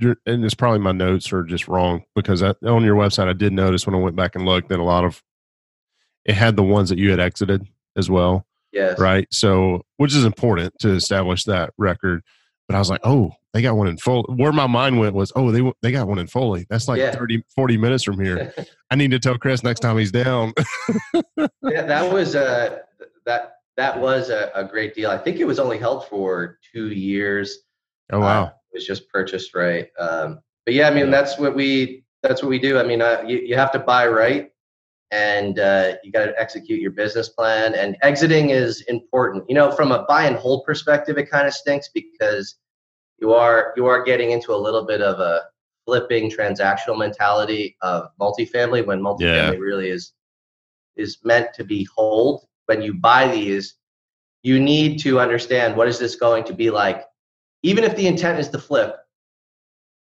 and 0.00 0.44
it's 0.44 0.54
probably 0.54 0.80
my 0.80 0.92
notes 0.92 1.32
are 1.32 1.44
just 1.44 1.68
wrong 1.68 2.04
because 2.14 2.42
I, 2.42 2.54
on 2.66 2.84
your 2.84 2.96
website 2.96 3.28
I 3.28 3.32
did 3.32 3.52
notice 3.52 3.86
when 3.86 3.94
I 3.94 3.98
went 3.98 4.16
back 4.16 4.34
and 4.34 4.44
looked 4.44 4.68
that 4.70 4.80
a 4.80 4.84
lot 4.84 5.04
of 5.04 5.22
it 6.24 6.34
had 6.34 6.56
the 6.56 6.62
ones 6.62 6.88
that 6.90 6.98
you 6.98 7.10
had 7.10 7.20
exited 7.20 7.66
as 7.96 8.10
well. 8.10 8.46
Yes. 8.72 8.98
Right. 8.98 9.26
So, 9.30 9.84
which 9.96 10.14
is 10.14 10.24
important 10.24 10.74
to 10.80 10.90
establish 10.90 11.44
that 11.44 11.72
record. 11.78 12.22
But 12.68 12.74
I 12.74 12.78
was 12.78 12.90
like, 12.90 13.00
oh, 13.04 13.32
they 13.56 13.62
got 13.62 13.74
one 13.74 13.88
in 13.88 13.96
Foley. 13.96 14.26
Where 14.34 14.52
my 14.52 14.66
mind 14.66 15.00
went 15.00 15.14
was, 15.14 15.32
oh, 15.34 15.50
they 15.50 15.72
they 15.80 15.90
got 15.90 16.06
one 16.06 16.18
in 16.18 16.26
Foley. 16.26 16.66
That's 16.68 16.88
like 16.88 16.98
yeah. 16.98 17.12
30, 17.12 17.42
40 17.54 17.78
minutes 17.78 18.04
from 18.04 18.20
here. 18.20 18.52
I 18.90 18.96
need 18.96 19.10
to 19.12 19.18
tell 19.18 19.38
Chris 19.38 19.62
next 19.62 19.80
time 19.80 19.96
he's 19.96 20.12
down. 20.12 20.52
yeah, 21.38 21.82
that 21.82 22.12
was 22.12 22.34
a 22.34 22.82
that 23.24 23.54
that 23.78 23.98
was 23.98 24.28
a, 24.28 24.50
a, 24.54 24.62
great 24.62 24.94
deal. 24.94 25.10
I 25.10 25.16
think 25.16 25.38
it 25.38 25.46
was 25.46 25.58
only 25.58 25.78
held 25.78 26.06
for 26.06 26.58
two 26.70 26.88
years. 26.88 27.60
Oh 28.12 28.20
wow! 28.20 28.42
Uh, 28.42 28.46
it 28.48 28.74
was 28.74 28.86
just 28.86 29.08
purchased 29.08 29.54
right. 29.54 29.88
Um, 29.98 30.40
but 30.66 30.74
yeah, 30.74 30.88
I 30.88 30.94
mean 30.94 31.10
that's 31.10 31.38
what 31.38 31.56
we 31.56 32.04
that's 32.22 32.42
what 32.42 32.50
we 32.50 32.58
do. 32.58 32.78
I 32.78 32.82
mean, 32.82 33.00
uh, 33.00 33.24
you 33.26 33.38
you 33.38 33.56
have 33.56 33.72
to 33.72 33.78
buy 33.78 34.06
right, 34.06 34.50
and 35.12 35.58
uh, 35.58 35.94
you 36.04 36.12
got 36.12 36.26
to 36.26 36.38
execute 36.38 36.82
your 36.82 36.90
business 36.90 37.30
plan. 37.30 37.74
And 37.74 37.96
exiting 38.02 38.50
is 38.50 38.82
important. 38.82 39.44
You 39.48 39.54
know, 39.54 39.72
from 39.72 39.92
a 39.92 40.04
buy 40.04 40.24
and 40.24 40.36
hold 40.36 40.66
perspective, 40.66 41.16
it 41.16 41.30
kind 41.30 41.46
of 41.46 41.54
stinks 41.54 41.88
because 41.88 42.56
you 43.18 43.32
are 43.32 43.72
you 43.76 43.86
are 43.86 44.02
getting 44.02 44.30
into 44.30 44.52
a 44.52 44.56
little 44.56 44.84
bit 44.84 45.00
of 45.00 45.20
a 45.20 45.42
flipping 45.84 46.30
transactional 46.30 46.98
mentality 46.98 47.76
of 47.80 48.10
multifamily 48.20 48.84
when 48.84 49.00
multifamily 49.00 49.20
yeah. 49.20 49.50
really 49.52 49.90
is 49.90 50.12
is 50.96 51.18
meant 51.24 51.52
to 51.54 51.64
be 51.64 51.86
hold. 51.94 52.46
When 52.66 52.82
you 52.82 52.94
buy 52.94 53.28
these, 53.28 53.76
you 54.42 54.60
need 54.60 54.98
to 55.00 55.20
understand 55.20 55.76
what 55.76 55.88
is 55.88 55.98
this 55.98 56.16
going 56.16 56.44
to 56.44 56.52
be 56.52 56.70
like. 56.70 57.04
Even 57.62 57.84
if 57.84 57.96
the 57.96 58.06
intent 58.06 58.38
is 58.38 58.48
to 58.50 58.58
flip, 58.58 58.96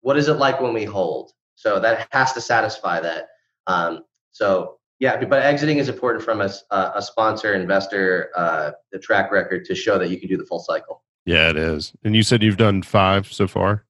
what 0.00 0.16
is 0.16 0.28
it 0.28 0.34
like 0.34 0.60
when 0.60 0.72
we 0.72 0.84
hold? 0.84 1.32
So 1.56 1.78
that 1.80 2.08
has 2.10 2.32
to 2.32 2.40
satisfy 2.40 3.00
that. 3.00 3.28
Um, 3.66 4.04
so 4.32 4.78
yeah, 4.98 5.22
but 5.24 5.42
exiting 5.42 5.78
is 5.78 5.88
important 5.88 6.24
from 6.24 6.40
a, 6.40 6.50
a 6.70 7.02
sponsor, 7.02 7.54
investor, 7.54 8.30
uh, 8.36 8.72
the 8.92 8.98
track 8.98 9.30
record 9.30 9.64
to 9.66 9.74
show 9.74 9.98
that 9.98 10.08
you 10.08 10.18
can 10.18 10.28
do 10.28 10.36
the 10.36 10.46
full 10.46 10.60
cycle. 10.60 11.03
Yeah, 11.24 11.50
it 11.50 11.56
is. 11.56 11.92
And 12.04 12.14
you 12.14 12.22
said 12.22 12.42
you've 12.42 12.56
done 12.56 12.82
five 12.82 13.32
so 13.32 13.46
far. 13.46 13.84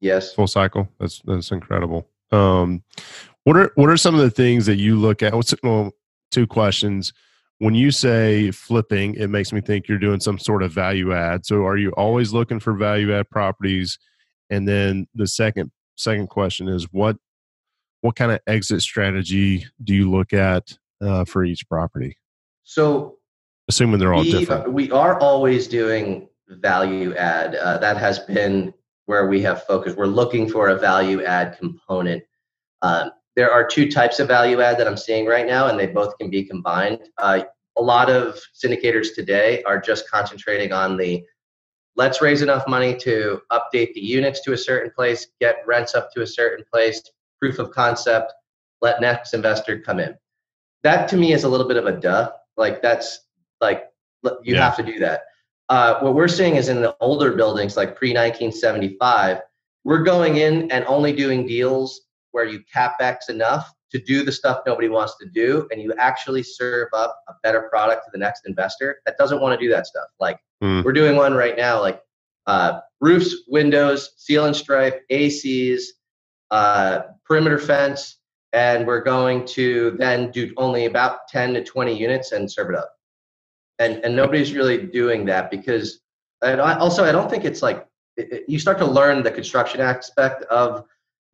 Yes, 0.00 0.34
full 0.34 0.48
cycle. 0.48 0.88
That's 0.98 1.20
that's 1.24 1.52
incredible. 1.52 2.08
Um, 2.32 2.82
what 3.44 3.56
are 3.56 3.72
what 3.76 3.88
are 3.88 3.96
some 3.96 4.14
of 4.14 4.20
the 4.20 4.30
things 4.30 4.66
that 4.66 4.76
you 4.76 4.96
look 4.96 5.22
at? 5.22 5.34
What's 5.34 5.54
well, 5.62 5.92
two 6.30 6.46
questions. 6.46 7.12
When 7.58 7.74
you 7.76 7.92
say 7.92 8.50
flipping, 8.50 9.14
it 9.14 9.28
makes 9.28 9.52
me 9.52 9.60
think 9.60 9.86
you're 9.86 9.98
doing 9.98 10.18
some 10.18 10.38
sort 10.38 10.64
of 10.64 10.72
value 10.72 11.12
add. 11.12 11.46
So, 11.46 11.64
are 11.64 11.76
you 11.76 11.90
always 11.92 12.32
looking 12.32 12.58
for 12.58 12.72
value 12.72 13.14
add 13.14 13.30
properties? 13.30 13.98
And 14.50 14.66
then 14.66 15.06
the 15.14 15.28
second 15.28 15.70
second 15.96 16.28
question 16.28 16.68
is 16.68 16.88
what 16.90 17.16
what 18.00 18.16
kind 18.16 18.32
of 18.32 18.40
exit 18.48 18.82
strategy 18.82 19.64
do 19.84 19.94
you 19.94 20.10
look 20.10 20.32
at 20.32 20.76
uh, 21.00 21.24
for 21.24 21.44
each 21.44 21.68
property? 21.68 22.18
So, 22.64 23.18
assuming 23.68 24.00
they're 24.00 24.12
all 24.12 24.22
we, 24.22 24.32
different, 24.32 24.72
we 24.72 24.90
are 24.90 25.18
always 25.20 25.68
doing 25.68 26.28
value 26.60 27.14
add. 27.14 27.54
Uh, 27.54 27.78
that 27.78 27.96
has 27.96 28.18
been 28.20 28.72
where 29.06 29.26
we 29.26 29.42
have 29.42 29.64
focused. 29.64 29.96
We're 29.96 30.06
looking 30.06 30.48
for 30.48 30.68
a 30.68 30.78
value 30.78 31.24
add 31.24 31.58
component. 31.58 32.22
Um, 32.82 33.10
there 33.36 33.50
are 33.50 33.66
two 33.66 33.90
types 33.90 34.20
of 34.20 34.28
value 34.28 34.60
add 34.60 34.78
that 34.78 34.86
I'm 34.86 34.96
seeing 34.96 35.26
right 35.26 35.46
now, 35.46 35.68
and 35.68 35.78
they 35.78 35.86
both 35.86 36.16
can 36.18 36.30
be 36.30 36.44
combined. 36.44 37.00
Uh, 37.18 37.42
a 37.76 37.82
lot 37.82 38.10
of 38.10 38.38
syndicators 38.54 39.14
today 39.14 39.62
are 39.64 39.80
just 39.80 40.10
concentrating 40.10 40.72
on 40.72 40.96
the 40.96 41.24
let's 41.96 42.20
raise 42.20 42.42
enough 42.42 42.66
money 42.68 42.96
to 42.96 43.40
update 43.50 43.94
the 43.94 44.00
units 44.00 44.40
to 44.42 44.52
a 44.52 44.58
certain 44.58 44.90
place, 44.94 45.26
get 45.40 45.56
rents 45.66 45.94
up 45.94 46.10
to 46.12 46.22
a 46.22 46.26
certain 46.26 46.64
place, 46.72 47.02
proof 47.40 47.58
of 47.58 47.70
concept, 47.70 48.32
let 48.80 49.00
next 49.00 49.34
investor 49.34 49.78
come 49.80 50.00
in. 50.00 50.14
That 50.82 51.08
to 51.10 51.16
me 51.16 51.32
is 51.32 51.44
a 51.44 51.48
little 51.48 51.68
bit 51.68 51.76
of 51.76 51.86
a 51.86 51.92
duh. 51.92 52.32
Like 52.56 52.82
that's 52.82 53.20
like 53.60 53.88
you 54.22 54.54
yeah. 54.54 54.64
have 54.64 54.76
to 54.76 54.82
do 54.82 54.98
that. 54.98 55.22
Uh, 55.68 55.98
what 56.00 56.14
we're 56.14 56.28
seeing 56.28 56.56
is 56.56 56.68
in 56.68 56.82
the 56.82 56.94
older 57.00 57.32
buildings, 57.32 57.76
like 57.76 57.96
pre 57.96 58.10
1975, 58.10 59.38
we're 59.84 60.02
going 60.02 60.36
in 60.36 60.70
and 60.70 60.84
only 60.86 61.12
doing 61.12 61.46
deals 61.46 62.02
where 62.32 62.44
you 62.44 62.62
capex 62.74 63.28
enough 63.28 63.72
to 63.90 63.98
do 63.98 64.24
the 64.24 64.32
stuff 64.32 64.60
nobody 64.66 64.88
wants 64.88 65.16
to 65.18 65.26
do, 65.28 65.68
and 65.70 65.80
you 65.80 65.92
actually 65.98 66.42
serve 66.42 66.88
up 66.94 67.16
a 67.28 67.34
better 67.42 67.68
product 67.70 68.04
to 68.04 68.10
the 68.12 68.18
next 68.18 68.46
investor 68.46 69.00
that 69.04 69.16
doesn't 69.18 69.40
want 69.40 69.58
to 69.58 69.64
do 69.64 69.70
that 69.70 69.86
stuff. 69.86 70.08
Like 70.18 70.38
mm. 70.62 70.82
we're 70.82 70.92
doing 70.92 71.16
one 71.16 71.34
right 71.34 71.56
now, 71.56 71.80
like 71.80 72.00
uh, 72.46 72.80
roofs, 73.00 73.34
windows, 73.48 74.14
seal 74.16 74.46
and 74.46 74.56
stripe, 74.56 75.02
ACs, 75.10 75.82
uh, 76.50 77.00
perimeter 77.24 77.58
fence, 77.58 78.18
and 78.52 78.86
we're 78.86 79.02
going 79.02 79.44
to 79.46 79.94
then 79.98 80.30
do 80.30 80.52
only 80.56 80.86
about 80.86 81.28
10 81.28 81.54
to 81.54 81.64
20 81.64 81.96
units 81.96 82.32
and 82.32 82.50
serve 82.50 82.70
it 82.70 82.76
up 82.76 82.94
and 83.78 84.04
and 84.04 84.14
nobody's 84.14 84.52
really 84.52 84.86
doing 84.86 85.24
that 85.26 85.50
because 85.50 86.00
and 86.42 86.60
I, 86.60 86.76
also 86.78 87.04
I 87.04 87.12
don't 87.12 87.30
think 87.30 87.44
it's 87.44 87.62
like 87.62 87.86
it, 88.16 88.32
it, 88.32 88.44
you 88.48 88.58
start 88.58 88.78
to 88.78 88.86
learn 88.86 89.22
the 89.22 89.30
construction 89.30 89.80
aspect 89.80 90.42
of 90.44 90.84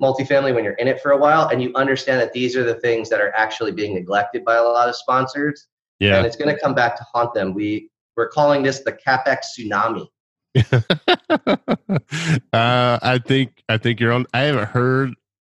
multifamily 0.01 0.55
when 0.55 0.64
you're 0.64 0.74
in 0.74 0.89
it 0.89 1.01
for 1.01 1.11
a 1.12 1.16
while 1.16 1.49
and 1.49 1.62
you 1.62 1.72
understand 1.74 2.20
that 2.20 2.32
these 2.32 2.57
are 2.57 2.62
the 2.62 2.74
things 2.74 3.09
that 3.11 3.20
are 3.20 3.34
actually 3.36 3.72
being 3.72 3.95
neglected 3.95 4.45
by 4.45 4.57
a 4.57 4.62
lot 4.62 4.89
of 4.89 4.95
sponsors. 4.95 5.66
Yeah. 5.99 6.16
And 6.16 6.26
it's 6.26 6.36
going 6.36 6.55
to 6.55 6.61
come 6.61 6.74
back 6.74 6.97
to 6.97 7.05
haunt 7.12 7.34
them. 7.34 7.55
We 7.55 7.91
we're 8.16 8.28
calling 8.28 8.62
this 8.62 8.80
the 8.80 8.93
capex 8.93 9.39
tsunami. 9.59 10.07
uh, 12.53 12.99
I 13.03 13.20
think 13.24 13.62
I 13.68 13.78
think 13.78 14.01
you're 14.01 14.12
on. 14.12 14.26
I 14.32 14.41
haven't 14.41 14.68
heard 14.68 15.14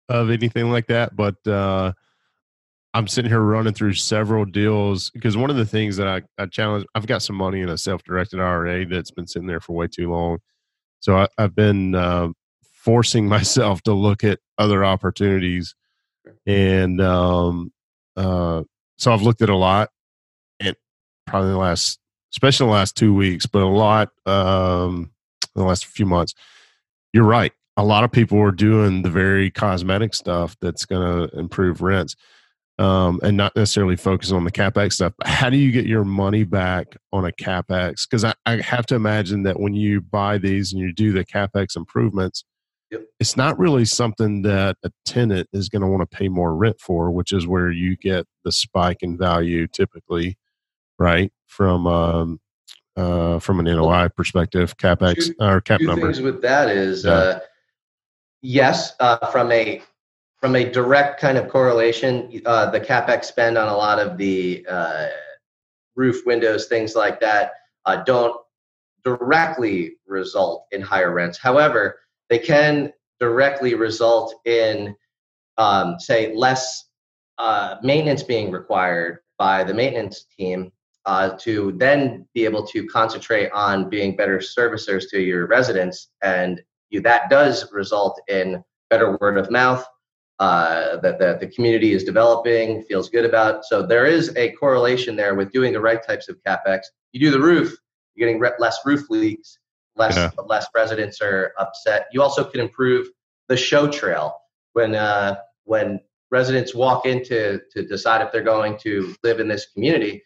of 0.08 0.30
anything 0.30 0.72
like 0.72 0.88
that, 0.88 1.16
but 1.16 1.36
uh, 1.48 1.94
I'm 2.94 3.08
sitting 3.08 3.30
here 3.30 3.40
running 3.40 3.74
through 3.74 3.94
several 3.94 4.46
deals 4.46 5.12
because 5.12 5.38
one 5.38 5.50
of 5.50 5.56
the 5.56 5.66
things 5.66 5.98
that 5.98 6.08
I, 6.08 6.22
I 6.42 6.48
challenge, 6.48 6.86
I've 6.96 7.06
got 7.06 7.22
some 7.22 7.36
money 7.36 7.62
in 7.62 7.70
a 7.70 7.78
self-directed 7.78 8.40
IRA 8.40 8.86
that's 8.88 9.12
been 9.12 9.28
sitting 9.28 9.48
there 9.48 9.60
for 9.60 9.74
way 9.74 9.88
too 9.88 10.12
long, 10.12 10.40
so 11.00 11.18
I, 11.18 11.28
have 11.38 11.56
been 11.56 11.94
uh, 11.94 12.30
forcing 12.64 13.28
myself 13.30 13.84
to 13.84 13.94
look 13.94 14.24
at 14.24 14.40
other 14.58 14.84
opportunities, 14.84 15.76
and 16.48 17.00
um, 17.00 17.72
uh, 18.18 18.64
so 18.98 19.14
I've 19.14 19.22
looked 19.22 19.44
at 19.44 19.50
a 19.50 19.56
lot, 19.56 19.90
and 20.60 20.76
probably 21.28 21.52
the 21.52 21.58
last, 21.58 22.00
especially 22.34 22.66
the 22.66 22.74
last 22.74 22.96
two 22.96 23.14
weeks, 23.14 23.46
but 23.46 23.62
a 23.62 23.68
lot 23.68 24.10
um, 24.26 25.12
in 25.56 25.62
the 25.62 25.68
last 25.68 25.86
few 25.86 26.08
months. 26.08 26.34
You're 27.14 27.24
right. 27.24 27.52
A 27.78 27.84
lot 27.84 28.04
of 28.04 28.12
people 28.12 28.40
are 28.40 28.52
doing 28.52 29.04
the 29.04 29.10
very 29.10 29.50
cosmetic 29.50 30.14
stuff 30.14 30.56
that's 30.60 30.86
going 30.86 31.30
to 31.30 31.40
improve 31.40 31.82
rents 31.82 32.16
um, 32.80 33.20
and 33.24 33.36
not 33.36 33.56
necessarily 33.58 33.98
focus 33.98 34.32
on 34.32 34.46
the 34.46 34.52
capex 34.52 34.94
stuff. 34.94 35.14
How 35.26 35.50
do 35.50 35.58
you 35.58 35.72
get 35.72 35.86
your 35.86 36.06
money 36.06 36.46
back 36.46 36.96
on 37.12 37.26
a 37.26 37.32
capex? 37.32 38.08
Because 38.10 38.24
I, 38.24 38.34
I, 38.46 38.62
have 38.62 38.86
to 38.88 38.96
imagine 38.96 39.44
that 39.44 39.60
when 39.60 39.74
you 39.74 40.00
buy 40.00 40.38
these 40.38 40.72
and 40.72 40.82
you 40.82 40.94
do 40.94 41.12
the 41.12 41.26
capex 41.26 41.76
improvements, 41.76 42.46
yep. 42.90 43.02
it's 43.20 43.36
not 43.36 43.60
really 43.60 43.84
something 43.84 44.44
that 44.44 44.78
a 44.84 44.92
tenant 45.06 45.50
is 45.52 45.68
going 45.68 45.82
to 45.82 45.90
want 45.90 46.10
to 46.10 46.18
pay 46.18 46.30
more 46.30 46.56
rent 46.56 46.80
for, 46.80 47.12
which 47.12 47.34
is 47.34 47.46
where 47.46 47.70
you 47.70 47.98
get 47.98 48.26
the 48.46 48.52
spike 48.52 49.00
in 49.02 49.18
value 49.18 49.68
typically, 49.68 50.38
right? 50.98 51.34
From 51.48 51.86
um, 51.86 52.40
uh, 52.96 53.40
from 53.40 53.60
an 53.60 53.66
NOI 53.66 54.08
perspective, 54.16 54.78
capex 54.78 55.26
two, 55.26 55.36
or 55.42 55.60
cap 55.60 55.82
two 55.82 55.88
number. 55.88 56.08
Things 56.08 56.22
with 56.22 56.42
that 56.44 56.70
is. 56.70 57.04
Yeah. 57.04 57.12
Uh, 57.12 57.40
yes, 58.42 58.94
uh, 59.02 59.28
from 59.32 59.52
a 59.52 59.82
from 60.42 60.56
a 60.56 60.70
direct 60.70 61.20
kind 61.20 61.38
of 61.38 61.50
correlation, 61.50 62.42
uh, 62.46 62.70
the 62.70 62.80
capex 62.80 63.26
spend 63.26 63.58
on 63.58 63.68
a 63.68 63.76
lot 63.76 64.00
of 64.00 64.18
the 64.18 64.66
uh, 64.70 65.08
roof 65.96 66.26
windows, 66.26 66.68
things 66.68 66.96
like 66.96 67.20
that, 67.20 67.52
uh, 67.86 67.98
don't 68.04 68.36
directly 69.04 69.96
result 70.08 70.66
in 70.72 70.82
higher 70.82 71.12
rents. 71.12 71.38
However, 71.38 72.00
they 72.30 72.40
can 72.40 72.94
directly 73.20 73.76
result 73.76 74.36
in, 74.46 74.96
um, 75.58 76.00
say, 76.00 76.34
less 76.36 76.86
uh, 77.38 77.76
maintenance 77.84 78.24
being 78.24 78.52
required 78.52 79.20
by 79.38 79.64
the 79.64 79.74
maintenance 79.74 80.26
team 80.38 80.72
uh, 81.06 81.32
to 81.40 81.74
then 81.78 82.28
be 82.34 82.46
able 82.46 82.66
to 82.68 82.86
concentrate 82.88 83.50
on 83.52 83.90
being 83.90 84.16
better 84.16 84.40
servicers 84.40 85.10
to 85.10 85.20
your 85.20 85.48
residents. 85.48 86.10
And 86.22 86.62
you, 86.90 87.02
that 87.02 87.30
does 87.30 87.72
result 87.72 88.22
in 88.28 88.64
better 88.90 89.18
word 89.20 89.38
of 89.38 89.50
mouth, 89.52 89.86
uh, 90.40 90.98
that, 90.98 91.20
that 91.20 91.40
the 91.40 91.48
community 91.48 91.94
is 91.94 92.04
developing, 92.04 92.82
feels 92.84 93.10
good 93.10 93.26
about. 93.26 93.66
So 93.66 93.86
there 93.86 94.06
is 94.06 94.36
a 94.38 94.52
correlation 94.52 95.16
there 95.16 95.36
with 95.36 95.52
doing 95.52 95.74
the 95.74 95.82
right 95.82 96.02
types 96.06 96.30
of 96.30 96.38
capex. 96.48 96.82
You 97.12 97.20
do 97.20 97.32
the 97.32 97.42
roof, 97.42 97.76
you're 98.16 98.28
getting 98.28 98.40
re- 98.40 98.52
less 98.60 98.80
roof 98.86 99.10
leaks, 99.10 99.60
less 99.96 100.16
yeah. 100.16 100.30
less 100.46 100.68
residents 100.74 101.20
are 101.22 101.54
upset. 101.60 102.08
You 102.14 102.22
also 102.22 102.44
can 102.44 102.62
improve 102.62 103.08
the 103.50 103.58
show 103.58 103.88
trail 103.88 104.36
when 104.74 104.96
uh, 104.96 105.36
when 105.66 106.00
residents 106.32 106.74
walk 106.74 107.06
in 107.06 107.24
to, 107.26 107.60
to 107.72 107.86
decide 107.86 108.22
if 108.22 108.32
they're 108.32 108.42
going 108.42 108.78
to 108.78 109.16
live 109.24 109.40
in 109.40 109.48
this 109.48 109.68
community. 109.74 110.24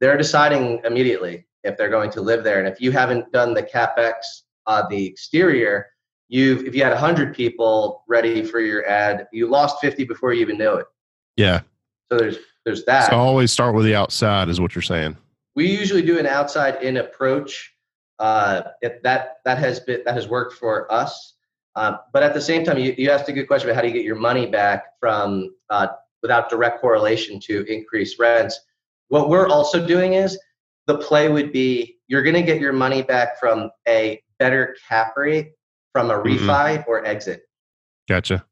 They're 0.00 0.16
deciding 0.16 0.80
immediately 0.84 1.46
if 1.64 1.76
they're 1.76 1.90
going 1.90 2.10
to 2.12 2.20
live 2.20 2.42
there, 2.42 2.58
and 2.58 2.66
if 2.66 2.80
you 2.80 2.90
haven't 2.90 3.30
done 3.32 3.54
the 3.54 3.62
capex 3.62 4.14
on 4.66 4.86
the 4.88 5.06
exterior, 5.06 5.86
you've 6.32 6.64
if 6.64 6.74
you 6.74 6.82
had 6.82 6.92
100 6.92 7.34
people 7.34 8.02
ready 8.08 8.42
for 8.42 8.58
your 8.58 8.88
ad 8.88 9.28
you 9.32 9.46
lost 9.48 9.76
50 9.80 10.04
before 10.04 10.32
you 10.32 10.40
even 10.40 10.56
knew 10.56 10.74
it. 10.74 10.86
Yeah. 11.36 11.60
So 12.10 12.18
there's 12.18 12.38
there's 12.64 12.84
that. 12.86 13.10
So 13.10 13.16
always 13.16 13.52
start 13.52 13.74
with 13.74 13.84
the 13.84 13.94
outside 13.94 14.48
is 14.48 14.60
what 14.60 14.74
you're 14.74 14.82
saying. 14.82 15.16
We 15.54 15.70
usually 15.70 16.02
do 16.02 16.18
an 16.18 16.26
outside 16.26 16.82
in 16.82 16.96
approach. 16.96 17.74
Uh, 18.18 18.62
that 19.02 19.38
that 19.44 19.58
has 19.58 19.80
been 19.80 20.02
that 20.04 20.14
has 20.14 20.28
worked 20.28 20.54
for 20.54 20.90
us. 20.92 21.34
Um, 21.74 21.98
but 22.12 22.22
at 22.22 22.34
the 22.34 22.40
same 22.40 22.64
time 22.64 22.78
you, 22.78 22.94
you 22.96 23.10
asked 23.10 23.28
a 23.28 23.32
good 23.32 23.46
question 23.46 23.68
about 23.68 23.76
how 23.76 23.82
do 23.82 23.88
you 23.88 23.94
get 23.94 24.04
your 24.04 24.16
money 24.16 24.46
back 24.46 24.84
from 25.00 25.54
uh, 25.70 25.88
without 26.22 26.48
direct 26.48 26.80
correlation 26.80 27.40
to 27.40 27.64
increased 27.64 28.18
rents. 28.18 28.58
What 29.08 29.28
we're 29.28 29.48
also 29.48 29.84
doing 29.84 30.14
is 30.14 30.38
the 30.86 30.98
play 30.98 31.28
would 31.28 31.52
be 31.52 31.98
you're 32.06 32.22
going 32.22 32.36
to 32.36 32.42
get 32.42 32.60
your 32.60 32.72
money 32.72 33.02
back 33.02 33.40
from 33.40 33.70
a 33.88 34.22
better 34.38 34.76
cap 34.88 35.14
rate 35.16 35.52
from 35.92 36.10
a 36.10 36.14
mm-hmm. 36.14 36.48
refi 36.48 36.78
mm-hmm. 36.78 36.90
or 36.90 37.04
exit. 37.04 37.42
Gotcha. 38.08 38.44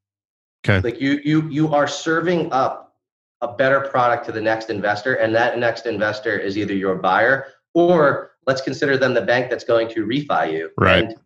Okay. 0.64 0.80
Like 0.80 1.01
you 1.01 1.20
you 1.24 1.49
you 1.49 1.74
are 1.74 1.88
serving 1.88 2.53
up 2.53 2.95
a 3.41 3.49
better 3.49 3.80
product 3.80 4.26
to 4.26 4.32
the 4.32 4.41
next 4.41 4.70
investor, 4.70 5.14
and 5.14 5.34
that 5.34 5.59
next 5.59 5.86
investor 5.86 6.38
is 6.38 6.59
either 6.59 6.74
your 6.74 6.97
buyer 6.97 7.47
or 7.74 8.32
let's 8.47 8.61
consider 8.61 8.97
them 8.97 9.14
the 9.14 9.22
bank 9.22 9.49
that's 9.49 9.64
going 9.64 9.88
to 9.88 10.05
refi 10.05 10.53
you. 10.53 10.70
Right. 10.78 11.05
And 11.05 11.16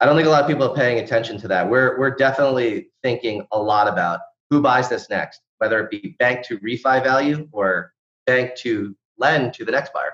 I 0.00 0.06
don't 0.06 0.16
think 0.16 0.26
a 0.26 0.30
lot 0.30 0.42
of 0.42 0.48
people 0.48 0.70
are 0.70 0.74
paying 0.74 0.98
attention 0.98 1.38
to 1.38 1.48
that. 1.48 1.68
We're 1.68 1.98
we're 1.98 2.14
definitely 2.14 2.88
thinking 3.02 3.46
a 3.52 3.58
lot 3.58 3.86
about 3.88 4.20
who 4.50 4.60
buys 4.60 4.88
this 4.88 5.08
next, 5.08 5.40
whether 5.58 5.80
it 5.80 5.90
be 5.90 6.16
bank 6.18 6.44
to 6.46 6.58
refi 6.58 7.02
value 7.02 7.48
or 7.52 7.92
bank 8.26 8.56
to 8.56 8.94
lend 9.18 9.54
to 9.54 9.64
the 9.64 9.72
next 9.72 9.92
buyer. 9.92 10.12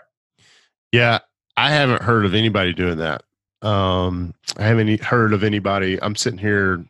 Yeah, 0.92 1.20
I 1.56 1.70
haven't 1.70 2.02
heard 2.02 2.24
of 2.24 2.34
anybody 2.34 2.72
doing 2.72 2.98
that. 2.98 3.22
Um, 3.62 4.34
I 4.56 4.64
haven't 4.64 5.02
heard 5.02 5.32
of 5.32 5.44
anybody. 5.44 6.00
I'm 6.02 6.16
sitting 6.16 6.38
here. 6.38 6.84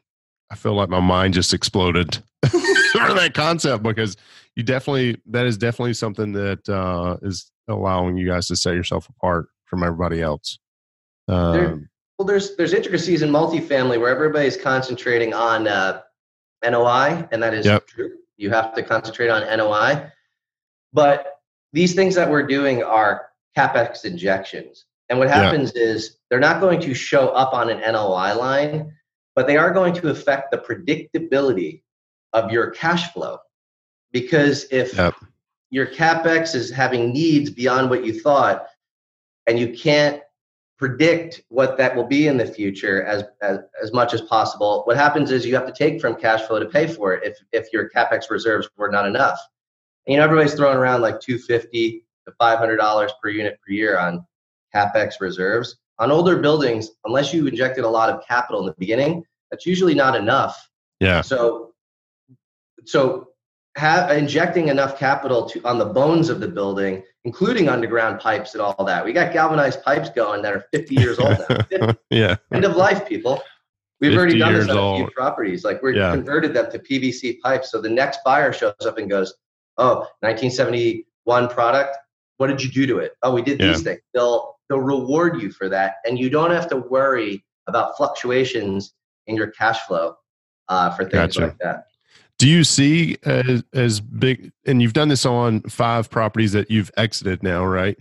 I 0.51 0.57
feel 0.57 0.75
like 0.75 0.89
my 0.89 1.01
mind 1.01 1.35
just 1.35 1.55
exploded 1.55 2.17
for 2.47 3.15
that 3.15 3.33
concept 3.35 3.83
because 3.83 4.17
you 4.57 4.63
definitely 4.63 5.21
that 5.27 5.47
is 5.47 5.57
definitely 5.57 5.95
something 5.95 6.33
that 6.33 6.69
uh, 6.69 7.17
is 7.23 7.51
allowing 7.69 8.17
you 8.17 8.27
guys 8.27 8.47
to 8.49 8.57
set 8.57 8.75
yourself 8.75 9.09
apart 9.09 9.49
from 9.65 9.83
everybody 9.83 10.21
else. 10.21 10.59
Um, 11.29 11.53
there, 11.53 11.91
well, 12.19 12.27
there's 12.27 12.57
there's 12.57 12.73
intricacies 12.73 13.23
in 13.23 13.31
multifamily 13.31 14.01
where 14.01 14.11
everybody's 14.11 14.57
concentrating 14.57 15.33
on 15.33 15.69
uh, 15.69 16.03
NOI, 16.65 17.27
and 17.33 17.43
that 17.43 17.55
is 17.55 17.67
yep. 17.67 17.87
true. 17.87 18.13
You 18.37 18.51
have 18.51 18.75
to 18.75 18.83
concentrate 18.83 19.29
on 19.29 19.43
NOI, 19.57 20.11
but 20.93 21.41
these 21.73 21.95
things 21.95 22.15
that 22.17 22.29
we're 22.29 22.47
doing 22.47 22.83
are 22.83 23.29
capex 23.57 24.05
injections. 24.05 24.87
And 25.11 25.19
what 25.19 25.29
happens 25.29 25.73
yeah. 25.75 25.83
is 25.83 26.17
they're 26.31 26.39
not 26.39 26.61
going 26.61 26.81
to 26.81 26.95
show 26.95 27.29
up 27.31 27.53
on 27.53 27.69
an 27.69 27.81
NOI 27.81 28.35
line, 28.35 28.95
but 29.35 29.49
they 29.49 29.57
are 29.57 29.73
going 29.73 29.93
to 29.95 30.09
affect 30.09 30.53
the 30.53 30.59
predictability 30.59 31.83
of 32.33 32.53
your 32.53 32.71
cash 32.71 33.13
flow. 33.13 33.39
Because 34.13 34.67
if 34.71 34.97
yep. 34.97 35.15
your 35.71 35.87
capex 35.87 36.55
is 36.55 36.71
having 36.71 37.13
needs 37.13 37.51
beyond 37.51 37.91
what 37.91 38.05
you 38.05 38.19
thought, 38.19 38.67
and 39.47 39.59
you 39.59 39.73
can't 39.73 40.23
predict 40.79 41.43
what 41.49 41.77
that 41.77 41.95
will 41.95 42.07
be 42.07 42.29
in 42.29 42.37
the 42.37 42.47
future 42.47 43.03
as, 43.03 43.25
as, 43.43 43.59
as 43.83 43.93
much 43.93 44.15
as 44.15 44.21
possible, 44.23 44.83
what 44.85 44.97
happens 44.97 45.33
is 45.33 45.45
you 45.45 45.55
have 45.55 45.67
to 45.67 45.73
take 45.73 46.01
from 46.01 46.15
cash 46.15 46.43
flow 46.43 46.61
to 46.61 46.67
pay 46.67 46.87
for 46.87 47.13
it 47.13 47.25
if, 47.25 47.39
if 47.53 47.73
your 47.73 47.91
capex 47.91 48.31
reserves 48.31 48.69
were 48.77 48.91
not 48.91 49.07
enough. 49.07 49.39
And, 50.07 50.15
you 50.15 50.19
know, 50.19 50.25
everybody's 50.25 50.55
throwing 50.55 50.79
around 50.79 51.03
like 51.03 51.21
250 51.21 52.05
to 52.27 52.33
$500 52.41 53.11
per 53.21 53.29
unit 53.29 53.59
per 53.67 53.73
year 53.73 53.99
on 53.99 54.25
capex 54.75 55.15
reserves. 55.21 55.77
On 55.99 56.11
older 56.11 56.39
buildings, 56.39 56.91
unless 57.05 57.33
you 57.35 57.47
injected 57.47 57.85
a 57.85 57.89
lot 57.89 58.09
of 58.09 58.25
capital 58.27 58.61
in 58.61 58.67
the 58.67 58.75
beginning, 58.79 59.25
that's 59.51 59.67
usually 59.67 59.95
not 59.95 60.17
enough. 60.17 60.71
Yeah. 60.99 61.21
So, 61.21 61.73
so 62.85 63.29
have 63.77 64.11
injecting 64.11 64.69
enough 64.69 64.99
capital 64.99 65.49
to 65.49 65.63
on 65.65 65.79
the 65.79 65.85
bones 65.85 66.29
of 66.29 66.41
the 66.41 66.49
building, 66.49 67.03
including 67.25 67.69
underground 67.69 68.21
pipes 68.21 68.55
and 68.55 68.63
all 68.63 68.85
that. 68.85 69.05
We 69.05 69.13
got 69.13 69.33
galvanized 69.33 69.83
pipes 69.83 70.11
going 70.11 70.43
that 70.43 70.53
are 70.53 70.65
50 70.73 70.95
years 70.95 71.19
old 71.19 71.39
now. 71.71 71.95
yeah. 72.11 72.37
End 72.53 72.65
of 72.65 72.77
life, 72.77 73.07
people. 73.07 73.43
We've 74.01 74.17
already 74.17 74.39
done 74.39 74.55
this 74.55 74.69
on 74.69 74.95
a 74.95 74.97
few 74.97 75.11
properties. 75.11 75.63
Like 75.63 75.83
we're 75.83 75.93
yeah. 75.93 76.13
converted 76.13 76.55
them 76.55 76.71
to 76.71 76.79
PVC 76.79 77.39
pipes. 77.41 77.71
So 77.71 77.81
the 77.81 77.91
next 77.91 78.21
buyer 78.25 78.53
shows 78.53 78.75
up 78.87 78.97
and 78.97 79.11
goes, 79.11 79.35
"Oh, 79.77 80.07
1971 80.21 81.49
product. 81.49 81.97
What 82.39 82.47
did 82.47 82.63
you 82.63 82.71
do 82.71 82.87
to 82.87 82.99
it? 82.99 83.13
Oh, 83.23 83.35
we 83.35 83.43
did 83.43 83.61
yeah. 83.61 83.69
these 83.69 83.83
things." 83.83 84.01
They'll 84.15 84.57
they'll 84.71 84.79
reward 84.79 85.43
you 85.43 85.51
for 85.51 85.69
that, 85.69 85.97
and 86.07 86.19
you 86.19 86.31
don't 86.31 86.53
have 86.53 86.69
to 86.71 86.77
worry 86.77 87.45
about 87.67 87.97
fluctuations 87.97 88.95
in 89.27 89.37
your 89.37 89.49
cash 89.49 89.81
flow 89.81 90.15
uh, 90.69 90.91
for 90.91 91.03
things 91.03 91.37
gotcha. 91.37 91.41
like 91.41 91.59
that. 91.59 91.89
Do 92.39 92.49
you 92.49 92.65
see 92.65 93.19
as, 93.25 93.63
as 93.75 94.01
big, 94.01 94.51
and 94.65 94.81
you've 94.81 94.95
done 94.95 95.09
this 95.09 95.27
on 95.27 95.61
five 95.63 96.09
properties 96.09 96.53
that 96.53 96.71
you've 96.71 96.91
exited 96.97 97.43
now, 97.43 97.67
right? 97.67 97.99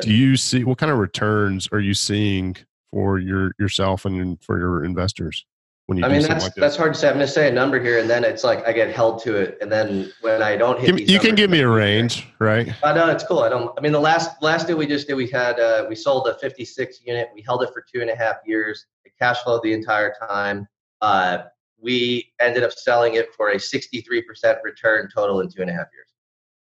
Do 0.00 0.10
you 0.10 0.38
see 0.38 0.64
what 0.64 0.78
kind 0.78 0.90
of 0.90 0.96
returns 0.96 1.68
are 1.70 1.78
you 1.78 1.92
seeing 1.92 2.56
for 2.90 3.18
your 3.18 3.52
yourself 3.58 4.06
and 4.06 4.42
for 4.42 4.58
your 4.58 4.84
investors? 4.84 5.44
When 5.86 5.98
you 5.98 6.04
I 6.04 6.08
mean, 6.08 6.22
that's 6.22 6.44
like 6.44 6.54
that's 6.54 6.76
hard 6.76 6.94
to 6.94 7.00
say. 7.00 7.08
I'm 7.08 7.14
going 7.14 7.26
to 7.26 7.32
say 7.32 7.48
a 7.48 7.52
number 7.52 7.80
here, 7.80 7.98
and 7.98 8.08
then 8.08 8.24
it's 8.24 8.44
like 8.44 8.66
I 8.66 8.72
get 8.72 8.94
held 8.94 9.22
to 9.24 9.36
it, 9.36 9.58
and 9.60 9.70
then 9.70 10.12
when 10.20 10.42
I 10.42 10.56
don't 10.56 10.78
hit, 10.78 10.86
Give 10.86 10.94
me- 10.94 11.02
these 11.02 11.10
you 11.10 11.18
can 11.18 11.34
give 11.34 11.50
me 11.50 11.60
a 11.60 11.68
range, 11.68 12.28
right? 12.38 12.72
Uh, 12.82 12.92
no, 12.92 13.10
it's 13.10 13.24
cool. 13.24 13.40
I 13.40 13.48
don't. 13.48 13.76
I 13.76 13.80
mean, 13.80 13.92
the 13.92 14.00
last 14.00 14.40
last 14.42 14.66
deal 14.66 14.76
we 14.76 14.86
just 14.86 15.08
did, 15.08 15.14
we 15.14 15.28
had 15.28 15.58
uh, 15.58 15.86
we 15.88 15.96
sold 15.96 16.28
a 16.28 16.38
56 16.38 17.00
unit. 17.04 17.30
We 17.34 17.42
held 17.42 17.62
it 17.62 17.70
for 17.72 17.84
two 17.92 18.00
and 18.00 18.10
a 18.10 18.16
half 18.16 18.36
years. 18.46 18.86
It 19.04 19.12
cash 19.20 19.42
flowed 19.42 19.62
the 19.64 19.72
entire 19.72 20.14
time. 20.28 20.68
Uh, 21.00 21.38
we 21.80 22.32
ended 22.40 22.62
up 22.62 22.72
selling 22.72 23.14
it 23.14 23.34
for 23.34 23.50
a 23.50 23.56
63% 23.56 24.62
return 24.62 25.08
total 25.12 25.40
in 25.40 25.50
two 25.50 25.62
and 25.62 25.70
a 25.70 25.72
half 25.72 25.88
years. 25.92 26.06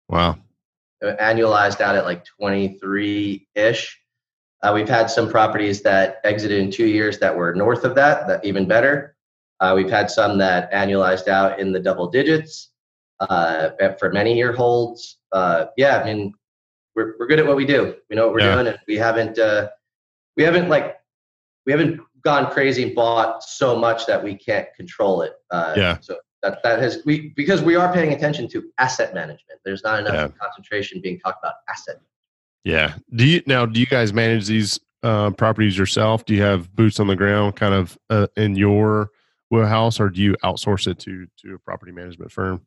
Wow. 0.07 0.37
Uh, 1.03 1.15
Annualized 1.21 1.81
out 1.81 1.95
at 1.95 2.05
like 2.05 2.23
23 2.23 3.47
ish. 3.55 3.99
Uh, 4.63 4.71
we've 4.73 4.87
had 4.89 5.09
some 5.09 5.29
properties 5.29 5.81
that 5.81 6.19
exited 6.23 6.57
in 6.57 6.71
two 6.71 6.87
years 6.87 7.19
that 7.19 7.35
were 7.35 7.53
north 7.53 7.83
of 7.83 7.95
that, 7.95 8.27
that 8.27 8.43
even 8.45 8.65
better. 8.65 9.15
Uh, 9.59 9.73
we've 9.75 9.89
had 9.89 10.09
some 10.09 10.37
that 10.37 10.71
annualized 10.71 11.27
out 11.27 11.59
in 11.59 11.71
the 11.73 11.79
double 11.79 12.07
digits 12.07 12.69
uh, 13.19 13.69
for 13.99 14.09
many 14.11 14.35
year 14.35 14.53
holds. 14.53 15.19
Uh, 15.33 15.65
yeah, 15.77 15.99
I 15.99 16.05
mean, 16.05 16.33
we're, 16.95 17.15
we're 17.19 17.27
good 17.27 17.39
at 17.39 17.45
what 17.45 17.57
we 17.57 17.65
do. 17.65 17.95
We 18.09 18.15
know 18.15 18.25
what 18.27 18.33
we're 18.35 18.39
Yeah. 18.41 18.55
doing, 18.55 18.67
and 18.67 18.79
we 18.87 18.95
haven't 18.95 19.37
uh, 19.37 19.69
we 20.37 20.43
haven't 20.43 20.69
like 20.69 20.97
we 21.65 21.71
haven't 21.71 21.99
gone 22.23 22.49
crazy 22.49 22.83
and 22.83 22.95
bought 22.95 23.43
so 23.43 23.77
much 23.77 24.05
that 24.05 24.23
we 24.23 24.35
can't 24.35 24.67
control 24.75 25.21
it. 25.23 25.33
Uh, 25.51 25.73
Yeah. 25.75 25.97
So 25.99 26.17
that 26.41 26.61
that 26.63 26.79
has 26.79 27.01
we 27.05 27.29
because 27.35 27.61
we 27.61 27.75
are 27.75 27.91
paying 27.91 28.13
attention 28.13 28.47
to 28.49 28.63
asset 28.77 29.13
management. 29.13 29.59
There's 29.65 29.83
not 29.83 29.99
enough 29.99 30.13
Yeah. 30.13 30.27
concentration 30.39 31.01
being 31.01 31.19
talked 31.19 31.43
about 31.43 31.55
asset. 31.69 31.97
Yeah. 32.63 32.95
Do 33.13 33.25
you 33.25 33.41
now? 33.45 33.65
Do 33.65 33.79
you 33.79 33.85
guys 33.85 34.13
manage 34.13 34.47
these 34.47 34.79
uh, 35.03 35.31
properties 35.31 35.77
yourself? 35.77 36.25
Do 36.25 36.33
you 36.33 36.41
have 36.41 36.73
boots 36.75 36.99
on 36.99 37.07
the 37.07 37.15
ground, 37.15 37.55
kind 37.55 37.73
of 37.73 37.97
uh, 38.09 38.27
in 38.37 38.55
your 38.55 39.09
wheelhouse, 39.51 39.99
or 39.99 40.09
do 40.09 40.21
you 40.21 40.33
outsource 40.43 40.87
it 40.87 40.99
to 40.99 41.27
to 41.41 41.55
a 41.55 41.59
property 41.59 41.91
management 41.91 42.31
firm? 42.31 42.61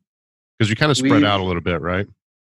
Because 0.57 0.69
you 0.69 0.75
kind 0.75 0.91
of 0.91 0.97
spread 0.97 1.21
We- 1.21 1.25
out 1.25 1.39
a 1.39 1.43
little 1.43 1.61
bit, 1.61 1.81
right? 1.81 2.07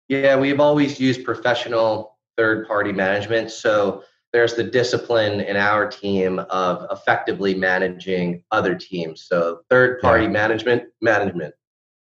Yeah, 0.07 0.35
we've 0.37 0.59
always 0.59 0.99
used 0.99 1.23
professional 1.23 2.17
third 2.37 2.67
party 2.67 2.91
management. 2.91 3.49
So 3.49 4.03
there's 4.33 4.53
the 4.53 4.63
discipline 4.63 5.39
in 5.41 5.55
our 5.55 5.89
team 5.89 6.39
of 6.51 6.85
effectively 6.91 7.55
managing 7.55 8.43
other 8.51 8.75
teams. 8.75 9.25
So 9.27 9.61
third 9.69 9.99
party 10.01 10.25
Yeah. 10.25 10.29
management, 10.31 10.83
management. 11.01 11.55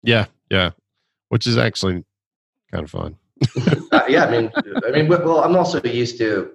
Yeah, 0.02 0.26
yeah. 0.50 0.70
Which 1.28 1.46
is 1.46 1.58
actually 1.58 2.04
kind 2.70 2.84
of 2.84 2.90
fun. 2.90 3.16
Uh, 3.92 4.04
yeah, 4.08 4.24
I 4.24 4.30
mean, 4.30 4.50
I 4.86 4.90
mean, 4.90 5.06
well, 5.06 5.44
I'm 5.44 5.54
also 5.54 5.78
used 5.82 6.16
to 6.16 6.52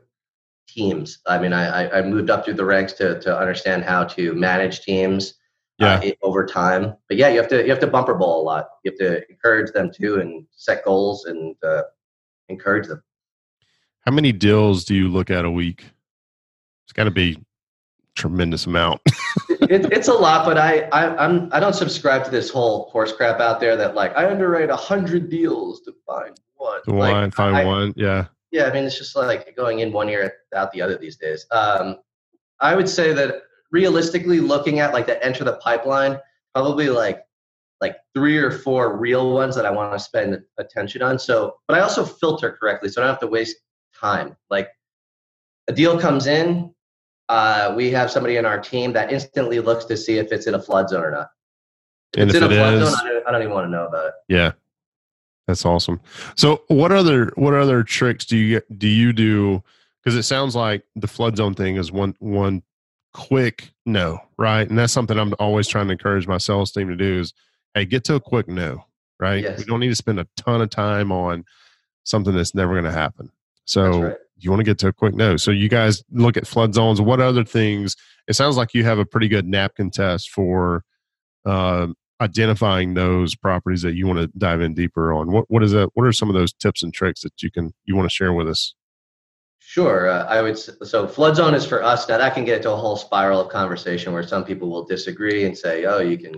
teams. 0.67 1.19
I 1.27 1.37
mean, 1.37 1.53
I, 1.53 1.87
I- 1.99 2.01
moved 2.01 2.31
up 2.31 2.45
through 2.45 2.55
the 2.55 2.65
ranks 2.65 2.93
to 2.93 3.19
to 3.19 3.37
understand 3.37 3.83
how 3.83 4.05
to 4.05 4.33
manage 4.33 4.81
teams. 4.81 5.35
Yeah. 5.79 5.99
Uh, 6.03 6.11
over 6.23 6.43
time, 6.43 6.95
but 7.07 7.17
yeah, 7.17 7.29
you 7.29 7.37
have 7.37 7.47
to 7.49 7.61
you 7.61 7.69
have 7.69 7.79
to 7.81 7.85
bumper 7.85 8.15
ball 8.15 8.41
a 8.41 8.45
lot. 8.45 8.65
You 8.83 8.89
have 8.89 8.97
to 8.97 9.29
encourage 9.29 9.71
them 9.73 9.91
too, 9.93 10.19
and 10.19 10.47
set 10.55 10.83
goals 10.83 11.25
and 11.25 11.55
uh, 11.63 11.83
encourage 12.49 12.87
them. 12.87 13.03
How 13.99 14.11
many 14.11 14.31
deals 14.31 14.85
do 14.85 14.95
you 14.95 15.07
look 15.07 15.29
at 15.29 15.45
a 15.45 15.51
week? 15.51 15.85
It's 16.85 16.93
got 16.93 17.03
to 17.03 17.11
be 17.11 17.37
tremendous 18.15 18.65
amount. 18.65 19.01
it, 19.49 19.91
it's 19.93 20.07
a 20.07 20.13
lot, 20.13 20.45
but 20.45 20.57
I, 20.57 20.81
I 20.91 21.23
I'm 21.23 21.49
I 21.53 21.59
don't 21.59 21.75
subscribe 21.75 22.23
to 22.25 22.31
this 22.31 22.49
whole 22.49 22.89
horse 22.89 23.13
crap 23.13 23.39
out 23.39 23.59
there 23.59 23.75
that 23.77 23.93
like 23.93 24.17
I 24.17 24.29
underwrite 24.29 24.71
a 24.71 24.75
hundred 24.75 25.29
deals 25.29 25.81
to 25.81 25.93
find 26.07 26.35
one. 26.57 26.81
The 26.85 26.93
Like, 26.93 27.13
one, 27.13 27.31
find 27.31 27.55
I- 27.57 27.65
one. 27.65 27.93
Yeah. 27.95 28.25
Yeah, 28.51 28.65
I 28.65 28.73
mean 28.73 28.85
it's 28.85 28.97
just 28.97 29.15
like 29.15 29.55
going 29.57 29.79
in 29.79 29.91
one 29.91 30.09
ear 30.09 30.31
out 30.55 30.71
the 30.71 30.81
other 30.81 30.97
these 30.97 31.17
days. 31.17 31.45
Um, 31.51 31.97
I 32.61 32.75
would 32.75 32.87
say 32.89 33.11
that 33.13 33.43
realistically, 33.71 34.39
looking 34.39 34.79
at 34.79 34.93
like 34.93 35.05
the 35.05 35.21
enter 35.23 35.43
the 35.43 35.57
pipeline, 35.57 36.17
probably 36.55 36.89
like 36.89 37.23
like 37.81 37.97
three 38.15 38.37
or 38.37 38.49
four 38.49 38.97
real 38.97 39.33
ones 39.33 39.55
that 39.55 39.65
I 39.65 39.69
want 39.69 39.91
to 39.93 39.99
spend 39.99 40.41
attention 40.57 41.01
on. 41.03 41.19
So, 41.19 41.57
but 41.67 41.77
I 41.77 41.81
also 41.81 42.03
filter 42.05 42.51
correctly, 42.59 42.89
so 42.89 43.01
I 43.01 43.05
don't 43.05 43.13
have 43.13 43.19
to 43.19 43.27
waste 43.27 43.57
time. 43.93 44.35
Like 44.49 44.69
a 45.67 45.73
deal 45.73 45.99
comes 45.99 46.25
in, 46.25 46.73
uh, 47.29 47.73
we 47.75 47.91
have 47.91 48.09
somebody 48.09 48.37
in 48.37 48.45
our 48.45 48.59
team 48.59 48.93
that 48.93 49.11
instantly 49.11 49.59
looks 49.59 49.85
to 49.85 49.97
see 49.97 50.17
if 50.17 50.31
it's 50.31 50.47
in 50.47 50.55
a 50.55 50.61
flood 50.61 50.89
zone 50.89 51.03
or 51.03 51.11
not. 51.11 51.27
If 52.13 52.21
And 52.21 52.29
it's 52.31 52.37
if 52.37 52.43
in 52.43 52.51
a 52.51 52.55
flood 52.55 52.73
is- 52.75 52.89
zone, 52.89 52.97
I 52.99 53.09
don't, 53.11 53.27
I 53.27 53.31
don't 53.31 53.41
even 53.41 53.53
want 53.53 53.65
to 53.67 53.69
know 53.71 53.85
about 53.85 54.05
it. 54.07 54.13
Yeah. 54.29 54.53
That's 55.47 55.65
awesome. 55.65 56.01
So 56.35 56.63
what 56.67 56.91
other 56.91 57.31
what 57.35 57.53
other 57.53 57.83
tricks 57.83 58.25
do 58.25 58.37
you 58.37 58.55
get, 58.55 58.79
do 58.79 58.87
you 58.87 59.13
do 59.13 59.63
because 60.03 60.17
it 60.17 60.23
sounds 60.23 60.55
like 60.55 60.83
the 60.95 61.07
flood 61.07 61.37
zone 61.37 61.53
thing 61.53 61.77
is 61.77 61.91
one 61.91 62.15
one 62.19 62.63
quick 63.13 63.71
no, 63.85 64.19
right? 64.37 64.69
And 64.69 64.77
that's 64.77 64.93
something 64.93 65.17
I'm 65.17 65.33
always 65.39 65.67
trying 65.67 65.87
to 65.87 65.93
encourage 65.93 66.27
my 66.27 66.37
sales 66.37 66.71
team 66.71 66.89
to 66.89 66.95
do 66.95 67.19
is 67.19 67.33
hey, 67.73 67.85
get 67.85 68.03
to 68.05 68.15
a 68.15 68.19
quick 68.19 68.47
no, 68.47 68.85
right? 69.19 69.41
Yes. 69.41 69.59
We 69.59 69.65
don't 69.65 69.79
need 69.79 69.89
to 69.89 69.95
spend 69.95 70.19
a 70.19 70.27
ton 70.35 70.61
of 70.61 70.69
time 70.69 71.11
on 71.11 71.45
something 72.03 72.35
that's 72.35 72.55
never 72.55 72.73
going 72.73 72.85
to 72.85 72.91
happen. 72.91 73.31
So 73.65 74.01
right. 74.01 74.17
you 74.37 74.49
want 74.49 74.61
to 74.61 74.65
get 74.65 74.79
to 74.79 74.87
a 74.87 74.93
quick 74.93 75.13
no. 75.13 75.37
So 75.37 75.51
you 75.51 75.69
guys 75.69 76.03
look 76.11 76.37
at 76.37 76.47
flood 76.47 76.73
zones. 76.73 77.01
What 77.01 77.19
other 77.19 77.43
things? 77.43 77.95
It 78.27 78.33
sounds 78.33 78.57
like 78.57 78.73
you 78.73 78.83
have 78.83 78.99
a 78.99 79.05
pretty 79.05 79.27
good 79.27 79.47
napkin 79.47 79.91
test 79.91 80.29
for 80.29 80.83
um, 81.45 81.95
identifying 82.21 82.93
those 82.93 83.35
properties 83.35 83.81
that 83.83 83.93
you 83.95 84.07
want 84.07 84.19
to 84.19 84.27
dive 84.37 84.61
in 84.61 84.73
deeper 84.73 85.13
on. 85.13 85.31
What 85.31 85.45
what 85.49 85.63
is 85.63 85.71
that? 85.71 85.89
What 85.93 86.05
are 86.05 86.11
some 86.13 86.29
of 86.29 86.35
those 86.35 86.53
tips 86.53 86.83
and 86.83 86.93
tricks 86.93 87.21
that 87.21 87.41
you 87.41 87.51
can 87.51 87.73
you 87.85 87.95
want 87.95 88.09
to 88.09 88.13
share 88.13 88.33
with 88.33 88.47
us? 88.49 88.73
Sure. 89.59 90.09
Uh, 90.09 90.23
I 90.25 90.41
would. 90.41 90.57
So 90.57 91.07
flood 91.07 91.35
zone 91.35 91.53
is 91.53 91.65
for 91.65 91.83
us. 91.83 92.07
Now 92.07 92.17
that 92.17 92.33
can 92.33 92.45
get 92.45 92.57
into 92.57 92.71
a 92.71 92.75
whole 92.75 92.95
spiral 92.95 93.41
of 93.41 93.49
conversation 93.49 94.13
where 94.13 94.23
some 94.23 94.45
people 94.45 94.69
will 94.69 94.85
disagree 94.85 95.45
and 95.45 95.57
say, 95.57 95.85
"Oh, 95.85 95.99
you 95.99 96.17
can 96.17 96.33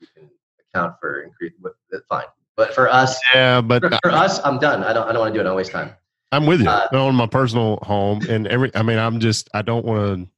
you 0.00 0.06
can 0.14 0.28
account 0.74 0.94
for 1.00 1.20
increase." 1.22 1.52
That's 1.90 2.04
fine. 2.08 2.24
But 2.56 2.74
for 2.74 2.88
us, 2.88 3.18
Yeah, 3.34 3.60
but 3.60 3.82
for, 3.82 3.98
for 4.02 4.10
us, 4.10 4.38
I'm 4.44 4.58
done. 4.58 4.82
I 4.82 4.92
don't. 4.92 5.08
I 5.08 5.12
don't 5.12 5.20
want 5.20 5.32
to 5.34 5.40
do 5.42 5.46
it. 5.46 5.50
I 5.50 5.54
waste 5.54 5.70
time. 5.70 5.92
I'm 6.32 6.46
with 6.46 6.60
you 6.60 6.68
Uh, 6.68 6.88
on 6.92 7.14
my 7.14 7.26
personal 7.26 7.78
home 7.82 8.22
and 8.28 8.46
every. 8.46 8.74
I 8.74 8.82
mean, 8.82 8.98
I'm 8.98 9.20
just 9.20 9.48
I 9.54 9.62
don't 9.62 9.84
want 9.84 10.24
to. 10.24 10.30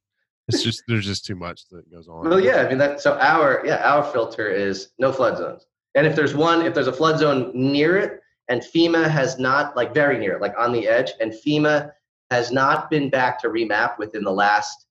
It's 0.47 0.63
just 0.63 0.83
there's 0.87 1.05
just 1.05 1.25
too 1.25 1.35
much 1.35 1.67
that 1.71 1.89
goes 1.91 2.07
on. 2.07 2.29
Well, 2.29 2.39
yeah. 2.39 2.57
I 2.57 2.69
mean 2.69 2.77
that. 2.77 3.01
So 3.01 3.17
our 3.19 3.63
yeah 3.65 3.81
our 3.89 4.03
filter 4.03 4.49
is 4.49 4.89
no 4.99 5.11
flood 5.11 5.37
zones. 5.37 5.65
And 5.95 6.05
if 6.05 6.15
there's 6.15 6.35
one, 6.35 6.65
if 6.65 6.73
there's 6.73 6.87
a 6.87 6.93
flood 6.93 7.17
zone 7.19 7.51
near 7.53 7.97
it, 7.97 8.19
and 8.49 8.61
FEMA 8.61 9.09
has 9.09 9.39
not 9.39 9.75
like 9.75 9.93
very 9.93 10.17
near 10.19 10.33
it, 10.33 10.41
like 10.41 10.53
on 10.59 10.71
the 10.73 10.87
edge, 10.87 11.11
and 11.19 11.31
FEMA 11.31 11.91
has 12.31 12.51
not 12.51 12.89
been 12.89 13.09
back 13.09 13.39
to 13.41 13.47
remap 13.47 13.97
within 13.97 14.23
the 14.23 14.31
last 14.31 14.85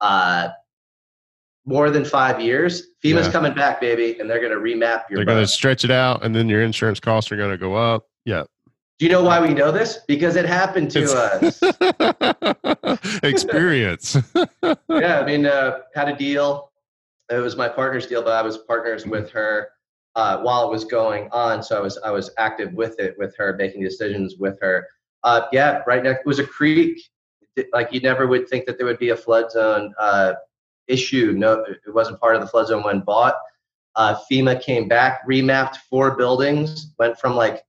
uh, 0.00 0.48
more 1.66 1.90
than 1.90 2.04
five 2.04 2.40
years, 2.40 2.88
FEMA's 3.04 3.26
Yeah. 3.26 3.32
coming 3.32 3.54
back, 3.54 3.80
baby, 3.80 4.18
and 4.20 4.28
they're 4.28 4.40
going 4.40 4.52
to 4.52 4.58
remap 4.58 5.08
your. 5.10 5.16
They're 5.18 5.24
going 5.24 5.42
to 5.42 5.46
stretch 5.46 5.84
it 5.84 5.90
out, 5.90 6.24
and 6.24 6.34
then 6.34 6.48
your 6.48 6.62
insurance 6.62 7.00
costs 7.00 7.32
are 7.32 7.36
going 7.36 7.50
to 7.50 7.58
go 7.58 7.74
up. 7.74 8.06
Yeah. 8.24 8.44
Do 8.98 9.06
you 9.06 9.10
know 9.10 9.24
why 9.24 9.40
we 9.40 9.52
know 9.54 9.72
this? 9.72 9.98
Because 10.06 10.36
it 10.36 10.44
happened 10.46 10.90
to 10.92 11.04
us. 11.12 11.60
Experience. 13.22 14.16
yeah, 14.64 15.20
I 15.20 15.24
mean, 15.24 15.46
uh, 15.46 15.80
had 15.94 16.08
a 16.08 16.16
deal. 16.16 16.70
It 17.30 17.38
was 17.38 17.56
my 17.56 17.68
partner's 17.68 18.06
deal, 18.06 18.22
but 18.22 18.32
I 18.32 18.42
was 18.42 18.58
partners 18.58 19.06
with 19.06 19.30
her 19.30 19.68
uh, 20.14 20.38
while 20.38 20.66
it 20.66 20.70
was 20.70 20.84
going 20.84 21.28
on. 21.32 21.62
So 21.62 21.76
I 21.76 21.80
was 21.80 21.98
I 22.04 22.10
was 22.10 22.30
active 22.38 22.72
with 22.74 22.98
it, 23.00 23.14
with 23.18 23.34
her, 23.36 23.56
making 23.56 23.82
decisions 23.82 24.36
with 24.36 24.58
her. 24.60 24.86
Uh, 25.22 25.46
yeah, 25.52 25.82
right 25.86 26.02
next 26.02 26.20
it 26.20 26.26
was 26.26 26.38
a 26.38 26.46
creek. 26.46 27.00
Like 27.72 27.92
you 27.92 28.00
never 28.00 28.26
would 28.26 28.48
think 28.48 28.66
that 28.66 28.78
there 28.78 28.86
would 28.86 28.98
be 28.98 29.10
a 29.10 29.16
flood 29.16 29.50
zone 29.50 29.94
uh, 29.98 30.34
issue. 30.88 31.32
No, 31.36 31.64
it 31.64 31.94
wasn't 31.94 32.20
part 32.20 32.34
of 32.34 32.42
the 32.42 32.48
flood 32.48 32.68
zone 32.68 32.82
when 32.82 33.00
bought. 33.00 33.36
Uh, 33.96 34.18
FEMA 34.30 34.60
came 34.60 34.88
back, 34.88 35.26
remapped 35.26 35.76
four 35.88 36.16
buildings, 36.16 36.92
went 36.98 37.18
from 37.18 37.36
like 37.36 37.64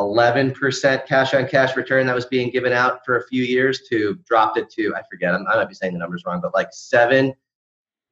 11% 0.00 1.06
cash 1.06 1.34
on 1.34 1.46
cash 1.48 1.76
return 1.76 2.06
that 2.06 2.14
was 2.14 2.26
being 2.26 2.50
given 2.50 2.72
out 2.72 3.04
for 3.04 3.18
a 3.18 3.26
few 3.28 3.42
years 3.42 3.82
to 3.88 4.14
dropped 4.26 4.56
it 4.58 4.70
to, 4.70 4.94
I 4.94 5.02
forget, 5.10 5.34
I'm, 5.34 5.46
I 5.48 5.56
might 5.56 5.68
be 5.68 5.74
saying 5.74 5.92
the 5.92 5.98
numbers 5.98 6.24
wrong, 6.26 6.40
but 6.40 6.54
like 6.54 6.68
seven. 6.72 7.34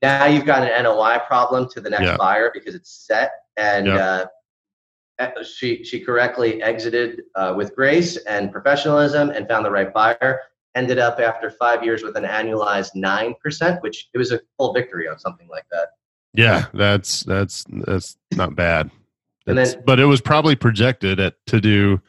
Now 0.03 0.27
you've 0.27 0.45
got 0.47 0.63
an 0.63 0.83
NOI 0.85 1.19
problem 1.27 1.69
to 1.71 1.81
the 1.81 1.91
next 1.91 2.05
Yeah. 2.05 2.17
buyer 2.17 2.51
because 2.55 2.75
it's 2.75 2.91
set. 3.07 3.33
And 3.57 3.87
Yeah. 3.87 4.25
uh, 5.21 5.43
she, 5.43 5.83
she 5.83 6.01
correctly 6.01 6.63
exited 6.63 7.23
uh, 7.35 7.53
with 7.57 7.75
grace 7.75 8.17
and 8.19 8.53
professionalism 8.53 9.31
and 9.31 9.49
found 9.49 9.65
the 9.65 9.71
right 9.71 9.93
buyer. 9.93 10.41
Ended 10.77 10.99
up 10.99 11.19
after 11.19 11.51
five 11.51 11.83
years 11.83 12.05
with 12.05 12.17
an 12.17 12.23
annualized 12.25 12.95
9%, 12.95 13.83
which 13.83 14.09
it 14.15 14.19
was 14.19 14.31
a 14.31 14.41
full 14.57 14.73
victory 14.73 15.09
on 15.09 15.19
something 15.19 15.49
like 15.49 15.65
that. 15.73 15.89
yeah, 16.35 16.67
that's 16.75 17.23
that's 17.25 17.65
that's 17.71 18.17
not 18.37 18.55
bad. 18.55 18.91
And 19.49 19.59
then- 19.59 19.83
but 19.87 19.99
it 19.99 20.05
was 20.07 20.21
probably 20.21 20.55
projected 20.57 21.19
at 21.21 21.35
to 21.47 21.61
do 21.61 22.01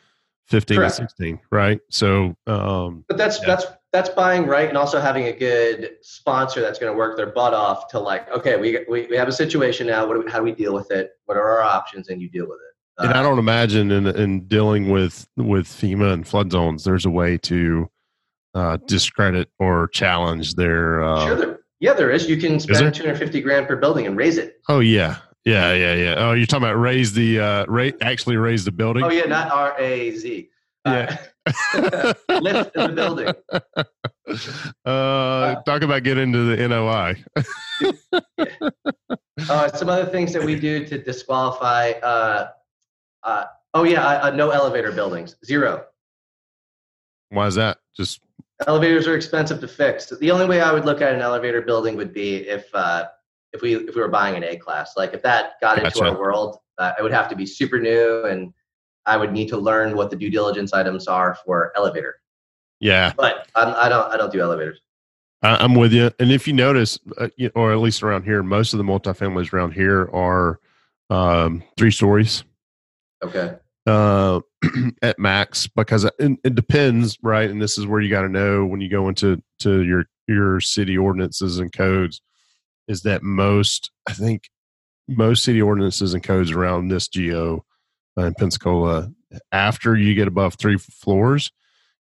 15 0.48 0.78
Correct. 0.78 0.96
to 0.98 1.04
16, 1.04 1.40
right? 1.52 1.80
So, 1.90 2.36
um, 2.48 3.06
But 3.08 3.18
that's 3.18 3.40
Yeah. 3.40 3.48
that's 3.48 3.66
that's 3.92 4.10
buying 4.10 4.46
right, 4.46 4.70
and 4.70 4.78
also 4.78 5.00
having 5.00 5.26
a 5.26 5.32
good 5.32 5.94
sponsor 6.04 6.62
that's 6.62 6.78
going 6.78 6.94
to 6.94 6.98
work 6.98 7.18
their 7.18 7.26
butt 7.26 7.56
off 7.56 7.88
to 7.90 8.00
like, 8.00 8.30
okay, 8.32 8.56
we 8.56 8.86
we, 8.90 9.08
we 9.10 9.16
have 9.18 9.28
a 9.28 9.32
situation 9.32 9.88
now. 9.88 10.06
What 10.06 10.14
do 10.16 10.22
we, 10.26 10.30
how 10.32 10.38
do 10.38 10.44
we 10.44 10.52
deal 10.52 10.74
with 10.76 10.92
it? 10.92 11.14
What 11.26 11.38
are 11.38 11.48
our 11.50 11.62
options? 11.64 12.10
And 12.10 12.22
you 12.22 12.30
deal 12.30 12.46
with 12.48 12.60
it. 12.60 13.04
and 13.04 13.14
I 13.14 13.20
Uh, 13.20 13.24
don't 13.24 13.40
imagine 13.40 13.92
in 13.92 14.06
in 14.08 14.42
dealing 14.48 14.90
with 14.90 15.28
with 15.38 15.66
FEMA 15.68 16.14
and 16.14 16.28
flood 16.28 16.52
zones, 16.52 16.84
there's 16.84 17.06
a 17.06 17.10
way 17.10 17.38
to 17.40 17.90
uh, 18.56 18.78
discredit 18.88 19.50
or 19.60 19.88
challenge 19.90 20.56
their 20.56 21.04
uh, 21.04 21.26
sure, 21.28 21.36
there 21.36 21.60
Yeah, 21.80 21.94
there 21.94 22.12
is. 22.12 22.28
You 22.30 22.38
can 22.38 22.60
spend 22.60 22.94
250 22.94 23.42
grand 23.42 23.68
per 23.68 23.76
building 23.76 24.06
and 24.08 24.18
raise 24.18 24.38
it. 24.38 24.60
Oh 24.68 24.80
yeah, 24.82 25.18
yeah, 25.46 25.74
yeah, 25.74 25.94
yeah. 25.96 26.16
Oh, 26.18 26.34
you're 26.34 26.46
talking 26.46 26.66
about 26.66 26.80
raise 26.80 27.14
the 27.14 27.40
uh, 27.40 27.66
rate 27.66 27.96
actually 28.02 28.38
raise 28.38 28.66
the 28.66 28.72
building. 28.72 29.04
Oh 29.04 29.10
yeah, 29.10 29.26
not 29.26 29.52
R 29.52 29.76
A 29.80 30.16
Z. 30.16 30.50
Yeah. 30.86 31.18
Uh, 31.46 32.14
lift 32.42 32.74
the 32.74 32.90
building. 32.90 33.34
Uh, 34.86 35.62
talk 35.64 35.82
about 35.82 36.04
getting 36.04 36.24
into 36.24 36.56
the 36.56 36.68
NOI. 36.68 37.24
Uh, 39.50 39.68
some 39.70 39.90
other 39.90 40.06
things 40.06 40.34
that 40.34 40.44
we 40.44 40.60
do 40.60 40.86
to 40.86 40.98
disqualify. 40.98 41.92
Uh, 42.04 42.50
uh, 43.24 43.46
oh 43.74 43.84
yeah, 43.84 44.06
uh, 44.06 44.30
no 44.30 44.52
elevator 44.52 44.92
buildings. 44.92 45.36
Zero. 45.46 45.86
Why 47.30 47.48
is 47.48 47.56
that? 47.56 47.78
Just 47.96 48.22
elevators 48.68 49.08
are 49.08 49.16
expensive 49.16 49.60
to 49.62 49.68
fix. 49.68 50.08
The 50.08 50.32
only 50.32 50.46
way 50.46 50.62
I 50.62 50.72
would 50.72 50.86
look 50.86 51.02
at 51.02 51.14
an 51.14 51.22
elevator 51.22 51.62
building 51.62 51.96
would 51.96 52.14
be 52.14 52.48
if 52.48 52.74
uh, 52.74 53.08
if 53.54 53.62
we 53.62 53.76
if 53.76 53.96
we 53.96 54.02
were 54.02 54.08
buying 54.08 54.36
an 54.36 54.44
A 54.44 54.58
class. 54.58 54.94
Like 54.98 55.14
if 55.14 55.22
that 55.24 55.54
got 55.62 55.78
gotcha. 55.78 56.00
into 56.00 56.10
our 56.10 56.20
world, 56.20 56.58
uh, 56.78 56.94
it 56.98 57.04
would 57.04 57.12
have 57.12 57.30
to 57.30 57.36
be 57.36 57.46
super 57.46 57.80
new, 57.80 58.26
and 58.26 58.54
I 59.06 59.18
would 59.18 59.32
need 59.32 59.50
to 59.50 59.58
learn 59.58 59.96
what 59.96 60.10
the 60.10 60.16
due 60.16 60.30
diligence 60.30 60.74
items 60.74 61.08
are 61.08 61.36
for 61.46 61.72
elevator. 61.76 62.16
Yeah, 62.80 63.14
but 63.16 63.48
I'm, 63.56 63.74
I 63.76 63.90
don't 63.90 64.12
I 64.12 64.18
don't 64.18 64.32
do 64.32 64.40
elevators. 64.42 64.80
I'm 65.42 65.76
with 65.76 65.94
you. 65.94 66.12
And 66.20 66.32
if 66.32 66.48
you 66.48 66.54
notice, 66.54 67.00
uh, 67.18 67.30
or 67.56 67.72
at 67.72 67.80
least 67.80 68.04
around 68.04 68.24
here, 68.24 68.44
most 68.44 68.74
of 68.74 68.78
the 68.78 68.84
multifamilies 68.84 69.54
around 69.54 69.72
here 69.72 70.10
are 70.12 70.60
um, 71.10 71.64
three 71.78 71.92
stories. 71.92 72.44
Okay. 73.24 73.56
Uh, 73.86 74.42
at 75.02 75.18
max, 75.18 75.68
because 75.68 76.04
it, 76.04 76.14
it, 76.20 76.56
depends, 76.56 77.18
right? 77.24 77.50
And 77.50 77.62
this 77.62 77.78
is 77.78 77.88
where 77.88 78.02
you 78.02 78.10
got 78.10 78.24
to 78.24 78.30
know 78.30 78.66
when 78.66 78.82
you 78.82 78.90
go 78.90 79.08
into 79.08 79.42
to 79.60 79.84
your 79.84 80.06
your 80.28 80.60
city 80.60 80.98
ordinances 80.98 81.58
and 81.60 81.72
codes, 81.72 82.22
is 82.90 83.04
that 83.04 83.24
most 83.24 83.92
I 84.08 84.14
think 84.14 84.50
most 85.08 85.44
city 85.44 85.62
ordinances 85.62 86.14
and 86.14 86.22
codes 86.22 86.52
around 86.52 86.90
this 86.90 87.08
geo 87.08 87.64
in 88.18 88.34
Pensacola, 88.34 89.12
after 89.52 89.96
you 89.96 90.14
get 90.14 90.28
above 90.28 90.56
three 90.56 90.78
floors, 90.78 91.52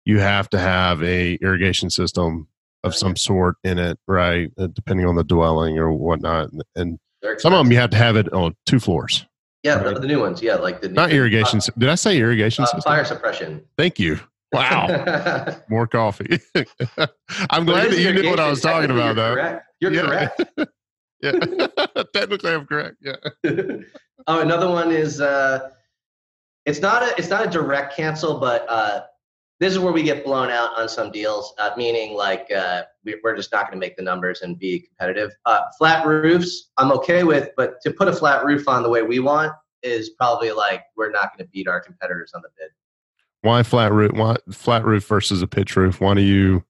you 0.06 0.20
have 0.20 0.50
to 0.50 0.60
have 0.60 1.04
a 1.04 1.36
irrigation 1.36 1.90
system 1.90 2.48
of 2.84 2.96
some 2.96 3.16
sort 3.16 3.58
in 3.64 3.78
it, 3.78 4.00
right? 4.08 4.52
Uh, 4.58 4.68
depending 4.68 5.06
on 5.06 5.16
the 5.16 5.24
dwelling 5.24 5.78
or 5.78 5.92
whatnot. 5.92 6.50
And 6.76 7.00
some 7.38 7.54
of 7.54 7.60
them 7.60 7.72
you 7.72 7.78
have 7.78 7.90
to 7.92 7.98
have 7.98 8.16
it 8.16 8.32
on 8.34 8.56
two 8.66 8.80
floors. 8.80 9.26
Yeah, 9.64 9.76
right? 9.76 9.94
the, 9.96 10.02
the, 10.02 10.08
new 10.08 10.22
ones. 10.22 10.42
Yeah, 10.42 10.56
like 10.56 10.82
the 10.82 10.90
not 10.90 11.12
irrigation. 11.12 11.60
Uh, 11.60 11.72
did 11.78 11.90
I 11.90 11.96
say 11.96 12.18
irrigation 12.18 12.66
uh, 12.66 12.82
Fire 12.82 13.04
suppression. 13.04 13.64
Thank 13.78 14.00
you. 14.00 14.20
Wow, 14.54 15.58
more 15.70 15.88
coffee. 15.88 16.40
I'm 17.50 17.66
glad 17.66 17.92
that 17.92 18.00
you 18.00 18.14
knew 18.14 18.30
what 18.30 18.40
I 18.40 18.50
was 18.50 18.62
talking 18.62 18.92
about, 18.92 19.18
though. 19.18 19.34
Correct. 19.34 19.66
You're 19.82 19.94
yeah. 19.94 20.02
correct. 20.02 20.72
Yeah, 21.22 21.32
technically, 22.14 22.52
I'm 22.52 22.66
correct. 22.66 22.98
Yeah. 23.02 23.16
oh, 24.28 24.42
another 24.42 24.70
one 24.70 24.92
is 24.92 25.20
uh, 25.22 25.70
it's 26.66 26.80
not 26.80 27.04
a 27.04 27.16
it's 27.18 27.30
not 27.30 27.46
a 27.46 27.50
direct 27.50 27.96
cancel, 27.96 28.40
but 28.40 28.66
uh, 28.70 29.02
this 29.60 29.74
is 29.74 29.80
where 29.80 29.92
we 29.92 30.04
get 30.04 30.24
blown 30.24 30.50
out 30.50 30.78
on 30.78 30.88
some 30.88 31.12
deals, 31.12 31.54
uh, 31.58 31.72
meaning 31.76 32.16
like 32.16 32.52
uh, 32.52 32.84
we, 33.04 33.20
are 33.26 33.36
just 33.36 33.52
not 33.52 33.66
going 33.66 33.80
to 33.80 33.86
make 33.86 33.96
the 33.96 34.04
numbers 34.04 34.42
and 34.42 34.60
be 34.60 34.80
competitive. 34.80 35.32
Uh, 35.46 35.62
flat 35.78 36.06
roofs, 36.06 36.70
I'm 36.78 36.92
okay 36.92 37.24
with, 37.24 37.50
but 37.58 37.82
to 37.82 37.92
put 37.92 38.08
a 38.08 38.14
flat 38.14 38.46
roof 38.46 38.68
on 38.68 38.84
the 38.84 38.90
way 38.90 39.02
we 39.02 39.20
want 39.20 39.54
is 39.82 40.12
probably 40.12 40.52
like 40.52 40.84
we're 40.96 41.12
not 41.12 41.36
going 41.36 41.46
to 41.46 41.52
beat 41.52 41.68
our 41.68 41.80
competitors 41.80 42.32
on 42.36 42.42
the 42.42 42.50
bid. 42.58 42.70
Why 43.42 43.64
flat 43.64 43.92
roof? 43.92 44.12
Why 44.12 44.36
flat 44.52 44.86
roof 44.86 45.08
versus 45.08 45.42
a 45.42 45.48
pitch 45.48 45.76
roof? 45.76 46.02
Why 46.02 46.14
do 46.14 46.22
you? 46.22 46.64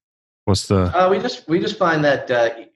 What's 0.46 0.68
the? 0.68 0.98
Uh, 0.98 1.10
we 1.10 1.20
just 1.20 1.48
we 1.50 1.60
just 1.60 1.78
find 1.78 2.06
that 2.06 2.67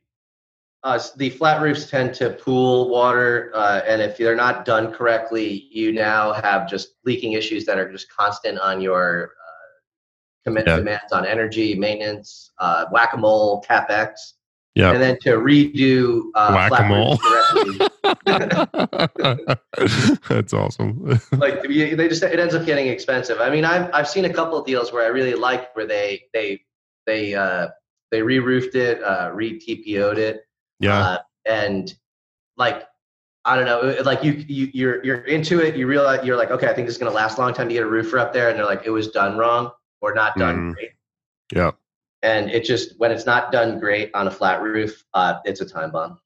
uh, 0.83 0.99
the 1.17 1.29
flat 1.29 1.61
roofs 1.61 1.89
tend 1.89 2.13
to 2.15 2.31
pool 2.31 2.89
water, 2.89 3.51
uh, 3.53 3.81
and 3.87 4.01
if 4.01 4.17
they're 4.17 4.35
not 4.35 4.65
done 4.65 4.91
correctly, 4.91 5.67
you 5.71 5.91
now 5.91 6.33
have 6.33 6.69
just 6.69 6.95
leaking 7.05 7.33
issues 7.33 7.65
that 7.65 7.77
are 7.77 7.91
just 7.91 8.09
constant 8.09 8.59
on 8.59 8.81
your 8.81 9.33
commit 10.43 10.67
yeah. 10.67 10.77
demands 10.77 11.11
on 11.11 11.25
energy, 11.25 11.75
maintenance, 11.75 12.51
uh, 12.59 12.85
whack 12.91 13.13
a 13.13 13.17
mole, 13.17 13.63
capex. 13.67 14.33
Yeah. 14.75 14.91
And 14.93 15.01
then 15.01 15.17
to 15.23 15.31
redo 15.31 16.23
uh, 16.33 16.53
whack 16.53 16.79
a 16.79 16.87
mole. 16.87 17.19
That's 20.29 20.53
awesome. 20.53 21.19
like 21.33 21.61
they 21.63 22.07
just 22.07 22.23
it 22.23 22.39
ends 22.39 22.55
up 22.55 22.65
getting 22.65 22.87
expensive. 22.87 23.41
I 23.41 23.49
mean, 23.49 23.65
I've 23.65 23.93
I've 23.93 24.07
seen 24.07 24.23
a 24.23 24.33
couple 24.33 24.57
of 24.57 24.65
deals 24.65 24.93
where 24.93 25.03
I 25.03 25.07
really 25.07 25.33
liked 25.33 25.75
where 25.75 25.85
they 25.85 26.23
they 26.33 26.61
they 27.05 27.35
uh, 27.35 27.67
they 28.11 28.21
re-roofed 28.21 28.75
it, 28.75 29.03
uh, 29.03 29.31
re-TPO'd 29.33 30.17
it. 30.17 30.45
Yeah. 30.81 30.99
Uh, 30.99 31.17
and 31.45 31.93
like 32.57 32.87
I 33.43 33.55
don't 33.55 33.65
know, 33.65 34.03
like 34.03 34.23
you, 34.23 34.33
you 34.33 34.69
you're 34.73 35.03
you're 35.03 35.21
into 35.21 35.59
it. 35.59 35.75
You 35.75 35.87
realize 35.87 36.25
you're 36.25 36.37
like, 36.37 36.51
okay, 36.51 36.67
I 36.67 36.73
think 36.73 36.87
this 36.87 36.95
is 36.95 36.99
gonna 36.99 37.15
last 37.15 37.37
a 37.37 37.41
long 37.41 37.53
time 37.53 37.67
to 37.69 37.73
get 37.73 37.83
a 37.83 37.87
roofer 37.87 38.19
up 38.19 38.33
there, 38.33 38.49
and 38.49 38.57
they're 38.57 38.65
like, 38.65 38.83
it 38.85 38.91
was 38.91 39.09
done 39.09 39.37
wrong 39.37 39.71
or 40.01 40.13
not 40.13 40.35
done 40.35 40.57
mm. 40.57 40.73
great. 40.73 40.91
Yeah. 41.53 41.71
And 42.23 42.51
it 42.51 42.63
just 42.65 42.99
when 42.99 43.11
it's 43.11 43.25
not 43.25 43.51
done 43.51 43.79
great 43.79 44.11
on 44.13 44.27
a 44.27 44.31
flat 44.31 44.61
roof, 44.61 45.03
uh, 45.13 45.39
it's 45.45 45.61
a 45.61 45.65
time 45.65 45.91
bomb. 45.91 46.19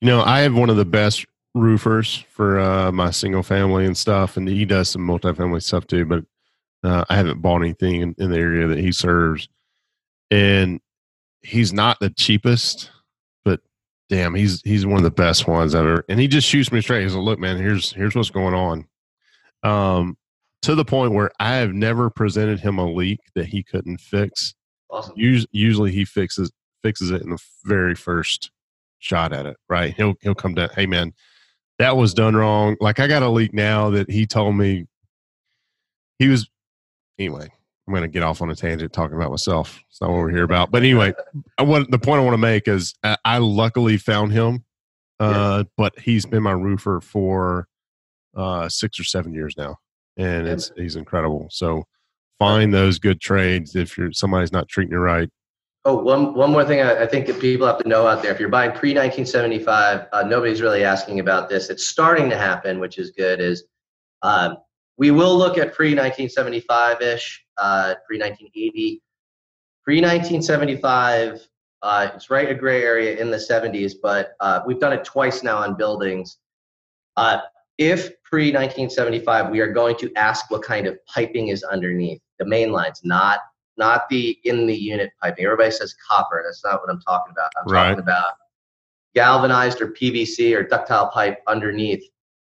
You 0.00 0.08
know, 0.08 0.22
I 0.22 0.40
have 0.40 0.54
one 0.54 0.68
of 0.68 0.76
the 0.76 0.84
best 0.84 1.24
roofers 1.54 2.24
for 2.30 2.58
uh, 2.58 2.92
my 2.92 3.10
single 3.10 3.42
family 3.42 3.86
and 3.86 3.96
stuff, 3.96 4.36
and 4.36 4.46
he 4.46 4.64
does 4.64 4.90
some 4.90 5.06
multifamily 5.06 5.62
stuff 5.62 5.86
too. 5.86 6.04
But 6.04 6.24
uh, 6.84 7.04
I 7.08 7.16
haven't 7.16 7.40
bought 7.40 7.62
anything 7.62 8.02
in, 8.02 8.14
in 8.18 8.30
the 8.30 8.38
area 8.38 8.66
that 8.66 8.78
he 8.78 8.92
serves, 8.92 9.48
and 10.30 10.80
he's 11.42 11.72
not 11.72 11.98
the 12.00 12.10
cheapest, 12.10 12.90
damn, 14.10 14.34
he's 14.34 14.60
he's 14.62 14.84
one 14.84 14.98
of 14.98 15.04
the 15.04 15.10
best 15.10 15.48
ones 15.48 15.74
ever. 15.74 16.04
And 16.08 16.20
he 16.20 16.28
just 16.28 16.46
shoots 16.46 16.70
me 16.70 16.82
straight. 16.82 17.04
He's 17.04 17.14
like, 17.14 17.24
"Look, 17.24 17.38
man, 17.38 17.56
here's 17.56 17.92
here's 17.92 18.14
what's 18.14 18.28
going 18.28 18.54
on." 18.54 18.86
Um, 19.62 20.18
to 20.62 20.74
the 20.74 20.84
point 20.84 21.12
where 21.12 21.30
I 21.40 21.54
have 21.54 21.72
never 21.72 22.10
presented 22.10 22.60
him 22.60 22.78
a 22.78 22.90
leak 22.90 23.20
that 23.34 23.46
he 23.46 23.62
couldn't 23.62 24.00
fix. 24.00 24.54
Awesome. 24.90 25.14
Usually, 25.16 25.48
usually 25.52 25.92
he 25.92 26.04
fixes 26.04 26.50
fixes 26.82 27.10
it 27.10 27.22
in 27.22 27.30
the 27.30 27.38
very 27.64 27.94
first 27.94 28.50
shot 28.98 29.32
at 29.32 29.46
it. 29.46 29.56
Right? 29.68 29.94
He'll 29.94 30.14
he'll 30.20 30.34
come 30.34 30.54
down. 30.54 30.68
Hey 30.74 30.86
man, 30.86 31.14
that 31.78 31.96
was 31.96 32.12
done 32.12 32.36
wrong. 32.36 32.76
Like 32.80 33.00
I 33.00 33.06
got 33.06 33.22
a 33.22 33.30
leak 33.30 33.54
now 33.54 33.90
that 33.90 34.10
he 34.10 34.26
told 34.26 34.56
me 34.56 34.86
he 36.18 36.28
was. 36.28 36.50
Anyway, 37.18 37.50
I'm 37.90 37.96
going 37.96 38.08
to 38.10 38.12
get 38.12 38.22
off 38.22 38.40
on 38.40 38.50
a 38.50 38.54
tangent 38.54 38.92
talking 38.92 39.16
about 39.16 39.30
myself. 39.30 39.80
It's 39.88 40.00
not 40.00 40.10
what 40.10 40.18
we're 40.18 40.30
here 40.30 40.44
about. 40.44 40.70
But 40.70 40.82
anyway, 40.82 41.12
I 41.58 41.62
want 41.62 41.90
the 41.90 41.98
point 41.98 42.20
I 42.20 42.24
want 42.24 42.34
to 42.34 42.38
make 42.38 42.68
is 42.68 42.94
I, 43.02 43.16
I 43.24 43.38
luckily 43.38 43.96
found 43.96 44.32
him, 44.32 44.64
uh, 45.18 45.64
yeah. 45.64 45.70
but 45.76 45.98
he's 45.98 46.24
been 46.24 46.42
my 46.42 46.52
roofer 46.52 47.00
for 47.00 47.66
uh, 48.36 48.68
six 48.68 49.00
or 49.00 49.04
seven 49.04 49.34
years 49.34 49.54
now 49.56 49.76
and 50.20 50.46
it's 50.46 50.70
he's 50.76 50.96
incredible. 50.96 51.48
So 51.50 51.84
find 52.38 52.72
those 52.72 52.98
good 52.98 53.20
trades 53.20 53.74
if 53.74 53.96
you're 53.96 54.12
somebody's 54.12 54.52
not 54.52 54.68
treating 54.68 54.92
you 54.92 54.98
right. 54.98 55.28
Oh, 55.86 55.96
one 55.96 56.34
one 56.34 56.52
more 56.52 56.64
thing 56.64 56.80
I, 56.80 57.02
I 57.02 57.06
think 57.06 57.26
that 57.26 57.40
people 57.40 57.66
have 57.66 57.78
to 57.78 57.88
know 57.88 58.06
out 58.06 58.22
there: 58.22 58.32
if 58.32 58.38
you're 58.38 58.50
buying 58.50 58.72
pre 58.72 58.90
1975, 58.90 60.06
uh, 60.12 60.22
nobody's 60.24 60.60
really 60.60 60.84
asking 60.84 61.20
about 61.20 61.48
this. 61.48 61.70
It's 61.70 61.86
starting 61.86 62.28
to 62.30 62.36
happen, 62.36 62.80
which 62.80 62.98
is 62.98 63.10
good. 63.10 63.40
Is 63.40 63.64
um, 64.22 64.58
we 65.00 65.10
will 65.10 65.36
look 65.36 65.56
at 65.56 65.72
pre 65.72 65.88
1975 65.88 67.00
ish, 67.00 67.42
uh, 67.56 67.94
pre 68.06 68.18
1980, 68.18 69.02
pre 69.82 69.96
1975. 69.96 71.48
Uh, 71.82 72.10
it's 72.14 72.28
right 72.28 72.50
a 72.50 72.54
gray 72.54 72.84
area 72.84 73.16
in 73.16 73.30
the 73.30 73.38
70s, 73.38 73.94
but 74.00 74.32
uh, 74.40 74.60
we've 74.66 74.78
done 74.78 74.92
it 74.92 75.02
twice 75.02 75.42
now 75.42 75.56
on 75.56 75.74
buildings. 75.74 76.36
Uh, 77.16 77.38
if 77.78 78.10
pre 78.22 78.48
1975, 78.52 79.48
we 79.48 79.60
are 79.60 79.72
going 79.72 79.96
to 79.96 80.12
ask 80.16 80.50
what 80.50 80.62
kind 80.62 80.86
of 80.86 80.98
piping 81.06 81.48
is 81.48 81.64
underneath 81.64 82.20
the 82.38 82.44
main 82.44 82.70
lines, 82.70 83.00
not 83.02 83.40
not 83.78 84.06
the 84.10 84.38
in 84.44 84.66
the 84.66 84.76
unit 84.76 85.10
piping. 85.22 85.46
Everybody 85.46 85.70
says 85.70 85.94
copper. 86.06 86.42
That's 86.44 86.62
not 86.62 86.82
what 86.82 86.90
I'm 86.90 87.00
talking 87.00 87.32
about. 87.32 87.50
I'm 87.56 87.72
right. 87.72 87.88
talking 87.88 88.00
about 88.00 88.34
galvanized 89.14 89.80
or 89.80 89.88
PVC 89.88 90.54
or 90.54 90.62
ductile 90.62 91.08
pipe 91.08 91.38
underneath. 91.46 92.04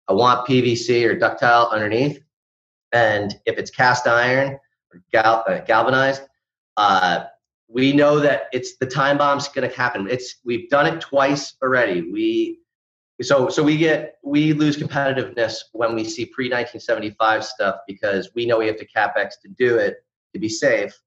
I 0.09 0.13
want 0.13 0.45
PVC 0.45 1.09
or 1.09 1.15
ductile 1.15 1.69
underneath. 1.71 2.21
And 2.91 3.35
if 3.45 3.57
it's 3.57 3.71
cast 3.71 4.07
iron 4.07 4.59
or 4.93 5.03
gal- 5.11 5.43
uh, 5.47 5.59
galvanized, 5.59 6.23
uh, 6.77 7.25
we 7.67 7.93
know 7.93 8.19
that 8.19 8.47
it's 8.51 8.77
the 8.77 8.85
time 8.85 9.17
bomb's 9.17 9.47
going 9.47 9.69
to 9.69 9.75
happen. 9.75 10.07
It's 10.09 10.35
we've 10.43 10.69
done 10.69 10.87
it 10.87 10.99
twice 10.99 11.55
already. 11.61 12.01
We 12.11 12.59
so 13.21 13.49
so 13.49 13.63
we 13.63 13.77
get 13.77 14.15
we 14.23 14.53
lose 14.53 14.77
competitiveness 14.77 15.55
when 15.71 15.95
we 15.95 16.03
see 16.03 16.25
pre 16.25 16.45
1975 16.45 17.45
stuff 17.45 17.75
because 17.87 18.31
we 18.35 18.45
know 18.45 18.59
we 18.59 18.67
have 18.67 18.77
to 18.77 18.87
capex 18.87 19.39
to 19.43 19.49
do 19.57 19.77
it 19.77 20.03
to 20.33 20.39
be 20.39 20.49
safe. 20.49 20.99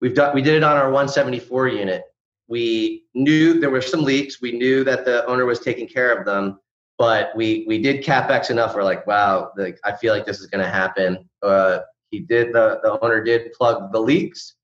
We've 0.00 0.14
done 0.14 0.34
we 0.34 0.42
did 0.42 0.54
it 0.54 0.62
on 0.62 0.76
our 0.76 0.90
174 0.90 1.68
unit. 1.68 2.04
We 2.48 3.04
knew 3.14 3.58
there 3.58 3.70
were 3.70 3.82
some 3.82 4.04
leaks. 4.04 4.40
We 4.40 4.52
knew 4.52 4.84
that 4.84 5.04
the 5.04 5.26
owner 5.26 5.46
was 5.46 5.58
taking 5.58 5.88
care 5.88 6.16
of 6.16 6.24
them, 6.24 6.60
but 6.98 7.30
we 7.36 7.64
we 7.66 7.80
did 7.80 8.04
capex 8.04 8.50
enough. 8.50 8.74
We're 8.74 8.84
like, 8.84 9.06
wow, 9.06 9.52
I 9.84 9.96
feel 9.96 10.14
like 10.14 10.24
this 10.24 10.40
is 10.40 10.46
going 10.46 10.64
to 10.64 10.70
happen. 10.70 11.28
Uh, 11.42 11.80
he 12.10 12.20
did 12.20 12.52
the 12.52 12.80
the 12.82 12.98
owner 13.00 13.22
did 13.22 13.52
plug 13.52 13.92
the 13.92 14.00
leaks. 14.00 14.54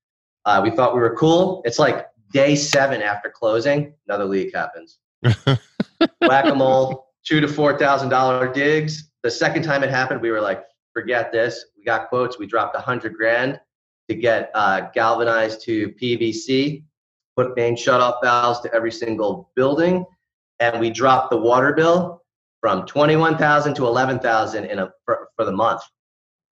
Uh, 0.45 0.61
we 0.63 0.71
thought 0.71 0.93
we 0.93 0.99
were 1.01 1.15
cool. 1.15 1.61
It's 1.65 1.79
like 1.79 2.07
day 2.31 2.55
seven 2.55 3.01
after 3.01 3.29
closing, 3.29 3.93
another 4.07 4.25
leak 4.25 4.53
happens. 4.53 4.97
Whack 6.21 6.45
a 6.45 6.55
mole, 6.55 7.07
two 7.23 7.39
to 7.39 7.47
four 7.47 7.77
thousand 7.77 8.09
dollar 8.09 8.51
digs. 8.51 9.11
The 9.21 9.31
second 9.31 9.63
time 9.63 9.83
it 9.83 9.89
happened, 9.89 10.21
we 10.21 10.31
were 10.31 10.41
like, 10.41 10.63
forget 10.91 11.31
this. 11.31 11.65
We 11.77 11.83
got 11.83 12.09
quotes. 12.09 12.39
We 12.39 12.47
dropped 12.47 12.75
a 12.75 12.79
hundred 12.79 13.13
grand 13.13 13.59
to 14.09 14.15
get 14.15 14.51
uh, 14.53 14.89
galvanized 14.93 15.61
to 15.61 15.89
PVC, 15.89 16.83
put 17.37 17.55
main 17.55 17.75
shutoff 17.75 18.15
valves 18.21 18.59
to 18.61 18.73
every 18.73 18.91
single 18.91 19.51
building, 19.55 20.03
and 20.59 20.79
we 20.79 20.89
dropped 20.89 21.29
the 21.29 21.37
water 21.37 21.73
bill 21.73 22.22
from 22.63 22.85
twenty 22.85 23.17
one 23.17 23.37
thousand 23.37 23.73
to 23.73 23.85
eleven 23.85 24.17
thousand 24.19 24.63
in 24.63 24.79
a 24.79 24.89
for, 25.03 25.27
for 25.35 25.43
the 25.43 25.51
month. 25.51 25.81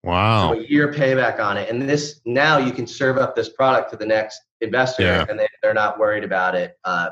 Wow. 0.03 0.51
So 0.51 0.59
a 0.59 0.63
year 0.63 0.91
payback 0.91 1.39
on 1.39 1.55
it. 1.55 1.69
And 1.69 1.87
this 1.87 2.19
now 2.25 2.57
you 2.57 2.73
can 2.73 2.85
serve 2.85 3.17
up 3.17 3.33
this 3.33 3.47
product 3.47 3.91
to 3.91 3.95
the 3.95 4.05
next 4.05 4.41
investor 4.59 5.03
Yeah. 5.03 5.25
and 5.29 5.39
they, 5.39 5.47
they're 5.63 5.73
not 5.73 5.97
worried 5.97 6.25
about 6.25 6.53
it. 6.53 6.75
Uh, 6.83 7.11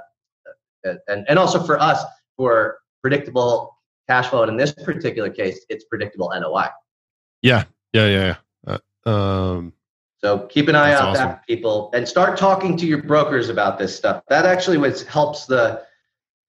and, 0.84 1.26
and 1.30 1.40
also 1.40 1.64
for 1.64 1.80
us, 1.80 2.04
for 2.36 2.80
predictable 3.02 3.78
cash 4.10 4.28
flow. 4.28 4.42
And 4.42 4.52
in 4.52 4.58
this 4.58 4.74
particular 4.74 5.30
case, 5.30 5.66
it's 5.70 5.86
predictable 5.86 6.30
NOI. 6.38 6.68
Yeah. 7.42 7.64
Yeah. 7.94 8.08
Yeah. 8.08 8.36
yeah. 8.68 8.78
Uh, 9.06 9.10
um, 9.10 9.74
So 10.18 10.40
keep 10.48 10.68
an 10.68 10.76
eye 10.76 10.92
out 10.92 11.10
awesome. 11.10 11.28
that 11.30 11.48
people 11.48 11.90
and 11.94 12.06
start 12.06 12.38
talking 12.38 12.76
to 12.76 12.86
your 12.86 13.02
brokers 13.04 13.48
about 13.48 13.78
this 13.80 13.96
stuff. 13.96 14.24
That 14.28 14.46
actually 14.46 14.78
was 14.78 15.04
helps 15.04 15.46
the 15.46 15.84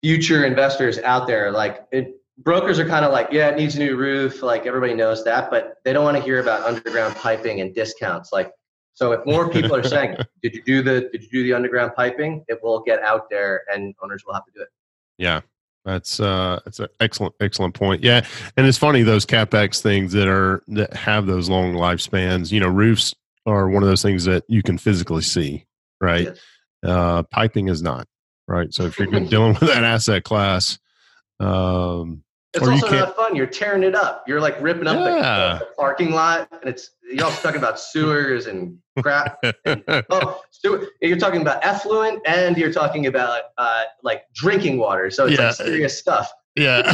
future 0.02 0.44
investors 0.44 0.98
out 0.98 1.28
there. 1.28 1.52
Like 1.52 1.86
it, 1.92 2.16
brokers 2.42 2.78
are 2.78 2.86
kind 2.86 3.04
of 3.04 3.12
like, 3.12 3.28
yeah, 3.30 3.48
it 3.48 3.56
needs 3.56 3.76
a 3.76 3.78
new 3.78 3.96
roof. 3.96 4.42
Like 4.42 4.66
everybody 4.66 4.94
knows 4.94 5.24
that, 5.24 5.50
but 5.50 5.76
they 5.84 5.92
don't 5.92 6.04
want 6.04 6.16
to 6.16 6.22
hear 6.22 6.40
about 6.40 6.62
underground 6.62 7.14
piping 7.16 7.60
and 7.60 7.74
discounts. 7.74 8.32
Like 8.32 8.52
so, 9.00 9.12
if 9.12 9.24
more 9.24 9.48
people 9.48 9.74
are 9.74 9.82
saying, 9.82 10.16
"Did 10.42 10.54
you 10.54 10.62
do 10.62 10.82
the 10.82 11.08
Did 11.12 11.22
you 11.22 11.28
do 11.30 11.42
the 11.42 11.54
underground 11.54 11.92
piping?" 11.96 12.44
It 12.48 12.58
will 12.62 12.80
get 12.80 13.02
out 13.02 13.30
there, 13.30 13.62
and 13.72 13.94
owners 14.02 14.24
will 14.26 14.34
have 14.34 14.44
to 14.44 14.52
do 14.54 14.62
it. 14.62 14.68
Yeah, 15.16 15.40
that's 15.84 16.20
uh, 16.20 16.60
that's 16.64 16.80
an 16.80 16.88
excellent, 17.00 17.34
excellent 17.40 17.74
point. 17.74 18.02
Yeah, 18.02 18.26
and 18.56 18.66
it's 18.66 18.78
funny 18.78 19.02
those 19.02 19.24
capex 19.24 19.80
things 19.80 20.12
that 20.12 20.28
are 20.28 20.62
that 20.68 20.92
have 20.94 21.26
those 21.26 21.48
long 21.48 21.74
lifespans. 21.74 22.52
You 22.52 22.60
know, 22.60 22.68
roofs 22.68 23.14
are 23.46 23.68
one 23.68 23.82
of 23.82 23.88
those 23.88 24.02
things 24.02 24.24
that 24.24 24.44
you 24.48 24.62
can 24.62 24.76
physically 24.76 25.22
see, 25.22 25.66
right? 26.00 26.24
Yes. 26.24 26.38
Uh, 26.84 27.22
piping 27.22 27.68
is 27.68 27.82
not, 27.82 28.06
right? 28.48 28.72
So 28.72 28.84
if 28.84 28.98
you're 28.98 29.06
dealing 29.20 29.56
with 29.60 29.68
that 29.72 29.84
asset 29.84 30.24
class, 30.24 30.78
um, 31.38 32.22
It's 32.52 32.66
Or 32.66 32.72
also 32.72 32.88
can't- 32.88 33.14
fun. 33.14 33.36
You're 33.36 33.46
tearing 33.46 33.84
it 33.84 33.94
up. 33.94 34.24
You're 34.26 34.40
like 34.40 34.60
ripping 34.60 34.88
up 34.88 34.98
the- 34.98 35.16
Yeah. 35.16 35.58
the, 35.60 35.66
parking 35.76 36.10
lot, 36.12 36.48
and 36.50 36.68
it's 36.68 36.90
you're 37.08 37.24
all 37.24 37.30
talking 37.30 37.58
about 37.58 37.78
sewers 37.78 38.46
and 38.46 38.76
crap. 39.00 39.38
Oh, 40.10 40.40
sewer, 40.50 40.88
you're 41.00 41.16
talking 41.18 41.42
about 41.42 41.64
effluent, 41.64 42.20
and 42.26 42.56
you're 42.56 42.72
talking 42.72 43.06
about 43.06 43.42
uh, 43.56 43.82
like 44.02 44.24
drinking 44.34 44.78
water. 44.78 45.10
So 45.10 45.26
it's 45.26 45.38
Yeah. 45.38 45.46
like 45.46 45.54
serious 45.54 45.96
stuff. 45.98 46.30
yeah. 46.56 46.92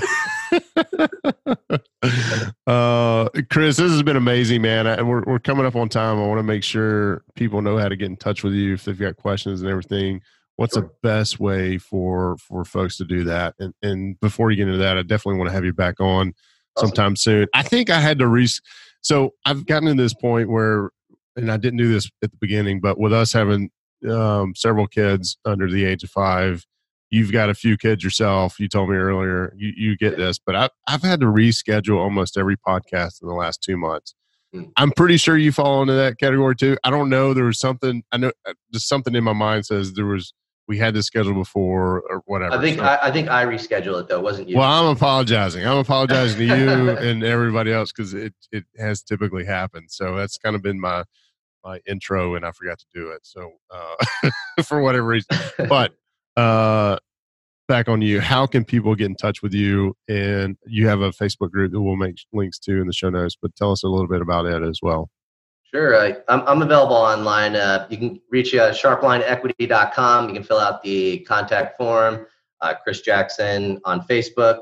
uh, 2.66 3.28
Chris, 3.50 3.76
this 3.76 3.90
has 3.90 4.02
been 4.02 4.16
amazing, 4.16 4.62
man. 4.62 4.86
I, 4.86 5.02
we're 5.02 5.22
we're 5.26 5.38
coming 5.38 5.66
up 5.66 5.76
on 5.76 5.88
time. 5.88 6.18
I 6.18 6.26
want 6.26 6.38
to 6.38 6.42
make 6.42 6.62
sure 6.62 7.22
people 7.34 7.62
know 7.62 7.78
how 7.78 7.88
to 7.88 7.96
get 7.96 8.06
in 8.06 8.16
touch 8.16 8.42
with 8.44 8.52
you 8.52 8.74
if 8.74 8.84
they've 8.84 8.98
got 8.98 9.16
questions 9.16 9.62
and 9.62 9.70
everything. 9.70 10.20
What's 10.56 10.74
the 10.74 10.90
best 11.02 11.38
way 11.38 11.78
for 11.78 12.36
for 12.38 12.64
folks 12.64 12.96
to 12.98 13.04
do 13.04 13.24
that? 13.24 13.54
And 13.58 13.74
and 13.82 14.18
before 14.20 14.50
you 14.50 14.56
get 14.56 14.68
into 14.68 14.78
that, 14.78 14.96
I 14.96 15.02
definitely 15.02 15.38
want 15.38 15.48
to 15.48 15.54
have 15.54 15.64
you 15.64 15.72
back 15.72 16.00
on 16.00 16.32
Awesome. 16.76 16.88
sometime 16.88 17.16
soon. 17.16 17.46
I 17.54 17.62
think 17.62 17.88
I 17.90 18.00
had 18.00 18.18
to 18.18 18.26
re. 18.26 18.46
So 19.00 19.30
I've 19.46 19.66
gotten 19.66 19.88
to 19.88 20.02
this 20.02 20.14
point 20.14 20.50
where, 20.50 20.90
and 21.36 21.50
I 21.50 21.56
didn't 21.56 21.78
do 21.78 21.90
this 21.90 22.10
at 22.22 22.30
the 22.30 22.36
beginning, 22.38 22.80
but 22.80 22.98
with 22.98 23.12
us 23.12 23.32
having 23.32 23.70
um, 24.10 24.54
several 24.54 24.86
kids 24.86 25.38
under 25.44 25.70
the 25.70 25.84
age 25.84 26.04
of 26.04 26.10
five, 26.10 26.66
you've 27.08 27.32
got 27.32 27.48
a 27.48 27.54
few 27.54 27.76
kids 27.78 28.04
yourself. 28.04 28.58
You 28.60 28.68
told 28.68 28.90
me 28.90 28.96
earlier 28.96 29.54
you, 29.56 29.72
you 29.76 29.96
get 29.96 30.16
this, 30.16 30.38
but 30.38 30.54
I've, 30.54 30.70
I've 30.86 31.02
had 31.02 31.20
to 31.20 31.26
reschedule 31.26 31.98
almost 31.98 32.36
every 32.36 32.56
podcast 32.56 33.22
in 33.22 33.28
the 33.28 33.34
last 33.34 33.62
two 33.62 33.76
months. 33.76 34.14
Hmm. 34.52 34.64
I'm 34.76 34.90
pretty 34.90 35.16
sure 35.16 35.36
you 35.36 35.52
fall 35.52 35.80
into 35.82 35.94
that 35.94 36.18
category 36.18 36.56
too. 36.56 36.76
I 36.84 36.90
don't 36.90 37.08
know. 37.08 37.32
There 37.32 37.44
was 37.44 37.58
something, 37.58 38.02
I 38.12 38.18
know 38.18 38.32
uh, 38.46 38.52
just 38.72 38.88
something 38.88 39.14
in 39.14 39.24
my 39.24 39.32
mind 39.32 39.66
says 39.66 39.94
there 39.94 40.04
was, 40.06 40.34
we 40.68 40.78
had 40.78 40.94
this 40.94 41.06
scheduled 41.06 41.36
before 41.36 42.02
or 42.10 42.22
whatever. 42.26 42.54
I 42.54 42.60
think 42.60 42.78
So- 42.78 42.84
I, 42.84 43.06
I 43.08 43.10
think 43.12 43.28
I 43.28 43.44
rescheduled 43.44 44.00
it 44.00 44.08
though. 44.08 44.20
Wasn't 44.20 44.48
you. 44.48 44.56
well, 44.58 44.70
I'm 44.70 44.94
apologizing. 44.96 45.64
I'm 45.66 45.78
apologizing 45.78 46.38
to 46.38 46.44
you 46.56 46.90
and 46.98 47.22
everybody 47.22 47.72
else 47.72 47.92
because 47.92 48.14
it, 48.14 48.34
it 48.52 48.64
has 48.78 49.02
typically 49.02 49.44
happened. 49.44 49.90
So 49.90 50.16
that's 50.16 50.38
kind 50.38 50.56
of 50.56 50.62
been 50.62 50.80
my 50.80 51.04
my 51.64 51.80
intro, 51.86 52.34
and 52.36 52.44
I 52.46 52.52
forgot 52.52 52.78
to 52.78 52.86
do 52.94 53.10
it. 53.10 53.20
So 53.22 53.52
uh, 53.70 54.30
for 54.64 54.80
whatever 54.80 55.06
reason, 55.06 55.36
but 55.68 55.94
uh, 56.36 56.98
back 57.68 57.88
on 57.88 58.02
you. 58.02 58.20
How 58.20 58.46
can 58.46 58.64
people 58.64 58.94
get 58.94 59.06
in 59.06 59.16
touch 59.16 59.42
with 59.42 59.52
you? 59.52 59.94
And 60.08 60.56
you 60.66 60.86
have 60.88 61.00
a 61.00 61.10
Facebook 61.10 61.50
group 61.50 61.72
that 61.72 61.80
we'll 61.80 61.96
make 61.96 62.16
links 62.32 62.58
to 62.60 62.80
in 62.80 62.86
the 62.86 62.92
show 62.92 63.10
notes. 63.10 63.36
But 63.40 63.56
tell 63.56 63.72
us 63.72 63.82
a 63.82 63.88
little 63.88 64.06
bit 64.06 64.20
about 64.20 64.46
it 64.46 64.62
as 64.62 64.78
well. 64.82 65.10
Sure. 65.76 65.94
I, 65.94 66.16
I'm, 66.28 66.40
I'm 66.48 66.62
available 66.62 66.96
online. 66.96 67.54
Uh, 67.54 67.86
you 67.90 67.98
can 67.98 68.18
reach 68.30 68.54
uh, 68.54 68.72
sharplineequity.com. 68.72 70.26
You 70.26 70.34
can 70.34 70.42
fill 70.42 70.58
out 70.58 70.82
the 70.82 71.18
contact 71.28 71.76
form. 71.76 72.26
Uh, 72.62 72.72
Chris 72.82 73.02
Jackson 73.02 73.78
on 73.84 74.00
Facebook. 74.00 74.60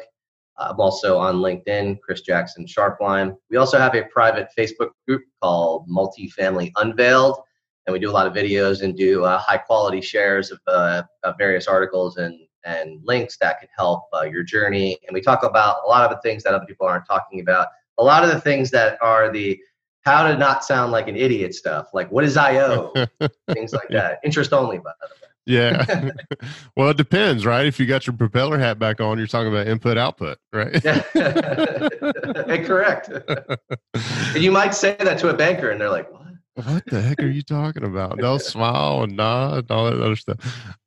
Uh, 0.58 0.70
I'm 0.70 0.80
also 0.80 1.16
on 1.16 1.36
LinkedIn, 1.36 2.00
Chris 2.00 2.22
Jackson 2.22 2.66
Sharpline. 2.66 3.36
We 3.48 3.58
also 3.58 3.78
have 3.78 3.94
a 3.94 4.02
private 4.06 4.48
Facebook 4.58 4.90
group 5.06 5.22
called 5.40 5.88
Multifamily 5.88 6.72
Unveiled, 6.74 7.38
and 7.86 7.92
we 7.92 8.00
do 8.00 8.10
a 8.10 8.12
lot 8.12 8.26
of 8.26 8.32
videos 8.32 8.82
and 8.82 8.96
do 8.96 9.22
uh, 9.22 9.38
high 9.38 9.58
quality 9.58 10.00
shares 10.00 10.50
of, 10.50 10.58
uh, 10.66 11.04
of 11.22 11.36
various 11.38 11.68
articles 11.68 12.16
and, 12.16 12.40
and 12.64 12.98
links 13.04 13.36
that 13.40 13.60
can 13.60 13.68
help 13.78 14.06
uh, 14.12 14.22
your 14.22 14.42
journey. 14.42 14.98
And 15.06 15.14
we 15.14 15.20
talk 15.20 15.44
about 15.44 15.76
a 15.86 15.88
lot 15.88 16.04
of 16.04 16.10
the 16.10 16.28
things 16.28 16.42
that 16.42 16.54
other 16.54 16.66
people 16.66 16.88
aren't 16.88 17.06
talking 17.06 17.38
about. 17.38 17.68
A 17.98 18.02
lot 18.02 18.24
of 18.24 18.30
the 18.30 18.40
things 18.40 18.72
that 18.72 18.98
are 19.00 19.30
the 19.30 19.56
how 20.04 20.26
to 20.26 20.36
not 20.36 20.64
sound 20.64 20.92
like 20.92 21.08
an 21.08 21.16
idiot 21.16 21.54
stuff, 21.54 21.88
like 21.94 22.10
what 22.12 22.24
is 22.24 22.36
IO, 22.36 22.92
things 23.52 23.72
like 23.72 23.88
that. 23.90 24.20
Interest 24.24 24.52
only, 24.52 24.78
by 24.78 24.92
the 25.00 25.06
way. 25.06 25.28
Yeah. 25.46 26.10
well, 26.76 26.90
it 26.90 26.96
depends, 26.96 27.44
right? 27.44 27.66
If 27.66 27.78
you 27.78 27.86
got 27.86 28.06
your 28.06 28.16
propeller 28.16 28.58
hat 28.58 28.78
back 28.78 29.00
on, 29.00 29.18
you're 29.18 29.26
talking 29.26 29.52
about 29.52 29.66
input 29.66 29.98
output, 29.98 30.38
right? 30.52 30.82
Correct. 32.64 33.08
And 33.08 34.42
you 34.42 34.52
might 34.52 34.74
say 34.74 34.96
that 34.98 35.18
to 35.18 35.28
a 35.28 35.34
banker, 35.34 35.70
and 35.70 35.80
they're 35.80 35.90
like, 35.90 36.10
"What?" 36.12 36.22
what 36.54 36.86
the 36.86 37.00
heck 37.00 37.20
are 37.20 37.28
you 37.28 37.42
talking 37.42 37.84
about? 37.84 38.16
They'll 38.18 38.38
smile 38.38 39.02
and 39.02 39.16
nod 39.16 39.58
and 39.58 39.70
all 39.70 39.90
that 39.90 40.00
other 40.00 40.16
stuff. 40.16 40.38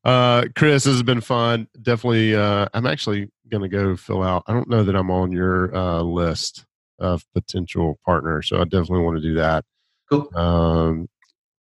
Uh, 0.04 0.46
Chris, 0.56 0.86
this 0.86 0.94
has 0.94 1.04
been 1.04 1.22
fun. 1.22 1.68
Definitely, 1.82 2.36
uh, 2.36 2.68
I'm 2.74 2.86
actually 2.86 3.30
going 3.50 3.64
to 3.64 3.70
go 3.70 3.96
fill 3.96 4.24
out. 4.24 4.44
I 4.48 4.54
don't 4.54 4.70
know 4.70 4.84
that 4.84 4.96
I'm 4.96 5.12
on 5.12 5.32
your 5.32 5.76
uh, 5.76 6.02
list 6.02 6.66
of 7.00 7.26
potential 7.34 8.00
partner. 8.06 8.42
so 8.42 8.60
I 8.60 8.64
definitely 8.64 9.02
want 9.02 9.18
to 9.18 9.22
do 9.22 9.36
that. 9.36 9.66
Cool. 10.10 10.30
Um, 10.36 11.08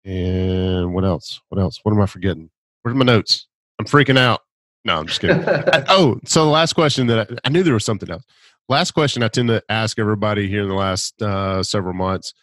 and 0.05 0.93
what 0.93 1.03
else? 1.03 1.41
What 1.49 1.59
else? 1.59 1.79
What 1.83 1.91
am 1.91 2.01
I 2.01 2.05
forgetting? 2.05 2.49
Where's 2.81 2.95
my 2.95 3.05
notes? 3.05 3.47
I'm 3.79 3.85
freaking 3.85 4.17
out. 4.17 4.41
No, 4.85 4.97
I'm 4.97 5.07
just 5.07 5.19
kidding. 5.19 5.43
Oh, 5.89 6.19
so 6.25 6.45
the 6.45 6.51
last 6.51 6.73
question 6.73 7.07
that 7.07 7.31
I, 7.31 7.37
I 7.45 7.49
knew 7.49 7.63
there 7.63 7.73
was 7.73 7.85
something 7.85 8.09
else. 8.09 8.23
Last 8.69 8.91
question 8.91 9.23
I 9.23 9.27
tend 9.27 9.49
to 9.49 9.63
ask 9.69 9.99
everybody 9.99 10.47
here 10.47 10.61
in 10.61 10.69
the 10.69 10.75
last 10.75 11.21
uh, 11.21 11.63
several 11.63 11.93
months 11.93 12.33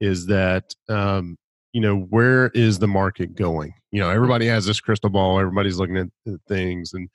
is 0.00 0.26
that 0.26 0.74
um, 0.88 1.36
you 1.72 1.80
know 1.80 1.96
where 1.96 2.48
is 2.48 2.78
the 2.78 2.88
market 2.88 3.34
going? 3.34 3.74
You 3.90 4.00
know, 4.00 4.10
everybody 4.10 4.46
has 4.46 4.66
this 4.66 4.80
crystal 4.80 5.10
ball. 5.10 5.40
Everybody's 5.40 5.78
looking 5.78 5.96
at 5.96 6.08
at 6.26 6.40
things, 6.48 6.92
and 6.92 7.08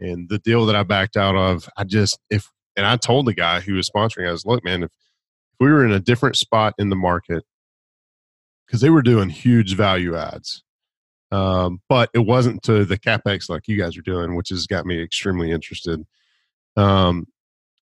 and 0.00 0.28
the 0.28 0.38
deal 0.38 0.66
that 0.66 0.76
I 0.76 0.82
backed 0.82 1.16
out 1.16 1.36
of, 1.36 1.68
I 1.76 1.84
just 1.84 2.18
if 2.30 2.50
and 2.76 2.86
I 2.86 2.96
told 2.96 3.26
the 3.26 3.34
guy 3.34 3.60
who 3.60 3.74
was 3.74 3.88
sponsoring, 3.88 4.28
I 4.28 4.32
was, 4.32 4.46
look, 4.46 4.64
man, 4.64 4.84
if, 4.84 4.90
if 4.90 5.56
we 5.58 5.70
were 5.70 5.84
in 5.84 5.92
a 5.92 6.00
different 6.00 6.36
spot 6.36 6.74
in 6.78 6.88
the 6.88 6.96
market, 6.96 7.44
because 8.66 8.80
they 8.80 8.90
were 8.90 9.02
doing 9.02 9.28
huge 9.28 9.74
value 9.74 10.16
adds, 10.16 10.62
um, 11.32 11.80
but 11.88 12.10
it 12.14 12.20
wasn't 12.20 12.62
to 12.64 12.84
the 12.84 12.98
capex 12.98 13.48
like 13.48 13.68
you 13.68 13.78
guys 13.78 13.96
are 13.96 14.02
doing, 14.02 14.34
which 14.34 14.48
has 14.50 14.66
got 14.66 14.86
me 14.86 15.02
extremely 15.02 15.50
interested. 15.50 16.04
Um, 16.76 17.26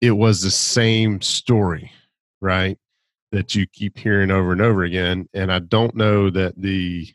it 0.01 0.12
was 0.12 0.43
the 0.43 0.51
same 0.51 1.20
story, 1.20 1.93
right? 2.41 2.78
That 3.30 3.55
you 3.55 3.66
keep 3.66 3.97
hearing 3.97 4.30
over 4.30 4.53
and 4.53 4.61
over 4.61 4.83
again, 4.83 5.28
and 5.33 5.53
I 5.53 5.61
don't 5.61 5.95
know 5.95 6.30
that 6.30 6.61
the 6.61 7.09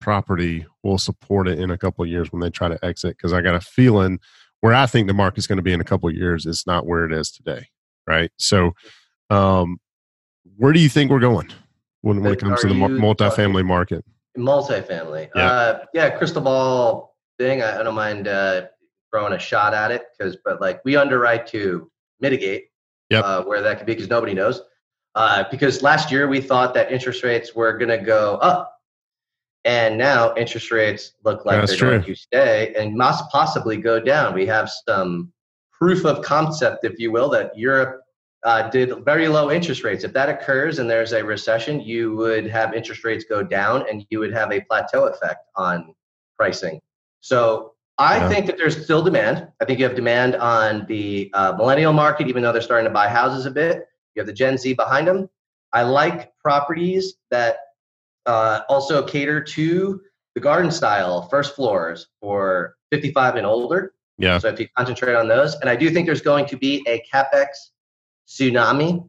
property 0.00 0.66
will 0.82 0.98
support 0.98 1.48
it 1.48 1.58
in 1.58 1.70
a 1.70 1.78
couple 1.78 2.04
of 2.04 2.10
years 2.10 2.30
when 2.30 2.40
they 2.40 2.50
try 2.50 2.68
to 2.68 2.84
exit 2.84 3.16
because 3.16 3.32
I 3.32 3.40
got 3.40 3.54
a 3.54 3.60
feeling 3.60 4.20
where 4.60 4.74
I 4.74 4.86
think 4.86 5.06
the 5.06 5.14
market's 5.14 5.46
going 5.46 5.58
to 5.58 5.62
be 5.62 5.72
in 5.72 5.80
a 5.80 5.84
couple 5.84 6.08
of 6.08 6.14
years 6.14 6.46
is 6.46 6.64
not 6.66 6.86
where 6.86 7.04
it 7.04 7.12
is 7.12 7.30
today, 7.30 7.66
right? 8.06 8.30
So, 8.38 8.72
um, 9.30 9.78
where 10.56 10.72
do 10.72 10.80
you 10.80 10.88
think 10.88 11.10
we're 11.10 11.20
going 11.20 11.52
when, 12.02 12.22
when 12.22 12.32
it 12.32 12.40
comes 12.40 12.60
to 12.60 12.68
the 12.68 12.74
you 12.74 12.80
multifamily 12.80 13.64
market? 13.66 14.04
Multifamily. 14.36 15.28
Yeah. 15.34 15.50
Uh, 15.50 15.84
yeah, 15.94 16.10
crystal 16.10 16.42
ball 16.42 17.16
thing. 17.38 17.62
I, 17.62 17.80
I 17.80 17.82
don't 17.82 17.94
mind 17.94 18.28
uh, 18.28 18.66
throwing 19.10 19.32
a 19.32 19.38
shot 19.38 19.74
at 19.74 19.90
it 19.90 20.04
because, 20.16 20.36
but 20.44 20.60
like 20.60 20.84
we 20.84 20.96
underwrite 20.96 21.46
to 21.48 21.90
mitigate 22.20 22.66
Yep. 23.10 23.24
uh, 23.24 23.42
where 23.44 23.62
that 23.62 23.78
could 23.78 23.86
be 23.86 23.94
because 23.94 24.10
nobody 24.10 24.34
knows. 24.34 24.62
Uh, 25.14 25.44
because 25.50 25.82
last 25.82 26.10
year 26.10 26.28
we 26.28 26.40
thought 26.40 26.74
that 26.74 26.92
interest 26.92 27.22
rates 27.22 27.54
were 27.54 27.78
going 27.78 27.88
to 27.88 28.04
go 28.04 28.34
up, 28.36 28.75
And 29.66 29.98
now 29.98 30.32
interest 30.36 30.70
rates 30.70 31.12
look 31.24 31.44
like 31.44 31.58
That's 31.58 31.72
they're 31.72 31.78
true. 31.78 31.90
going 31.90 32.04
to 32.04 32.14
stay 32.14 32.72
and 32.78 32.94
must 32.94 33.28
possibly 33.30 33.76
go 33.76 33.98
down. 33.98 34.32
We 34.32 34.46
have 34.46 34.70
some 34.88 35.32
proof 35.72 36.06
of 36.06 36.22
concept, 36.22 36.84
if 36.84 37.00
you 37.00 37.10
will, 37.10 37.28
that 37.30 37.50
Europe 37.58 38.00
uh, 38.44 38.70
did 38.70 39.04
very 39.04 39.26
low 39.26 39.50
interest 39.50 39.82
rates. 39.82 40.04
If 40.04 40.12
that 40.12 40.28
occurs 40.28 40.78
and 40.78 40.88
there's 40.88 41.12
a 41.12 41.24
recession, 41.24 41.80
you 41.80 42.14
would 42.14 42.46
have 42.46 42.74
interest 42.74 43.02
rates 43.04 43.24
go 43.28 43.42
down 43.42 43.84
and 43.90 44.06
you 44.08 44.20
would 44.20 44.32
have 44.32 44.52
a 44.52 44.60
plateau 44.60 45.06
effect 45.06 45.48
on 45.56 45.92
pricing. 46.36 46.80
So 47.20 47.72
I 47.98 48.18
Yeah. 48.18 48.28
think 48.28 48.46
that 48.46 48.58
there's 48.58 48.84
still 48.84 49.02
demand. 49.02 49.48
I 49.60 49.64
think 49.64 49.80
you 49.80 49.84
have 49.84 49.96
demand 49.96 50.36
on 50.36 50.86
the 50.86 51.28
uh, 51.34 51.54
millennial 51.58 51.92
market, 51.92 52.28
even 52.28 52.40
though 52.44 52.52
they're 52.52 52.62
starting 52.62 52.86
to 52.86 52.94
buy 52.94 53.08
houses 53.08 53.46
a 53.46 53.50
bit. 53.50 53.88
You 54.14 54.20
have 54.20 54.28
the 54.28 54.32
Gen 54.32 54.58
Z 54.58 54.74
behind 54.74 55.08
them. 55.08 55.28
I 55.72 55.82
like 55.82 56.32
properties 56.38 57.16
that 57.32 57.56
uh, 58.26 58.60
also 58.68 59.02
cater 59.02 59.40
to 59.40 60.00
the 60.34 60.40
garden 60.40 60.70
style 60.70 61.22
first 61.28 61.54
floors 61.54 62.08
for 62.20 62.76
55 62.90 63.36
and 63.36 63.46
older. 63.46 63.94
Yeah. 64.18 64.38
So 64.38 64.48
if 64.48 64.60
you 64.60 64.68
concentrate 64.76 65.14
on 65.14 65.28
those, 65.28 65.54
and 65.56 65.70
I 65.70 65.76
do 65.76 65.90
think 65.90 66.06
there's 66.06 66.20
going 66.20 66.46
to 66.46 66.56
be 66.56 66.84
a 66.86 67.02
capex 67.12 67.46
tsunami 68.28 69.08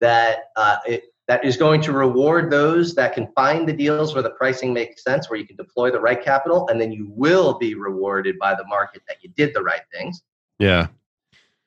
that 0.00 0.50
uh, 0.56 0.78
it, 0.86 1.04
that 1.28 1.44
is 1.44 1.56
going 1.56 1.80
to 1.80 1.92
reward 1.92 2.50
those 2.50 2.94
that 2.96 3.14
can 3.14 3.28
find 3.36 3.68
the 3.68 3.72
deals 3.72 4.14
where 4.14 4.22
the 4.22 4.30
pricing 4.30 4.72
makes 4.72 5.04
sense, 5.04 5.30
where 5.30 5.38
you 5.38 5.46
can 5.46 5.54
deploy 5.54 5.90
the 5.90 6.00
right 6.00 6.20
capital, 6.20 6.66
and 6.68 6.80
then 6.80 6.90
you 6.90 7.08
will 7.14 7.56
be 7.56 7.74
rewarded 7.74 8.36
by 8.38 8.52
the 8.54 8.66
market 8.66 9.02
that 9.06 9.18
you 9.22 9.30
did 9.36 9.54
the 9.54 9.62
right 9.62 9.82
things. 9.92 10.22
Yeah. 10.58 10.88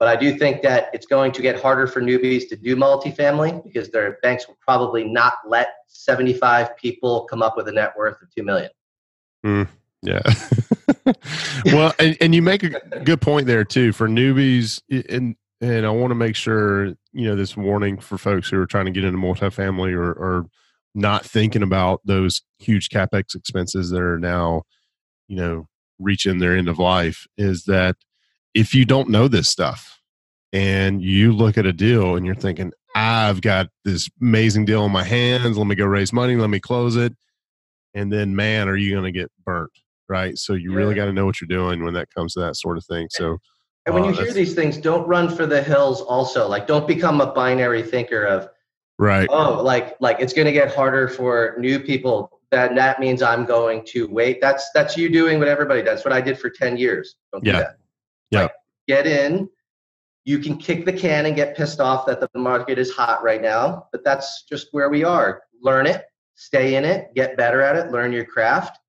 But 0.04 0.18
I 0.18 0.20
do 0.20 0.38
think 0.38 0.64
that 0.64 0.89
it's 0.91 1.06
going 1.06 1.32
to 1.32 1.41
get 1.41 1.62
harder 1.62 1.88
for 1.88 2.01
newbies 2.01 2.49
to 2.49 2.58
do 2.58 2.76
multifamily 2.76 3.64
because 3.64 3.89
their 3.89 4.18
banks 4.22 4.45
will 4.49 4.58
probably 4.60 5.06
not 5.06 5.36
let 5.47 5.70
75 5.88 6.76
people 6.76 7.24
come 7.30 7.41
up 7.41 7.56
with 7.56 7.70
a 7.70 7.72
net 7.72 7.93
worth 7.97 8.22
of 8.22 8.30
2 8.36 8.43
million. 8.43 8.70
Hmm. 9.45 9.64
Yeah. 10.01 10.22
well, 11.68 11.93
and, 11.99 12.18
and 12.20 12.36
you 12.36 12.41
make 12.41 12.64
a 12.64 12.99
good 13.06 13.22
point 13.22 13.47
there 13.47 13.64
too 13.64 13.93
for 13.93 14.10
newbies, 14.10 14.82
and 15.08 15.38
and 15.62 15.86
I 15.86 15.89
want 15.91 16.12
to 16.12 16.16
make 16.16 16.36
sure 16.36 16.88
you 17.14 17.26
know 17.30 17.38
this 17.38 17.56
warning 17.56 17.97
for 17.97 18.18
folks 18.18 18.49
who 18.49 18.60
are 18.60 18.66
trying 18.66 18.88
to 18.88 18.91
get 18.91 19.06
into 19.06 19.18
multifamily 19.18 19.93
or, 19.93 20.12
or 20.12 20.47
not 20.93 21.26
thinking 21.26 21.64
about 21.64 22.01
those 22.04 22.41
huge 22.60 22.89
capex 22.89 23.36
expenses 23.36 23.89
that 23.91 24.01
are 24.01 24.20
now, 24.20 24.64
you 25.30 25.38
know, 25.38 25.70
reaching 25.97 26.39
their 26.39 26.58
end 26.58 26.68
of 26.68 26.78
life 26.78 27.26
is 27.38 27.64
that 27.64 27.95
if 28.54 28.74
you 28.74 28.86
don't 28.86 29.10
know 29.10 29.28
this 29.28 29.49
stuff 29.49 29.99
and 30.51 31.01
you 31.01 31.34
look 31.34 31.58
at 31.58 31.66
a 31.66 31.74
deal 31.74 32.16
and 32.16 32.26
you're 32.26 32.36
thinking, 32.36 32.72
I've 32.95 33.41
got 33.41 33.68
this 33.84 34.10
amazing 34.22 34.66
deal 34.66 34.86
in 34.86 34.91
my 34.91 35.04
hands, 35.04 35.58
let 35.58 35.66
me 35.68 35.76
go 35.76 35.86
raise 35.86 36.14
money, 36.14 36.36
let 36.36 36.49
me 36.49 36.60
close 36.60 36.95
it, 36.95 37.14
and 37.93 38.12
then 38.14 38.36
man, 38.36 38.70
are 38.70 38.76
you 38.78 38.91
going 38.91 39.12
to 39.12 39.12
get 39.12 39.32
burnt? 39.45 39.72
right? 40.10 40.38
So 40.38 40.54
you 40.54 40.74
really 40.74 40.93
got 40.93 41.06
to 41.06 41.14
know 41.14 41.26
what 41.26 41.39
you're 41.41 41.47
doing 41.47 41.84
when 41.84 41.93
that 41.95 42.08
comes 42.16 42.34
to 42.34 42.41
that 42.41 42.56
sort 42.58 42.78
of 42.78 42.86
thing. 42.86 43.08
So 43.10 43.38
And 43.86 43.95
when 43.95 44.04
Oh, 44.04 44.10
you 44.10 44.14
hear 44.14 44.34
these 44.34 44.54
things, 44.54 44.78
don't 44.78 45.08
run 45.08 45.34
for 45.34 45.45
the 45.45 45.62
hills 45.64 46.01
also. 46.01 46.47
Like 46.47 46.68
don't 46.68 46.88
become 46.88 47.20
a 47.22 47.34
binary 47.34 47.82
thinker 47.82 48.24
of, 48.26 48.49
right, 48.99 49.28
oh, 49.32 49.64
like 49.64 49.95
like 50.01 50.18
it's 50.20 50.34
gonna 50.34 50.51
get 50.51 50.76
harder 50.76 51.08
for 51.08 51.56
new 51.58 51.80
people. 51.80 52.30
That 52.51 52.76
that 52.76 52.99
means 52.99 53.22
I'm 53.24 53.45
going 53.45 53.84
to 53.86 54.08
wait. 54.08 54.39
That's 54.39 54.70
that's 54.76 54.95
you 54.97 55.10
doing 55.10 55.39
what 55.39 55.47
everybody 55.47 55.82
does. 55.82 56.04
What 56.06 56.14
I 56.14 56.22
did 56.22 56.38
for 56.38 56.49
10 56.49 56.78
years. 56.78 57.16
Don't 57.32 57.43
Yeah. 57.43 57.51
do 57.54 57.58
that. 57.60 57.78
Yeah. 58.34 58.41
Like, 58.43 58.51
get 58.88 59.07
in. 59.07 59.49
You 60.25 60.39
can 60.39 60.57
kick 60.57 60.86
the 60.86 60.93
can 60.93 61.25
and 61.25 61.36
get 61.36 61.55
pissed 61.55 61.81
off 61.81 62.05
that 62.05 62.21
the 62.21 62.29
market 62.39 62.79
is 62.79 62.91
hot 62.91 63.23
right 63.23 63.41
now, 63.41 63.88
but 63.91 64.05
that's 64.05 64.43
just 64.43 64.67
where 64.71 64.89
we 64.89 65.03
are. 65.03 65.41
Learn 65.61 65.86
it, 65.86 66.05
stay 66.36 66.75
in 66.75 66.86
it, 66.86 67.13
get 67.13 67.36
better 67.36 67.61
at 67.61 67.75
it, 67.75 67.91
learn 67.91 68.13
your 68.13 68.23
craft, 68.23 68.79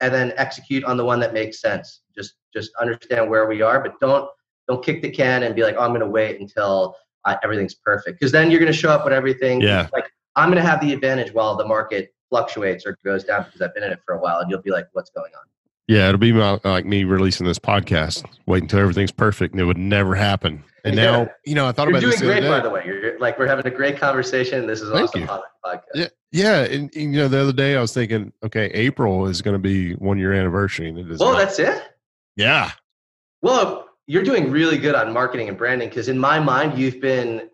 and 0.00 0.12
then 0.12 0.32
execute 0.36 0.82
on 0.84 0.96
the 0.96 1.04
one 1.04 1.20
that 1.20 1.32
makes 1.32 1.60
sense. 1.60 2.02
Just 2.16 2.34
just 2.52 2.72
understand 2.80 3.30
where 3.30 3.46
we 3.46 3.62
are, 3.62 3.80
but 3.80 4.00
don't 4.00 4.28
don't 4.66 4.84
kick 4.84 5.00
the 5.00 5.10
can 5.10 5.44
and 5.44 5.54
be 5.54 5.62
like, 5.62 5.76
oh, 5.78 5.82
I'm 5.82 5.90
going 5.90 6.00
to 6.00 6.08
wait 6.08 6.40
until 6.40 6.96
uh, 7.24 7.36
everything's 7.44 7.74
perfect, 7.74 8.18
because 8.18 8.32
then 8.32 8.50
you're 8.50 8.60
going 8.60 8.72
to 8.72 8.78
show 8.78 8.90
up 8.90 9.04
when 9.04 9.14
everything. 9.14 9.60
Yeah. 9.60 9.88
Like 9.92 10.10
I'm 10.34 10.48
going 10.50 10.62
to 10.62 10.68
have 10.68 10.80
the 10.80 10.92
advantage 10.92 11.32
while 11.32 11.54
the 11.56 11.66
market 11.66 12.12
fluctuates 12.30 12.84
or 12.84 12.98
goes 13.04 13.22
down 13.22 13.44
because 13.44 13.60
I've 13.60 13.74
been 13.74 13.84
in 13.84 13.92
it 13.92 14.00
for 14.04 14.16
a 14.16 14.20
while, 14.20 14.40
and 14.40 14.50
you'll 14.50 14.62
be 14.62 14.72
like, 14.72 14.88
what's 14.92 15.10
going 15.10 15.30
on? 15.40 15.46
Yeah, 15.90 16.06
it'll 16.08 16.18
be 16.18 16.30
my, 16.32 16.60
like 16.62 16.86
me 16.86 17.02
releasing 17.02 17.46
this 17.46 17.58
podcast, 17.58 18.24
wait 18.46 18.62
until 18.62 18.78
everything's 18.78 19.10
perfect, 19.10 19.52
and 19.54 19.60
it 19.60 19.64
would 19.64 19.76
never 19.76 20.14
happen. 20.14 20.62
And 20.84 20.94
Yeah. 20.94 21.02
now, 21.10 21.28
you 21.44 21.56
know, 21.56 21.66
I 21.66 21.72
thought 21.72 21.88
You're 21.88 21.98
about 21.98 22.00
doing 22.00 22.12
this 22.12 22.20
great, 22.22 22.42
by 22.48 22.60
the 22.60 22.70
way. 22.70 22.84
You're 22.86 23.18
like 23.18 23.38
we're 23.40 23.48
having 23.48 23.66
a 23.66 23.70
great 23.74 23.98
conversation. 23.98 24.66
This 24.68 24.80
is 24.80 24.90
Thank 24.90 25.08
awesome 25.10 25.22
you. 25.22 25.26
podcast. 25.26 25.80
Yeah, 25.94 26.06
yeah, 26.30 26.60
and, 26.62 26.94
and, 26.94 27.12
you 27.12 27.18
know, 27.20 27.26
the 27.28 27.40
other 27.40 27.52
day 27.52 27.76
I 27.76 27.80
was 27.80 27.92
thinking, 27.92 28.32
okay, 28.44 28.66
April 28.66 29.26
is 29.26 29.42
going 29.42 29.54
to 29.54 29.58
be 29.58 29.94
one 29.94 30.16
year 30.16 30.32
anniversary, 30.32 30.88
and 30.88 30.96
it 30.96 31.10
is. 31.10 31.18
Well, 31.18 31.36
that's 31.36 31.58
it. 31.58 31.82
yeah, 32.36 32.70
Well, 33.42 33.88
you're 34.06 34.22
doing 34.22 34.50
really 34.52 34.78
good 34.78 34.94
on 34.94 35.12
marketing 35.12 35.48
and 35.48 35.58
branding 35.58 35.88
because 35.88 36.08
in 36.08 36.18
my 36.18 36.38
mind, 36.38 36.78
you've 36.78 37.00
been 37.00 37.48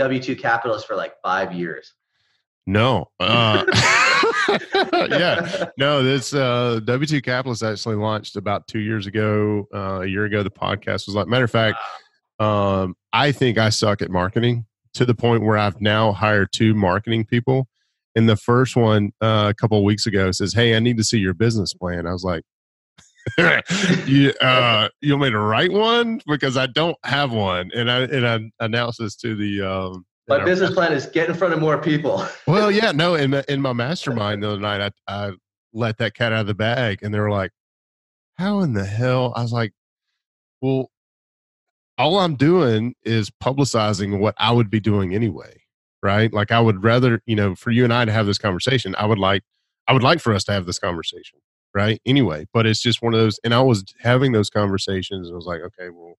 W2 0.00 0.38
capitalist 0.40 0.86
for 0.86 0.96
like 0.96 1.14
five 1.22 1.52
years. 1.52 1.92
no, 2.66 3.10
uh, 3.20 3.62
yeah, 4.92 5.66
no. 5.78 6.02
This 6.02 6.34
uh, 6.34 6.80
W 6.84 7.06
two 7.06 7.22
Capitalist 7.22 7.62
actually 7.62 7.96
launched 7.96 8.36
about 8.36 8.66
two 8.68 8.80
years 8.80 9.06
ago. 9.06 9.66
Uh, 9.74 10.00
a 10.02 10.06
year 10.06 10.24
ago, 10.24 10.42
the 10.42 10.50
podcast 10.50 11.06
was 11.06 11.14
like. 11.14 11.26
Matter 11.26 11.44
of 11.44 11.50
fact, 11.50 11.78
um, 12.38 12.94
I 13.12 13.32
think 13.32 13.58
I 13.58 13.68
suck 13.68 14.02
at 14.02 14.10
marketing 14.10 14.66
to 14.94 15.04
the 15.04 15.14
point 15.14 15.42
where 15.42 15.58
I've 15.58 15.80
now 15.80 16.12
hired 16.12 16.48
two 16.52 16.74
marketing 16.74 17.24
people. 17.24 17.68
And 18.16 18.28
the 18.28 18.36
first 18.36 18.76
one 18.76 19.12
uh, 19.20 19.46
a 19.50 19.54
couple 19.54 19.82
weeks 19.84 20.06
ago 20.06 20.30
says, 20.30 20.54
"Hey, 20.54 20.76
I 20.76 20.78
need 20.78 20.96
to 20.98 21.04
see 21.04 21.18
your 21.18 21.34
business 21.34 21.74
plan." 21.74 22.06
I 22.06 22.12
was 22.12 22.24
like, 22.24 22.44
"You 24.06 24.32
uh, 24.40 24.88
you 25.00 25.14
want 25.14 25.22
me 25.24 25.30
to 25.30 25.38
write 25.38 25.72
one 25.72 26.20
because 26.26 26.56
I 26.56 26.66
don't 26.66 26.96
have 27.04 27.32
one?" 27.32 27.70
And 27.74 27.90
I 27.90 28.02
and 28.02 28.26
I 28.26 28.64
announced 28.64 29.00
this 29.00 29.16
to 29.16 29.34
the. 29.34 29.62
Um, 29.62 30.06
My 30.28 30.38
business 30.44 30.70
plan 30.72 30.92
is 30.92 31.06
get 31.06 31.28
in 31.28 31.34
front 31.34 31.52
of 31.54 31.60
more 31.60 31.78
people. 31.78 32.24
well, 32.46 32.70
yeah, 32.70 32.92
no. 32.92 33.14
In 33.14 33.30
my- 33.30 33.44
in 33.48 33.60
my 33.60 33.72
mastermind 33.72 34.42
the 34.42 34.50
other 34.52 34.60
night, 34.60 34.92
I 35.06 35.26
I 35.26 35.32
let 35.72 35.98
that 35.98 36.14
cat 36.14 36.32
out 36.32 36.40
of 36.42 36.46
the 36.46 36.54
bag, 36.54 37.00
and 37.02 37.12
they 37.12 37.18
were 37.20 37.30
like, 37.30 37.50
"How 38.36 38.60
in 38.60 38.72
the 38.74 38.84
hell?" 38.84 39.32
I 39.36 39.42
was 39.42 39.52
like, 39.52 39.72
"Well, 40.62 40.90
all 41.98 42.18
I'm 42.18 42.36
doing 42.36 42.94
is 43.04 43.30
publicizing 43.30 44.18
what 44.18 44.34
I 44.38 44.52
would 44.52 44.70
be 44.70 44.80
doing 44.80 45.14
anyway, 45.14 45.60
right? 46.02 46.32
Like 46.32 46.50
I 46.50 46.60
would 46.60 46.82
rather, 46.82 47.20
you 47.26 47.36
know, 47.36 47.54
for 47.54 47.70
you 47.70 47.84
and 47.84 47.92
I 47.92 48.04
to 48.04 48.12
have 48.12 48.26
this 48.26 48.38
conversation. 48.38 48.94
I 48.98 49.06
would 49.06 49.18
like, 49.18 49.42
I 49.86 49.92
would 49.92 50.02
like 50.02 50.20
for 50.20 50.32
us 50.34 50.44
to 50.44 50.52
have 50.52 50.66
this 50.66 50.78
conversation, 50.78 51.38
right? 51.74 52.00
Anyway, 52.06 52.46
but 52.52 52.66
it's 52.66 52.80
just 52.80 53.02
one 53.02 53.14
of 53.14 53.20
those. 53.20 53.38
And 53.44 53.54
I 53.54 53.60
was 53.60 53.84
having 54.00 54.32
those 54.32 54.50
conversations, 54.50 55.28
and 55.28 55.34
I 55.34 55.36
was 55.36 55.46
like, 55.46 55.60
okay, 55.60 55.90
well, 55.90 56.14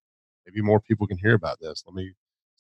maybe 0.46 0.62
more 0.62 0.80
people 0.80 1.08
can 1.08 1.18
hear 1.18 1.34
about 1.34 1.60
this. 1.60 1.84
Let 1.86 1.96
me. 1.96 2.14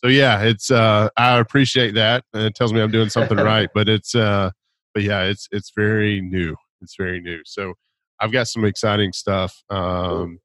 So 0.03 0.09
yeah, 0.09 0.41
it's. 0.43 0.69
uh 0.71 1.09
I 1.17 1.39
appreciate 1.39 1.95
that, 1.95 2.23
and 2.33 2.43
it 2.43 2.55
tells 2.55 2.73
me 2.73 2.81
I'm 2.81 2.91
doing 2.91 3.09
something 3.09 3.37
right. 3.53 3.69
But 3.73 3.89
it's. 3.89 4.13
uh 4.15 4.51
But 4.93 5.03
yeah, 5.03 5.23
it's 5.23 5.47
it's 5.51 5.71
very 5.75 6.21
new. 6.21 6.55
It's 6.81 6.95
very 6.97 7.19
new. 7.21 7.41
So 7.45 7.73
I've 8.19 8.31
got 8.31 8.47
some 8.47 8.65
exciting 8.65 9.11
stuff. 9.13 9.53
Um, 9.69 10.39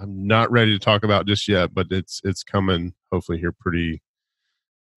I'm 0.00 0.26
not 0.26 0.50
ready 0.50 0.72
to 0.72 0.78
talk 0.78 1.04
about 1.04 1.26
just 1.26 1.48
yet, 1.48 1.74
but 1.74 1.86
it's 1.90 2.20
it's 2.24 2.42
coming. 2.42 2.94
Hopefully 3.12 3.38
here 3.38 3.52
pretty. 3.58 4.02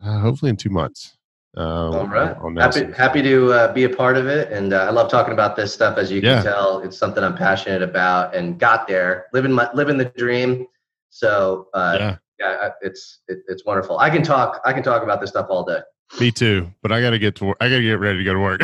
Uh, 0.03 0.19
hopefully 0.19 0.49
in 0.49 0.57
two 0.57 0.69
months. 0.69 1.17
Uh, 1.55 1.89
All 1.91 2.07
right. 2.07 2.35
Happy, 2.57 2.91
happy 2.93 3.21
to 3.21 3.51
uh, 3.51 3.73
be 3.73 3.83
a 3.83 3.89
part 3.89 4.15
of 4.17 4.25
it. 4.25 4.51
And 4.53 4.73
uh, 4.73 4.83
I 4.85 4.89
love 4.89 5.11
talking 5.11 5.33
about 5.33 5.55
this 5.57 5.73
stuff. 5.73 5.97
As 5.97 6.09
you 6.09 6.21
Yeah. 6.21 6.35
can 6.35 6.43
tell, 6.45 6.79
it's 6.79 6.97
something 6.97 7.23
I'm 7.23 7.35
passionate 7.35 7.81
about 7.83 8.33
and 8.33 8.57
got 8.57 8.87
there, 8.87 9.25
living 9.33 9.51
my, 9.51 9.69
living 9.73 9.97
the 9.97 10.05
dream. 10.05 10.65
So 11.09 11.67
uh, 11.73 11.97
yeah, 11.99 12.17
yeah, 12.41 12.69
it's, 12.81 13.19
it, 13.27 13.39
it's 13.47 13.63
wonderful. 13.65 13.99
I 13.99 14.09
can 14.09 14.23
talk, 14.23 14.59
I 14.65 14.73
can 14.73 14.83
talk 14.83 15.03
about 15.03 15.21
this 15.21 15.29
stuff 15.29 15.47
all 15.49 15.63
day. 15.63 15.79
me 16.19 16.31
too. 16.31 16.71
But 16.81 16.91
I 16.91 16.99
got 17.01 17.11
to 17.11 17.19
get 17.19 17.35
to 17.35 17.45
work. 17.45 17.57
I 17.61 17.69
got 17.69 17.75
to 17.77 17.83
get 17.83 17.99
ready 17.99 18.17
to 18.17 18.23
go 18.23 18.33
to 18.33 18.39
work. 18.39 18.61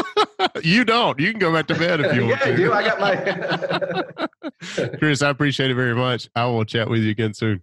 you 0.62 0.84
don't. 0.84 1.18
You 1.18 1.32
can 1.32 1.40
go 1.40 1.52
back 1.52 1.66
to 1.66 1.74
bed 1.74 2.00
if 2.00 2.14
you 2.14 2.22
want 2.28 2.40
yeah, 2.40 2.46
I 2.46 2.50
to. 2.50 2.56
do. 2.56 2.72
I 2.72 2.82
got 2.84 3.00
my, 4.80 4.88
Chris, 4.98 5.20
I 5.22 5.30
appreciate 5.30 5.70
it 5.70 5.74
very 5.74 5.94
much. 5.94 6.28
I 6.36 6.46
will 6.46 6.64
chat 6.64 6.88
with 6.88 7.02
you 7.02 7.10
again 7.10 7.34
soon. 7.34 7.62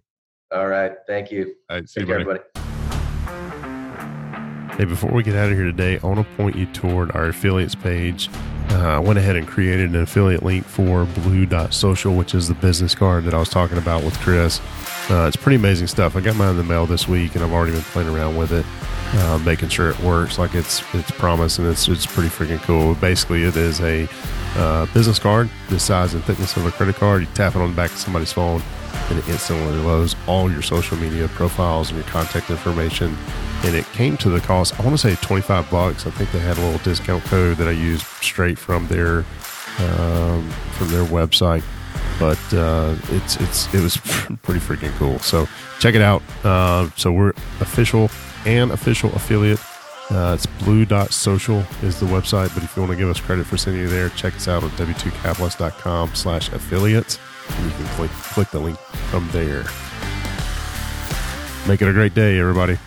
all 0.52 0.68
right. 0.68 0.92
Thank 1.08 1.32
you. 1.32 1.54
All 1.70 1.76
right, 1.78 1.88
see 1.88 2.00
Take 2.00 2.08
you, 2.08 2.14
care, 2.14 2.24
buddy. 2.24 2.40
everybody. 2.54 4.76
Hey, 4.76 4.84
before 4.84 5.10
we 5.10 5.22
get 5.22 5.34
out 5.34 5.50
of 5.50 5.56
here 5.56 5.64
today, 5.64 5.98
I 6.02 6.06
want 6.06 6.18
to 6.18 6.36
point 6.36 6.54
you 6.54 6.66
toward 6.66 7.10
our 7.12 7.28
affiliates 7.28 7.74
page. 7.74 8.28
Uh, 8.70 8.96
I 8.96 8.98
went 8.98 9.18
ahead 9.18 9.36
and 9.36 9.48
created 9.48 9.94
an 9.94 10.02
affiliate 10.02 10.42
link 10.42 10.66
for 10.66 11.06
Blue 11.06 11.48
Social, 11.70 12.14
which 12.14 12.34
is 12.34 12.48
the 12.48 12.54
business 12.54 12.94
card 12.94 13.24
that 13.24 13.32
I 13.32 13.38
was 13.38 13.48
talking 13.48 13.78
about 13.78 14.04
with 14.04 14.18
Chris. 14.20 14.60
Uh, 15.08 15.26
it's 15.26 15.36
pretty 15.36 15.56
amazing 15.56 15.86
stuff. 15.86 16.16
I 16.16 16.20
got 16.20 16.36
mine 16.36 16.50
in 16.50 16.56
the 16.56 16.64
mail 16.64 16.86
this 16.86 17.06
week, 17.06 17.34
and 17.34 17.44
I've 17.44 17.52
already 17.52 17.72
been 17.72 17.82
playing 17.82 18.08
around 18.08 18.36
with 18.36 18.52
it, 18.52 18.66
uh, 19.20 19.38
making 19.38 19.68
sure 19.68 19.90
it 19.90 19.98
works 20.00 20.38
like 20.38 20.54
it's 20.54 20.82
it's 20.94 21.10
promised, 21.12 21.58
and 21.58 21.68
it's 21.68 21.86
it's 21.88 22.06
pretty 22.06 22.28
freaking 22.28 22.60
cool. 22.62 22.94
Basically, 22.96 23.44
it 23.44 23.56
is 23.56 23.80
a 23.80 24.08
uh, 24.56 24.86
business 24.92 25.18
card 25.18 25.48
the 25.68 25.78
size 25.78 26.14
and 26.14 26.24
thickness 26.24 26.56
of 26.56 26.66
a 26.66 26.72
credit 26.72 26.96
card. 26.96 27.22
You 27.22 27.28
tap 27.34 27.54
it 27.54 27.60
on 27.60 27.70
the 27.70 27.76
back 27.76 27.92
of 27.92 27.98
somebody's 27.98 28.32
phone, 28.32 28.62
and 29.10 29.18
it 29.18 29.28
instantly 29.28 29.78
loads 29.78 30.16
all 30.26 30.50
your 30.50 30.62
social 30.62 30.96
media 30.96 31.28
profiles 31.28 31.90
and 31.90 31.98
your 31.98 32.08
contact 32.08 32.50
information 32.50 33.16
and 33.64 33.74
it 33.74 33.84
came 33.92 34.16
to 34.18 34.28
the 34.28 34.40
cost. 34.40 34.78
I 34.78 34.84
want 34.84 34.98
to 34.98 34.98
say 34.98 35.16
twenty 35.16 35.42
five 35.42 35.68
bucks. 35.70 36.06
I 36.06 36.10
think 36.10 36.30
they 36.32 36.38
had 36.38 36.58
a 36.58 36.60
little 36.60 36.78
discount 36.78 37.24
code 37.24 37.56
that 37.58 37.68
I 37.68 37.72
used 37.72 38.04
straight 38.22 38.58
from 38.58 38.86
their 38.88 39.18
um, 39.78 40.48
from 40.72 40.88
their 40.88 41.04
website. 41.04 41.62
But 42.18 42.38
uh, 42.54 42.96
it's 43.10 43.36
it's 43.36 43.72
it 43.74 43.82
was 43.82 43.96
pretty 44.42 44.60
freaking 44.60 44.96
cool. 44.96 45.18
So 45.18 45.46
check 45.78 45.94
it 45.94 46.02
out. 46.02 46.22
Uh, 46.44 46.88
so 46.96 47.12
we're 47.12 47.30
official 47.60 48.10
and 48.46 48.70
official 48.70 49.12
affiliate. 49.14 49.60
Uh, 50.08 50.38
it's 50.38 50.46
social 51.14 51.64
is 51.82 51.98
the 51.98 52.06
website, 52.06 52.54
but 52.54 52.62
if 52.62 52.76
you 52.76 52.82
want 52.82 52.92
to 52.92 52.96
give 52.96 53.08
us 53.08 53.20
credit 53.20 53.44
for 53.44 53.56
sending 53.56 53.82
you 53.82 53.88
there, 53.88 54.08
check 54.10 54.36
us 54.36 54.46
out 54.46 54.62
at 54.62 54.70
w2capitalist.com 54.72 56.14
slash 56.14 56.52
affiliates. 56.52 57.18
And 57.50 57.64
you 57.64 57.72
can 57.72 57.86
click, 57.96 58.10
click 58.10 58.50
the 58.50 58.60
link 58.60 58.78
from 59.10 59.28
there. 59.32 59.64
Make 61.66 61.82
it 61.82 61.88
a 61.88 61.92
great 61.92 62.14
day, 62.14 62.38
everybody. 62.38 62.78